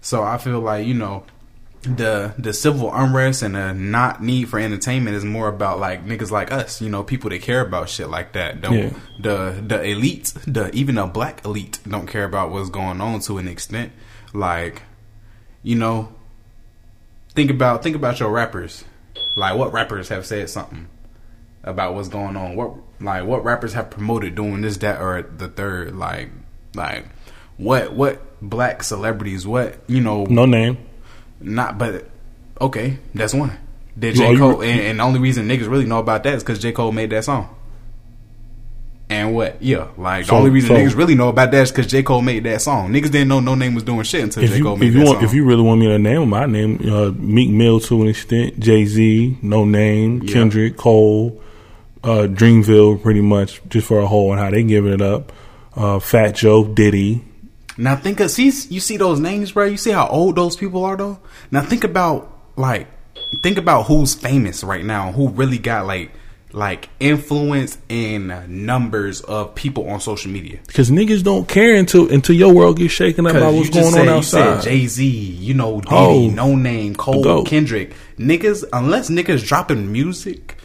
[0.00, 1.24] So I feel like you know,
[1.82, 6.30] the the civil unrest and the not need for entertainment is more about like niggas
[6.30, 8.60] like us, you know, people that care about shit like that.
[8.60, 8.90] Don't Yeah.
[9.20, 13.38] the the elite, the even the black elite don't care about what's going on to
[13.38, 13.92] an extent.
[14.32, 14.82] Like,
[15.62, 16.12] you know,
[17.34, 18.84] think about think about your rappers.
[19.36, 20.86] Like what rappers have said something
[21.64, 22.54] about what's going on?
[22.54, 25.96] What like what rappers have promoted doing this, that, or the third?
[25.96, 26.30] Like
[26.76, 27.06] like
[27.56, 29.46] what what black celebrities?
[29.46, 30.26] What you know?
[30.26, 30.76] Noname.
[31.44, 32.08] Not, but
[32.60, 33.56] okay, that's one.
[33.98, 34.62] Did You- J are you- Cole?
[34.62, 37.10] and, and the only reason niggas really know about that is because J Cole made
[37.10, 37.48] that song.
[39.10, 39.62] And what?
[39.62, 42.22] Yeah, like the only reason so- niggas really know about that is because J Cole
[42.22, 42.90] made that song.
[42.92, 44.92] Niggas didn't know Noname was doing shit until If J you Cole if made you
[45.00, 45.24] that want song.
[45.24, 48.08] if you really want me to name them, I name uh, Meek Mill to an
[48.08, 50.32] extent, Jay Z, Noname, Yeah.
[50.32, 51.38] Kendrick, Cole,
[52.02, 55.30] uh, Dreamville, pretty much just for a whole and how they giving it up.
[55.76, 57.22] Uh, Fat Joe, Diddy.
[57.82, 59.64] Now think of see you see those names, bro.
[59.64, 61.18] You see how old those people are, though.
[61.50, 62.86] Now think about like
[63.42, 66.12] think about who's famous right now, who really got like
[66.52, 70.60] like influence and numbers of people on social media.
[70.64, 74.08] Because niggas don't care until until your world gets shaken up by what's going on
[74.08, 74.62] outside.
[74.62, 76.30] Jay Z, you know, Diddy, Oh.
[76.32, 77.44] Noname, Cole.
[77.44, 77.94] Kendrick.
[78.16, 80.56] Niggas, unless niggas dropping music,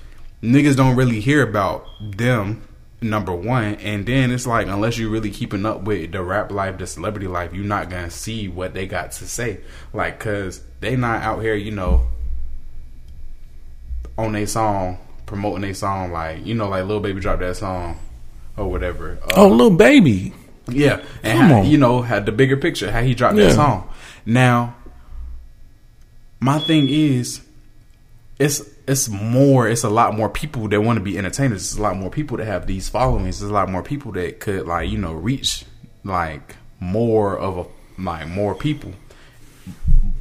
[0.43, 2.66] niggas don't really hear about them.
[2.99, 6.79] Number one, and then it's like unless you're really keeping up with the rap life,
[6.79, 9.59] the celebrity life, you're not gonna see what they got to say.
[9.93, 12.07] Like, cause they not out here, you know,
[14.17, 16.11] on their song promoting their song.
[16.11, 17.99] Like, you know, like Lil Baby dropped that song
[18.55, 19.19] or whatever.
[19.23, 20.33] Uh, oh, Lil Baby.
[20.67, 21.65] yeah, and Come how, on.
[21.67, 23.47] you know had the bigger picture how he dropped Yeah.
[23.49, 23.89] that song.
[24.25, 24.75] Now,
[26.39, 27.41] my thing is,
[28.39, 31.61] it's it's more, it's a lot more people that want to be entertainers.
[31.61, 33.39] It's a lot more people that have these followings.
[33.39, 35.65] There's a lot more people that could like you know reach
[36.03, 38.93] like more of a like more people.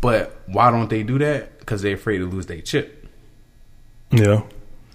[0.01, 1.61] But why don't they do that?
[1.61, 3.07] Because they're afraid to lose their chip.
[4.11, 4.43] Yeah.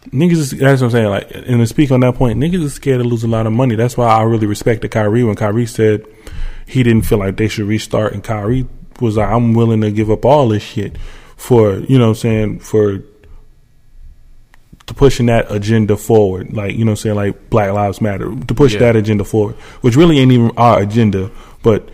[0.10, 1.08] Niggas is, that's what I'm saying.
[1.08, 3.54] Like, and to speak on that point, niggas is scared to lose a lot of
[3.54, 3.76] money.
[3.76, 6.06] That's why I really respected Kyrie when Kyrie said
[6.66, 8.68] he didn't feel like they should restart, and Kyrie
[9.00, 10.98] was like, "I'm willing to give up all this shit
[11.38, 13.04] for you know, what I'm saying for
[14.92, 16.52] to pushing that agenda forward.
[16.54, 18.80] Like, you know, I'm saying like Black Lives Matter to push Yeah.
[18.82, 21.32] that agenda forward, which really ain't even our agenda,
[21.64, 21.88] but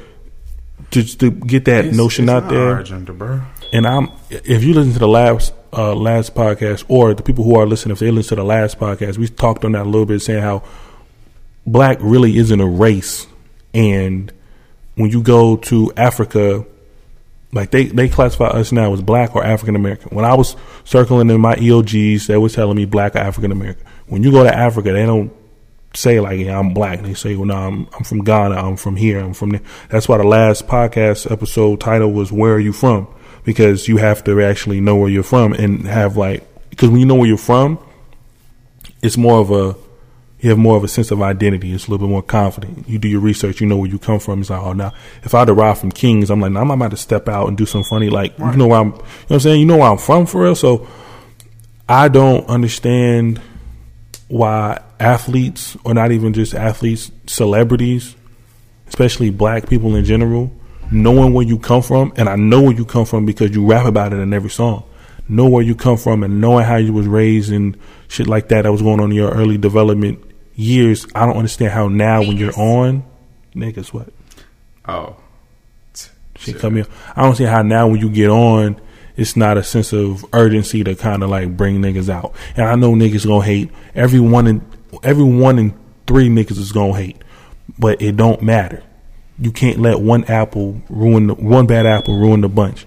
[0.91, 3.41] just to get that It's- notion it's out there agenda, bro.
[3.73, 7.55] and I'm if you listen to the last uh, last podcast or the people who
[7.55, 10.05] are listening, if they listen to the last podcast, we talked on that a little
[10.05, 10.63] bit, saying how
[11.65, 13.27] black really isn't a race,
[13.73, 14.31] and
[14.95, 16.65] when you go to Africa,
[17.53, 20.15] like they they classify us now as black or African American.
[20.15, 23.85] When I was circling in my EOGs, they was telling me black or African American.
[24.07, 25.31] When you go to Africa, they don't
[25.93, 27.01] say like yeah, I'm black.
[27.01, 28.55] They say, well, no, I'm I'm from Ghana.
[28.55, 29.19] I'm from here.
[29.19, 29.61] I'm from there.
[29.89, 33.07] That's why the last podcast episode title was "Where are you from?"
[33.43, 37.05] Because you have to actually know where you're from and have like because when you
[37.05, 37.79] know where you're from,
[39.01, 39.75] it's more of a
[40.39, 41.73] you have more of a sense of identity.
[41.73, 42.87] It's a little bit more confident.
[42.87, 43.59] You do your research.
[43.59, 44.41] You know where you come from.
[44.41, 46.97] It's like, oh, now if I derive from Kings, I'm like, now I'm about to
[46.97, 48.09] step out and do some funny.
[48.09, 48.89] Like, you know where I'm.
[48.89, 49.59] You know what I'm saying?
[49.59, 50.55] You know where I'm from for real.
[50.55, 50.87] So
[51.89, 53.41] I don't understand
[54.27, 58.15] why athletes, or not even just athletes, celebrities,
[58.87, 60.51] especially black people in general,
[60.91, 63.85] knowing where you come from, and I know where you come from because you rap
[63.85, 64.83] about it in every song.
[65.29, 67.77] Know where you come from and knowing how you was raised and
[68.07, 70.23] shit like that that was going on in your early development
[70.57, 71.07] years.
[71.15, 73.05] I don't understand how now when you're on,
[73.55, 74.09] niggas what?
[74.85, 75.15] Oh,
[76.37, 76.85] Shit come here.
[77.15, 78.79] I don't see how now when you get on,
[79.15, 82.35] it's not a sense of urgency to kind of like bring niggas out.
[82.55, 83.71] And I know niggas gonna hate.
[83.95, 84.65] Every one in
[85.03, 85.73] every one in
[86.05, 87.17] three niggas is gonna hate,
[87.79, 88.83] but it don't matter.
[89.39, 92.85] You can't let one apple ruin the, one bad apple ruin the bunch.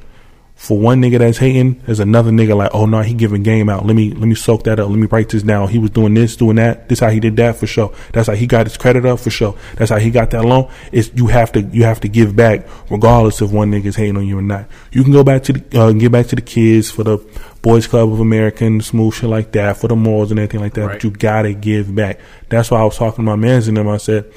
[0.60, 3.86] For one nigga that's hating, there's another nigga like, oh no, he giving game out.
[3.86, 4.90] Let me let me soak that up.
[4.90, 5.68] Let me write this down.
[5.68, 6.86] He was doing this, doing that.
[6.86, 7.94] This how he did that for sure.
[8.12, 9.56] That's how he got his credit up for sure.
[9.76, 10.70] That's how he got that loan.
[10.92, 14.26] It's you have to you have to give back regardless of one nigga's hating on
[14.26, 14.66] you or not.
[14.92, 17.16] You can go back to the uh, get back to the kids for the
[17.62, 20.74] Boys Club of America and smooth shit like that for the morals and everything like
[20.74, 20.86] that.
[20.86, 20.92] Right.
[20.92, 22.20] But you gotta give back.
[22.50, 23.88] That's why I was talking to my mans and them.
[23.88, 24.30] I said,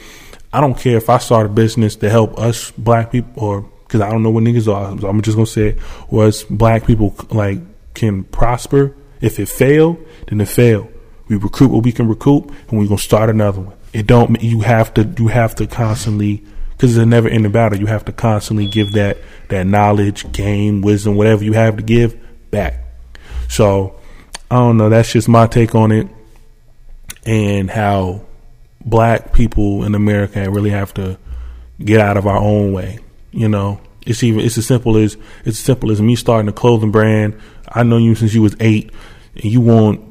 [0.54, 4.08] I don't care if I start a business to help us black people or because
[4.08, 5.00] I don't know what niggas are.
[5.00, 5.78] So I'm just gonna say, it
[6.10, 7.60] was black people like
[7.94, 8.96] can prosper.
[9.22, 10.90] If it fail, then it fail.
[11.28, 13.78] We recruit what we can recoup, and we gonna start another one.
[13.94, 14.42] It don't.
[14.42, 15.04] You have to.
[15.20, 17.80] You have to constantly because it's a never ending battle.
[17.80, 22.18] You have to constantly give that that knowledge, game, wisdom, whatever you have to give
[22.50, 22.84] back.
[23.48, 24.00] So
[24.50, 24.90] I don't know.
[24.90, 26.08] That's just my take on it,
[27.28, 28.26] and how
[28.84, 31.20] black people in America really have to
[31.80, 33.00] get out of our own way.
[33.34, 36.54] You know, it's even it's as simple as it's as simple as me starting a
[36.54, 37.40] clothing brand.
[37.68, 38.92] I know you since you was eight,
[39.36, 40.02] and you want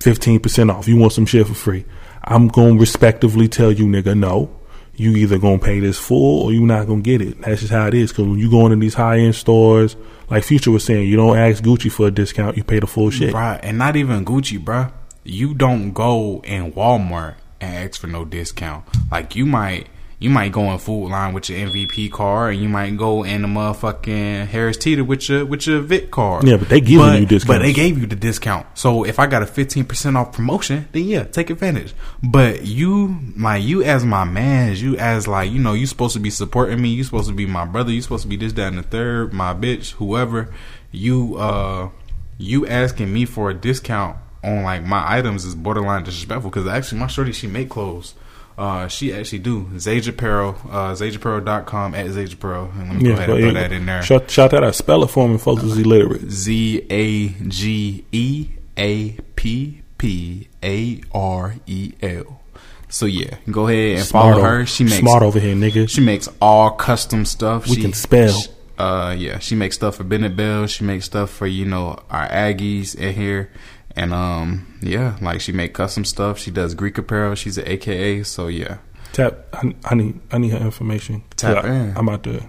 [0.00, 0.88] fifteen percent off.
[0.88, 1.84] You want some shit for free.
[2.24, 4.56] I'm gonna respectively tell you, nigga, no.
[4.94, 7.40] You either gonna pay this full or you not gonna get it.
[7.40, 8.12] That's just how it is.
[8.12, 9.96] Cause when you go into these high end stores,
[10.28, 12.56] like Future was saying, you don't ask Gucci for a discount.
[12.56, 13.32] You pay the full shit.
[13.32, 14.92] Right, and not even Gucci, bruh.
[15.24, 18.84] You don't go in Walmart and ask for no discount.
[19.10, 19.88] Like you might
[20.20, 23.40] you might go in Food Lion with your MVP card, and you might go in
[23.40, 26.46] the motherfucking Harris Teeter with your with your VIC card.
[26.46, 27.44] Yeah, but they giving but, you discounts.
[27.46, 28.66] But they gave you the discount.
[28.78, 31.94] So if I got a fifteen percent off promotion, then yeah, take advantage.
[32.22, 36.20] But you, my you as my man, you as like you know, you supposed to
[36.20, 36.90] be supporting me.
[36.90, 37.90] You supposed to be my brother.
[37.90, 39.32] You supposed to be this, that, and the third.
[39.32, 40.52] My bitch, whoever.
[40.92, 41.88] You uh,
[42.36, 46.98] you asking me for a discount on like my items is borderline disrespectful because actually
[46.98, 48.14] my shorty she make clothes.
[48.60, 52.70] Uh, she actually do Zage Apparel, uh, ZageApparel.com at Apparel.
[52.76, 54.02] And let me go ahead and throw that in there.
[54.02, 54.74] Shout, shout that out.
[54.74, 55.62] Spell it for me, folks.
[55.62, 56.30] Is illiterate.
[56.30, 62.42] Z A G E A P P A R E L.
[62.90, 64.66] So yeah, go ahead and Smart follow her.
[64.66, 65.88] She makes smart over here, nigga.
[65.88, 67.66] She makes all custom stuff.
[67.66, 68.32] We she, can spell.
[68.42, 70.66] sh- Uh, yeah, she makes stuff for Bennett Bell.
[70.66, 73.50] She makes stuff for you know our Aggies in here,
[73.96, 76.38] and um, yeah, like she make custom stuff.
[76.38, 77.34] She does Greek apparel.
[77.34, 78.22] She's an AKA.
[78.22, 78.78] So yeah,
[79.12, 79.46] Tap.
[79.52, 80.20] I, I need.
[80.30, 81.22] I need her information.
[81.36, 81.96] Tap I, in.
[81.96, 82.42] I'm about to.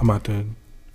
[0.00, 0.46] I'm about to.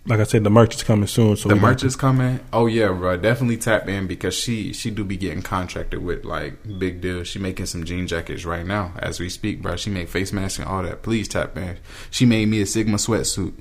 [0.06, 1.36] Like I said, the merch is coming soon.
[1.36, 2.40] So the merch is coming.
[2.52, 6.58] Oh yeah, bro, definitely tap in because she she do be getting contracted with like
[6.80, 7.28] big deals.
[7.28, 9.76] She making some jean jackets right now as we speak, bro.
[9.76, 11.04] She make face masks and all that.
[11.04, 11.78] Please tap in.
[12.10, 13.54] She made me a Sigma sweatsuit.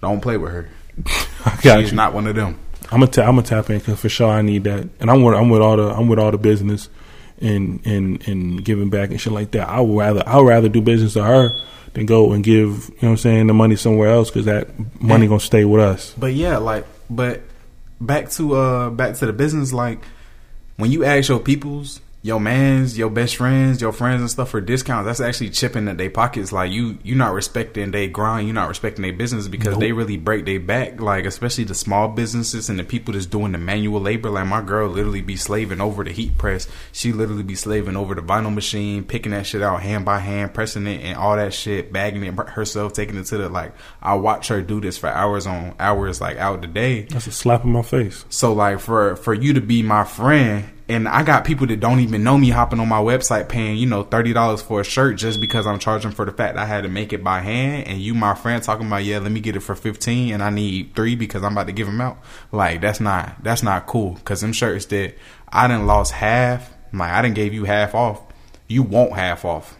[0.00, 0.68] Don't play with her.
[1.44, 1.96] I got She's you.
[1.96, 2.60] not one of them.
[2.92, 3.10] I'm gonna.
[3.10, 4.86] Ta- I'm gonna tap in because for sure I need that.
[5.00, 5.34] And I'm with.
[5.34, 5.88] I'm with all the.
[5.88, 6.90] I'm with all the business,
[7.40, 9.68] and and and giving back and shit like that.
[9.68, 10.22] I would rather.
[10.26, 11.56] I would rather do business to her
[11.94, 12.60] than go and give.
[12.60, 13.46] You know what I'm saying?
[13.46, 14.68] The money somewhere else because that
[15.00, 16.14] money gonna stay with us.
[16.18, 17.40] But yeah, like, but
[18.00, 19.72] back to uh back to the business.
[19.72, 20.00] Like,
[20.76, 24.60] when you ask your peoples, your mans, your best friends, your friends and stuff for
[24.60, 26.52] discounts, that's actually chipping at their pockets.
[26.52, 29.80] Like, you you're not respecting they grind, You're not respecting their business because Nope.
[29.80, 31.00] they really break their back.
[31.00, 34.30] Like, especially the small businesses and the people that's doing the manual labor.
[34.30, 36.68] Like, my girl literally be slaving over the heat press.
[36.92, 40.54] She literally be slaving over the vinyl machine, picking that shit out hand by hand,
[40.54, 43.72] pressing it and all that shit, bagging it herself, taking it to the like.
[44.00, 47.02] I watch her do this for hours on hours, like out the day.
[47.02, 48.24] That's a slap in my face.
[48.28, 52.00] So like for for you to be my friend, and I got people that don't
[52.00, 55.16] even know me hopping on my website paying you know thirty dollars for a shirt
[55.16, 58.00] just because I'm charging for the fact I had to make it by hand, and
[58.00, 60.94] you my friend talking about yeah let me get it for fifteen and I need
[60.94, 62.18] three because I'm about to give them out.
[62.52, 65.14] Like that's not that's not cool because them shirts that
[65.50, 68.20] I didn't lost half, like I didn't gave you half off,
[68.68, 69.76] you want half off.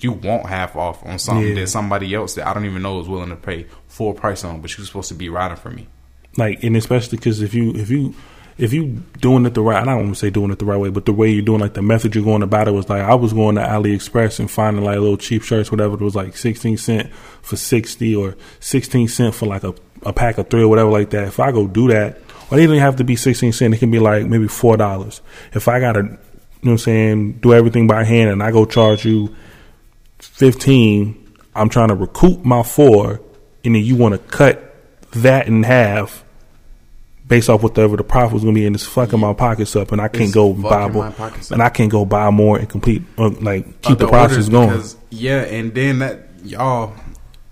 [0.00, 1.54] You want half off on something Yeah.
[1.56, 4.62] that somebody else that I don't even know is willing to pay full price on,
[4.62, 5.86] but you're supposed to be riding for me.
[6.38, 8.14] like and especially because if you if you
[8.58, 10.78] if you doing it the right I don't want to say doing it the right
[10.78, 13.02] way but the way you're doing like the method you're going about it was like
[13.02, 16.36] I was going to AliExpress and finding like little cheap shirts whatever it was like
[16.36, 17.12] 16 cent
[17.42, 21.10] for 60 or 16 cent for like a, a pack of three or whatever like
[21.10, 21.28] that.
[21.28, 22.18] If I go do that
[22.50, 23.74] or it doesn't have to be 16 cent?
[23.74, 25.20] It can be like maybe four dollars.
[25.52, 26.18] If I gotta you know
[26.60, 29.34] what I'm saying do everything by hand and I go charge you
[30.18, 31.18] 15
[31.54, 33.20] I'm trying to recoup my four
[33.64, 34.74] and then you want to cut
[35.12, 36.24] that in half
[37.26, 39.92] based off whatever the profit was going to be and it's fucking my pockets up
[39.92, 41.06] and I can't It's go buy more
[41.50, 41.62] and.
[41.62, 45.42] I can't go buy more and complete uh, like keep the process going because- yeah,
[45.42, 46.94] and then that y'all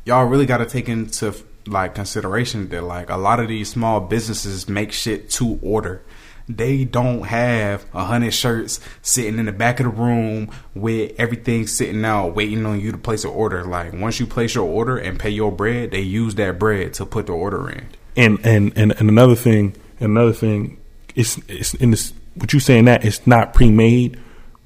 [0.04, 1.34] y'all really got to take into
[1.66, 6.02] like consideration that like a lot of these small businesses make shit to order.
[6.48, 11.68] They don't have a hundred shirts sitting in the back of the room with everything
[11.68, 13.62] sitting out waiting on you to place an order.
[13.64, 17.06] Like once you place your order and pay your bread, they use that bread to
[17.06, 17.86] put the order in.
[18.16, 20.78] And and and, and another thing another thing
[21.14, 24.18] it's it's in this what you saying that it's not pre-made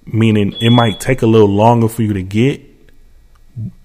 [0.07, 2.61] meaning it might take a little longer for you to get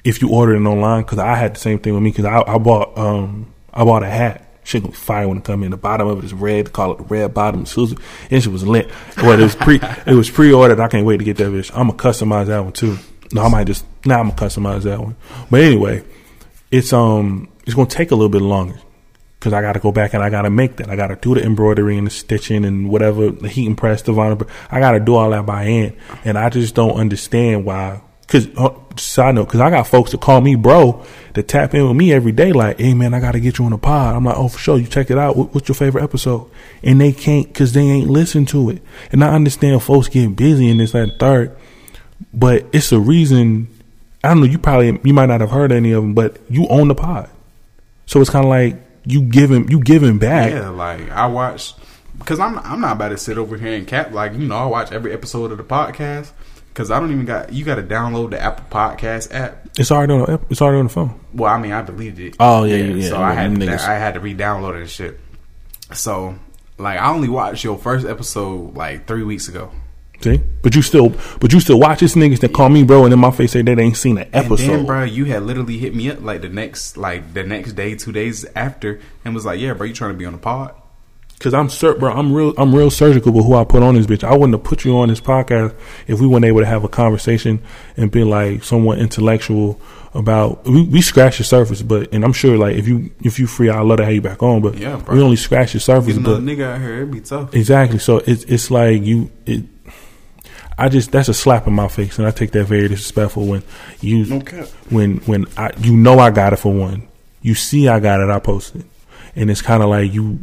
[0.04, 2.42] if you order it online because I had the same thing with me because I,
[2.42, 4.46] I bought um I bought a hat.
[4.64, 5.72] Shit be fire when it come in.
[5.72, 8.92] The bottom of it is red call it the red bottom and shit was lit.
[9.16, 10.80] But it was pre it was pre-ordered.
[10.80, 11.72] I can't wait to get that bitch.
[11.72, 12.98] I'm gonna customize that one too.
[13.32, 15.16] No I might just now I'm gonna customize that one.
[15.50, 16.04] But anyway
[16.72, 18.80] it's um it's gonna take a little bit longer
[19.40, 20.90] because I got to go back and I got to make that.
[20.90, 24.02] I got to do the embroidery and the stitching and whatever the heat and press,
[24.02, 24.50] the vinyl.
[24.70, 25.96] I got to do all that by hand,
[26.26, 30.22] and I just don't understand why Cause uh, side note, cause I got folks that
[30.22, 31.04] call me bro
[31.34, 32.54] that tap in with me every day.
[32.54, 34.16] Like, hey man, I got to get you on the pod.
[34.16, 35.36] I'm like, oh for sure, you check it out.
[35.36, 36.48] What, what's your favorite episode?
[36.84, 38.84] And they can't, cause they ain't listen to it.
[39.12, 41.58] And I understand folks getting busy and this that, and third,
[42.32, 43.68] but it's a reason.
[44.24, 44.46] I don't know.
[44.46, 47.32] You probably you might not have heard any of them, but you own the pod,
[48.06, 48.76] so it's kind of like
[49.10, 50.52] you giving you giving back.
[50.52, 51.74] Yeah, like I watch
[52.18, 54.66] because I'm I'm not about to sit over here and cap like you know I
[54.66, 56.32] watch every episode of the podcast
[56.70, 59.68] because I don't even got you got to download the Apple Podcast app.
[59.78, 60.20] It's already on.
[60.20, 61.20] The, it's already on the phone.
[61.34, 62.36] Well, I mean I deleted it.
[62.40, 62.94] Oh yeah, yeah.
[62.94, 63.72] yeah so yeah, I had to.
[63.72, 65.20] I had to re-download it and shit.
[65.94, 66.38] So
[66.78, 69.72] like I only watched your first episode like three weeks ago.
[70.22, 73.12] See, but you still, but you still watch this niggas that call me bro, and
[73.14, 74.70] then my face say they ain't seen an episode.
[74.70, 77.74] And then, bro, you had literally hit me up like the next, like the next
[77.74, 80.40] day, two days after, and was like, "Yeah, bro, you trying to be on the
[80.40, 80.76] pod?"
[81.40, 84.06] Cause I'm sur- bro, I'm real, I'm real surgical with who I put on this
[84.06, 84.26] bitch.
[84.26, 85.74] I wouldn't have put you on this podcast
[86.06, 87.62] if we weren't able to have a conversation
[87.96, 89.80] and be like somewhat intellectual
[90.14, 90.66] about.
[90.66, 93.70] We, we scratch the surface, but and I'm sure like if you if you free,
[93.70, 94.62] I'd love to have you back on.
[94.62, 95.16] But Yeah, bro.
[95.16, 96.18] we only scratch the surface.
[96.18, 97.54] But nigga out here, it'd be tough.
[97.56, 99.64] exactly, so it's it's like you it.
[100.80, 103.64] I just that's a slap in my face, and I take that very disrespectful when
[104.02, 104.40] you No
[104.90, 107.08] when when I you know I got it for one.
[107.42, 108.88] You see I got it, I posted, it.
[109.36, 110.40] and it's kind of like you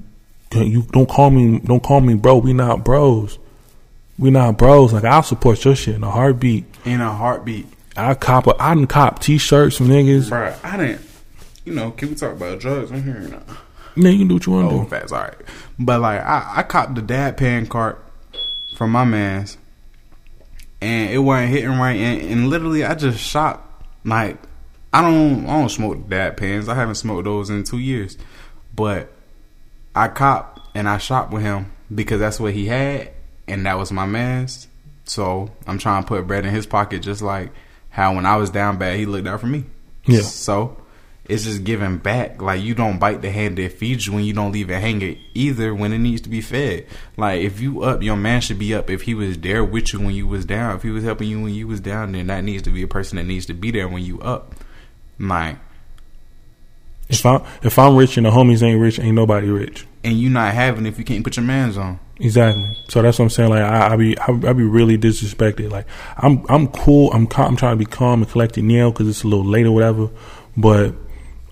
[0.55, 2.37] you don't call me don't call me bro.
[2.39, 3.39] We not bros.
[4.19, 4.93] We not bros.
[4.93, 6.65] Like I'll support your shit in a heartbeat.
[6.85, 10.29] In a heartbeat, I cop a, I done cop t-shirts from niggas.
[10.31, 10.55] bro.
[10.63, 11.03] I didn't.
[11.65, 13.17] You know, can we talk about drugs on here?
[13.17, 13.43] Or not?
[13.97, 14.89] Man, you can do what you want to Oh, do.
[14.89, 15.11] facts.
[15.13, 15.35] All right,
[15.79, 18.03] but like I, I copped the dab pen cart
[18.77, 19.59] from my man's,
[20.81, 21.97] and it wasn't hitting right.
[21.97, 23.63] And, and literally, I just shot
[24.05, 24.39] like
[24.93, 26.69] I don't I don't smoke dab pens.
[26.69, 28.17] I haven't smoked those in two years,
[28.75, 29.13] but
[29.95, 33.13] I copped and I shot with him because that's what he had,
[33.47, 34.69] and that was my man's.
[35.05, 37.51] So I'm trying to put bread in his pocket, just like
[37.91, 39.65] how when I was down bad, he looked out for me.
[40.05, 40.23] Yeah.
[40.23, 40.77] So
[41.29, 42.41] it's just giving back.
[42.41, 45.19] Like you don't bite the hand that feeds you when you don't leave it hanging
[45.35, 46.87] either when it needs to be fed.
[47.17, 48.89] Like if you up, your man should be up.
[48.91, 51.43] If he was there with you when you was down, if he was helping you
[51.43, 53.71] when you was down, then that needs to be a person that needs to be
[53.71, 54.55] there when you up.
[55.19, 55.57] Like
[57.09, 59.87] If I'm if I'm rich and the homies ain't rich, ain't nobody rich.
[60.05, 61.99] and you not having if you can't put your man's on.
[62.19, 62.65] Exactly.
[62.89, 63.51] So that's what I'm saying.
[63.51, 65.71] Like I, I be I, I be really disrespected.
[65.71, 65.87] Like
[66.17, 67.13] I'm I'm cool.
[67.13, 69.73] I'm I'm trying to be calm and collected now because it's a little late or
[69.73, 70.09] whatever.
[70.57, 70.95] But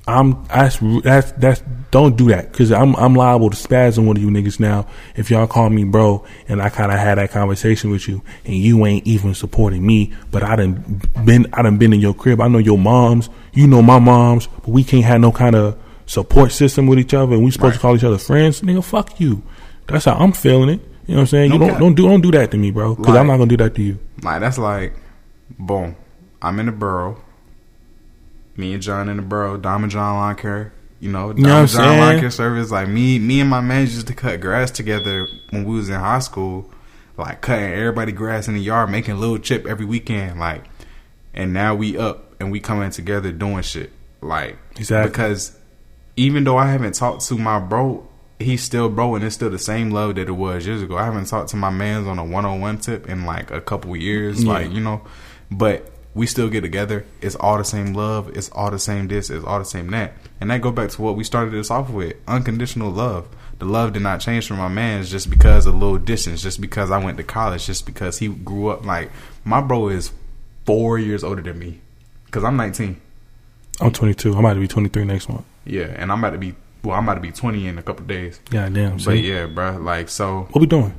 [0.06, 4.16] I'm that's that's that's don't do that because I'm I'm liable to spaz on one
[4.16, 4.86] of you niggas now
[5.16, 8.54] if y'all call me bro and I kind of had that conversation with you and
[8.54, 10.12] you ain't even supporting me.
[10.30, 12.40] But I done been I done been in your crib.
[12.42, 13.30] I know your moms.
[13.54, 14.46] You know my moms.
[14.46, 17.76] But we can't have no kind of support system with each other and we supposed
[17.76, 18.60] to call each other friends.
[18.60, 19.42] Nigga, fuck you.
[19.86, 20.80] That's how I'm feeling it.
[21.06, 21.48] You know what I'm saying?
[21.48, 21.80] No you don't cap.
[21.80, 22.94] don't do don't do that to me, bro.
[22.94, 23.98] Because Like- I'm not gonna do that to you.
[24.22, 24.94] Like that's like,
[25.58, 25.96] boom.
[26.42, 27.23] I'm in the borough.
[28.56, 29.56] Me and John in the borough.
[29.56, 30.72] Dom and John Lawn Care.
[31.00, 32.20] You know, Dom know and John Lawn?
[32.20, 32.70] Care service.
[32.70, 35.96] Like me, me and my man used to cut grass together when we was in
[35.96, 36.70] high school.
[37.16, 40.40] Like cutting everybody grass in the yard, making a little chip every weekend.
[40.40, 40.64] Like,
[41.32, 43.92] and now we up and we coming together doing shit.
[44.20, 45.10] Like, Exactly.
[45.10, 45.56] because
[46.16, 48.08] even though I haven't talked to my bro,
[48.40, 50.96] he's still bro, and it's still the same love that it was years ago.
[50.96, 53.60] I haven't talked to my man's on a one on one tip in like a
[53.60, 54.52] couple years, Yeah.
[54.52, 55.02] like you know,
[55.50, 57.04] but we still get together.
[57.20, 58.36] It's all the same love.
[58.36, 59.30] It's all the same this.
[59.30, 61.90] It's all the same that, and that go back to what we started this off
[61.90, 63.28] with: unconditional love.
[63.58, 66.60] The love did not change for my man's just because of a little distance, just
[66.60, 68.84] because I went to college, just because he grew up.
[68.84, 69.10] Like
[69.44, 70.12] my bro is
[70.64, 71.80] four years older than me,
[72.26, 73.00] because I'm 19.
[73.80, 74.32] I'm 22.
[74.32, 75.44] I'm about to be 23 next month.
[75.64, 76.54] Yeah, and I'm about to be
[76.84, 76.96] well.
[76.96, 78.40] I'm about to be 20 in a couple days.
[78.52, 78.98] Yeah, damn.
[78.98, 80.94] But yeah, bro, like so, What we doing?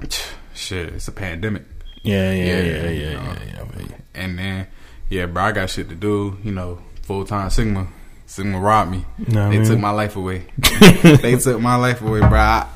[0.54, 0.94] shit.
[0.94, 1.62] It's a pandemic,
[2.02, 2.90] yeah, yeah, yeah, yeah.
[2.90, 3.40] yeah,
[3.80, 3.96] yeah.
[4.16, 4.66] And then
[5.08, 6.38] yeah, bro, I got shit to do.
[6.42, 7.88] You know, full time Sigma.
[8.26, 9.04] Sigma robbed me.
[9.18, 9.66] Nah, they man.
[9.66, 10.46] took my life away.
[11.02, 12.38] they took my life away, bro.
[12.38, 12.66] I,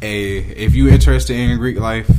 [0.00, 2.10] hey, if you interested in Greek life,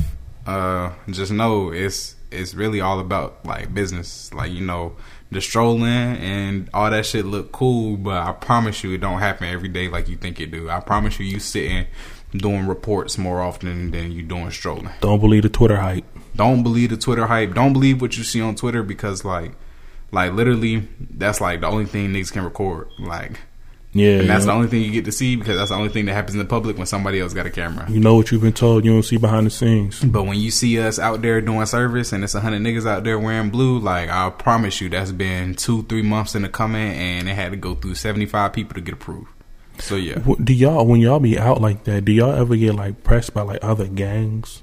[0.46, 4.32] uh, just know it's it's really all about like business.
[4.32, 4.96] Like you know,
[5.30, 9.48] the strolling and all that shit look cool, but I promise you, it don't happen
[9.48, 10.70] every day like you think it do.
[10.70, 11.86] I promise you, you sitting
[12.32, 14.90] doing reports more often than you doing strolling.
[15.00, 16.04] Don't believe the Twitter hype.
[16.34, 17.54] Don't believe the Twitter hype.
[17.54, 19.52] Don't believe what you see on Twitter because like,
[20.12, 22.88] like literally, that's like the only thing niggas can record.
[22.98, 23.40] Like.
[23.92, 26.04] Yeah, And that's the only thing you get to see because that's the only thing
[26.04, 27.90] that happens in the public when somebody else got a camera.
[27.90, 28.84] you know what you've been told.
[28.84, 30.04] You don't see behind the scenes.
[30.04, 33.04] But when you see us out there doing service and it's a hundred niggas out
[33.04, 36.92] there wearing blue, like I promise you, that's been two, three months in the coming,
[36.92, 39.28] and it had to go through seventy five people to get approved.
[39.78, 42.04] So yeah, Do y'all when y'all be out like that?
[42.04, 44.62] Do y'all ever get like pressed by like other gangs?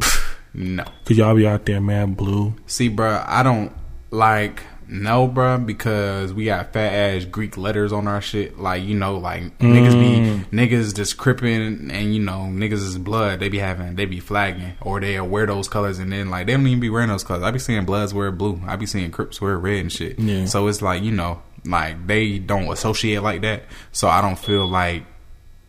[0.52, 0.84] No.
[1.04, 2.54] Cause y'all be out there mad blue.
[2.66, 3.72] See, bruh, I don't
[4.10, 8.58] like no, bruh, because we got fat ass Greek letters on our shit.
[8.58, 10.50] Like you know, like niggas Mm.
[10.50, 13.38] be niggas just cripping, and you know niggas is blood.
[13.38, 16.54] They be having, they be flagging, or they wear those colors, and then like they
[16.54, 17.44] don't even be wearing those colors.
[17.44, 18.60] I be seeing Bloods wear blue.
[18.66, 20.18] I be seeing Crips wear red and shit.
[20.18, 20.46] Yeah.
[20.46, 23.64] So it's like you know, like they don't associate like that.
[23.92, 25.04] So I don't feel like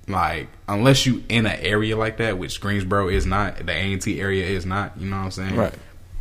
[0.08, 4.02] like unless you in an area like that, which Greensboro is not, the A and
[4.02, 5.00] T area is not.
[5.00, 5.56] You know what I'm saying?
[5.56, 5.74] Right.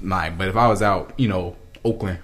[0.03, 2.19] Like, but if I was out, you know, Oakland,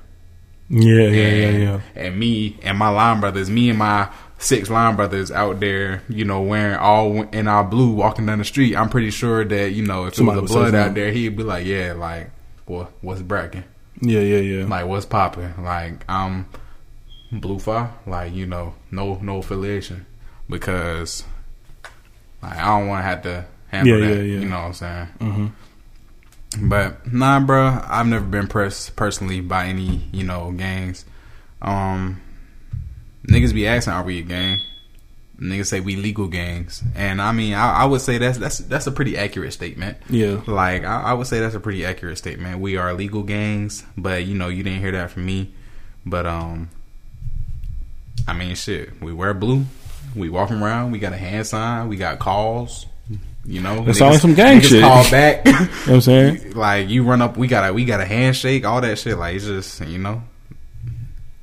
[0.68, 1.80] Yeah, yeah, yeah, and, yeah.
[1.94, 4.08] and me and my line brothers, me and my
[4.38, 8.44] six line brothers out there, you know, wearing all in our blue, walking down the
[8.44, 8.76] street.
[8.76, 11.10] I'm pretty sure that you know, if Somebody it would was a blood out there,
[11.12, 12.30] he'd be like, "Yeah, like,
[12.66, 13.64] what, what's bracking?
[14.00, 14.66] Yeah, yeah, yeah.
[14.66, 15.54] Like, what's popping?
[15.62, 16.46] Like, I'm
[17.40, 17.92] blue fire.
[18.06, 20.06] Like, you know, no, no affiliation
[20.48, 21.24] because
[22.42, 24.16] like, I don't want to have to handle Yeah, that.
[24.16, 24.40] yeah, yeah.
[24.40, 25.06] You know what I'm saying?
[25.20, 25.46] hmm
[26.68, 31.04] But nah, bro, I've never been pressed personally by any you know gangs.
[31.60, 32.20] Um,
[33.28, 34.60] niggas be asking, "Are we a gang?"
[35.38, 38.86] Niggas say we legal gangs, and I mean, I, I would say that's that's that's
[38.86, 39.98] a pretty accurate statement.
[40.08, 40.40] Yeah.
[40.46, 42.58] Like I, I would say that's a pretty accurate statement.
[42.60, 45.52] We are legal gangs, but you know you didn't hear that from me.
[46.06, 46.70] But um,
[48.26, 49.64] I mean, shit, we wear blue.
[50.14, 50.92] We walking around.
[50.92, 51.88] We got a hand sign.
[51.88, 52.86] We got calls.
[53.44, 54.82] You know, it's like some gang shit.
[54.82, 55.46] Call back.
[55.46, 56.52] You know what I'm saying?
[56.54, 59.16] like you run up, we got a we got a handshake, all that shit.
[59.16, 60.22] Like it's just you know,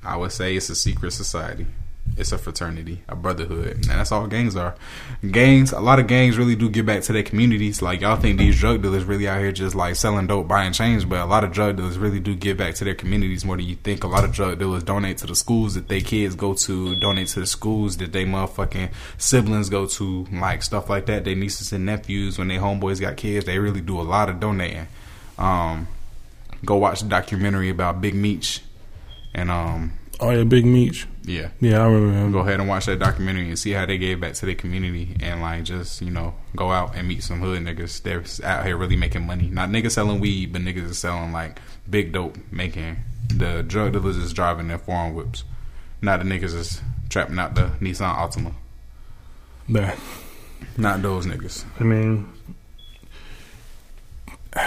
[0.04, 1.66] I would say it's a secret society.
[2.15, 4.76] It's a fraternity, a brotherhood, and that's all gangs are.
[5.31, 7.81] Gangs, a lot of gangs really do give back to their communities.
[7.81, 11.06] Like y'all think these drug dealers really out here just like selling dope, buying chains,
[11.06, 13.65] but a lot of drug dealers really do give back to their communities more than
[13.65, 14.03] you think.
[14.03, 17.30] A lot of drug dealers donate to the schools that their kids go to, donate
[17.30, 21.26] to the schools that they motherfucking siblings go to, like stuff like that.
[21.26, 24.40] Their nieces and nephews, when their homeboys got kids, they really do a lot of
[24.40, 24.88] donating.
[25.40, 25.88] Um,
[26.64, 28.61] go watch the documentary about Big Meech,
[29.34, 29.94] and um,
[30.24, 31.06] Oh yeah, Big Meech.
[31.24, 32.32] yeah, Yeah, I remember him.
[32.32, 35.18] go ahead and watch that documentary and see how they gave back to their community
[35.22, 38.02] and like just you know go out and meet some hood niggas.
[38.02, 39.50] They're out here really making money.
[39.50, 41.60] Not niggas selling weed, but niggas is selling like
[41.90, 42.98] big dope, making
[43.36, 45.44] the drug dealers is driving their foreign whips.
[46.02, 48.54] Not the niggas is trapping out the Nissan Altima.
[49.68, 49.91] Nah.
[50.78, 51.66] Not those niggas.
[51.80, 52.32] I mean,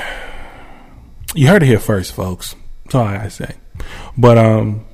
[1.35, 2.55] you heard it here first, folks.
[2.85, 3.55] That's all I say.
[4.17, 4.86] But um,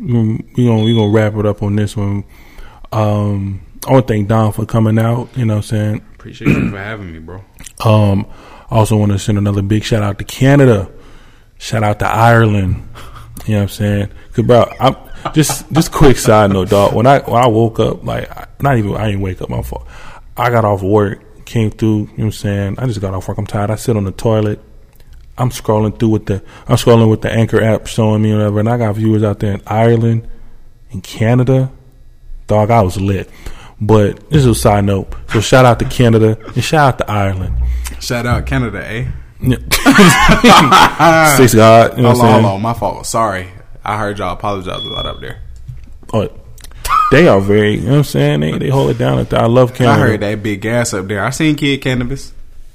[0.00, 2.24] we gonna we gonna wrap it up on this one.
[2.92, 5.28] Um, I want to thank Don for coming out.
[5.36, 6.06] You know, what I'm saying.
[6.14, 7.44] Appreciate you for having me, bro.
[7.84, 8.26] Um,
[8.70, 10.90] I also want to send another big shout out to Canada.
[11.58, 12.88] Shout out to Ireland.
[13.46, 14.10] You know what I'm saying?
[14.32, 14.96] Cause bro, I'm
[15.32, 16.94] just just quick side note, dog.
[16.94, 18.28] When I when I woke up, like
[18.62, 19.86] not even I didn't wake up my fault.
[20.36, 21.88] I got off work, came through.
[21.88, 22.78] You know what I'm saying?
[22.78, 23.38] I just got off work.
[23.38, 23.70] I'm tired.
[23.70, 24.60] I sit on the toilet.
[25.38, 28.68] I'm scrolling through with the I'm scrolling with the Anchor app showing me whatever, and
[28.68, 30.28] I got viewers out there in Ireland,
[30.90, 31.70] in Canada.
[32.46, 33.30] Dog, I was lit.
[33.80, 35.14] But this is a side note.
[35.30, 37.56] So shout out to Canada and shout out to Ireland.
[38.00, 39.08] Shout out Canada, eh?
[39.40, 39.56] Yeah.
[41.36, 41.96] Six God.
[41.96, 43.06] You know what Hold on, hold on, my fault.
[43.06, 43.48] Sorry,
[43.84, 45.42] I heard y'all apologize a lot up there.
[46.12, 46.28] Oh,
[47.12, 48.40] they are very, you know what I'm saying?
[48.40, 49.26] They, they hold it down.
[49.30, 50.02] I love Canada.
[50.02, 51.24] I heard that big gas up there.
[51.24, 52.32] I seen Kid Cannabis.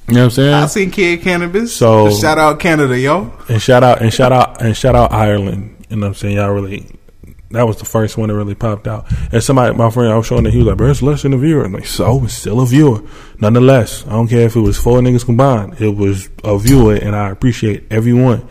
[0.08, 0.54] You know what I'm saying?
[0.54, 1.76] I seen Kid Cannabis.
[1.76, 3.32] So- shout out Canada, yo.
[3.48, 5.86] and shout out and shout out and shout out Ireland.
[5.90, 6.36] You know what I'm saying?
[6.38, 6.86] Y'all really
[7.52, 9.06] that was the first one that really popped out.
[9.32, 11.34] And somebody my friend I was showing that he was like, Bro, it's less than
[11.34, 11.64] a viewer.
[11.64, 13.02] I'm like, so it's still a viewer.
[13.40, 15.80] Nonetheless, I don't care if it was four niggas combined.
[15.80, 18.48] It was a viewer and I appreciate everyone.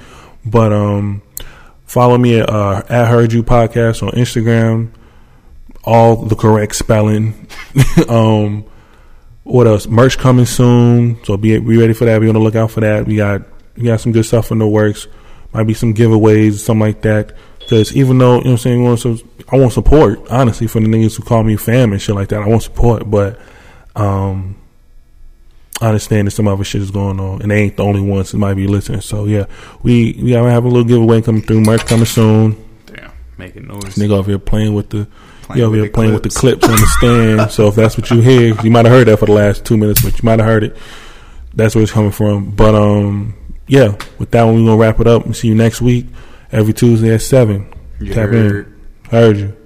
[0.47, 1.23] But um
[1.85, 4.91] follow me at uh at Heard You Podcast on Instagram.
[5.85, 7.49] All the correct spelling.
[8.09, 8.65] um
[9.45, 9.87] what else?
[9.87, 12.21] Merch coming soon, so be be ready for that.
[12.21, 13.07] Be on the lookout for that.
[13.07, 13.43] We got
[13.77, 15.09] we got some good stuff in the works.
[15.53, 17.35] Might be some giveaways, something like that.
[17.59, 19.21] Because even though you know, what I'm saying, want some,
[19.51, 20.21] I want support.
[20.31, 23.11] Honestly, for the niggas who call me fam and shit like that, I want support.
[23.11, 23.41] But
[23.97, 24.57] um,
[25.81, 28.31] I understand that some other shit is going on, and they ain't the only ones
[28.33, 29.01] that might be listening.
[29.01, 29.47] So yeah,
[29.83, 31.63] we we have a little giveaway coming through.
[31.63, 32.57] Merch coming soon.
[32.87, 33.97] Damn, making noise.
[33.97, 35.09] Nigga over here playing with the
[35.53, 36.67] Playing with here the playing with the clips.
[36.67, 37.51] clips on the stand.
[37.51, 39.77] so if that's what you hear, you might have heard that for the last two
[39.77, 40.77] minutes, but you might have heard it.
[41.55, 42.51] That's where it's coming from.
[42.51, 43.35] But um,
[43.67, 46.07] yeah, with that one, we're gonna wrap it up and see you next week
[46.51, 47.73] every Tuesday at seven.
[48.01, 48.67] You Tap heard.
[48.67, 48.81] in.
[49.11, 49.57] Heard you.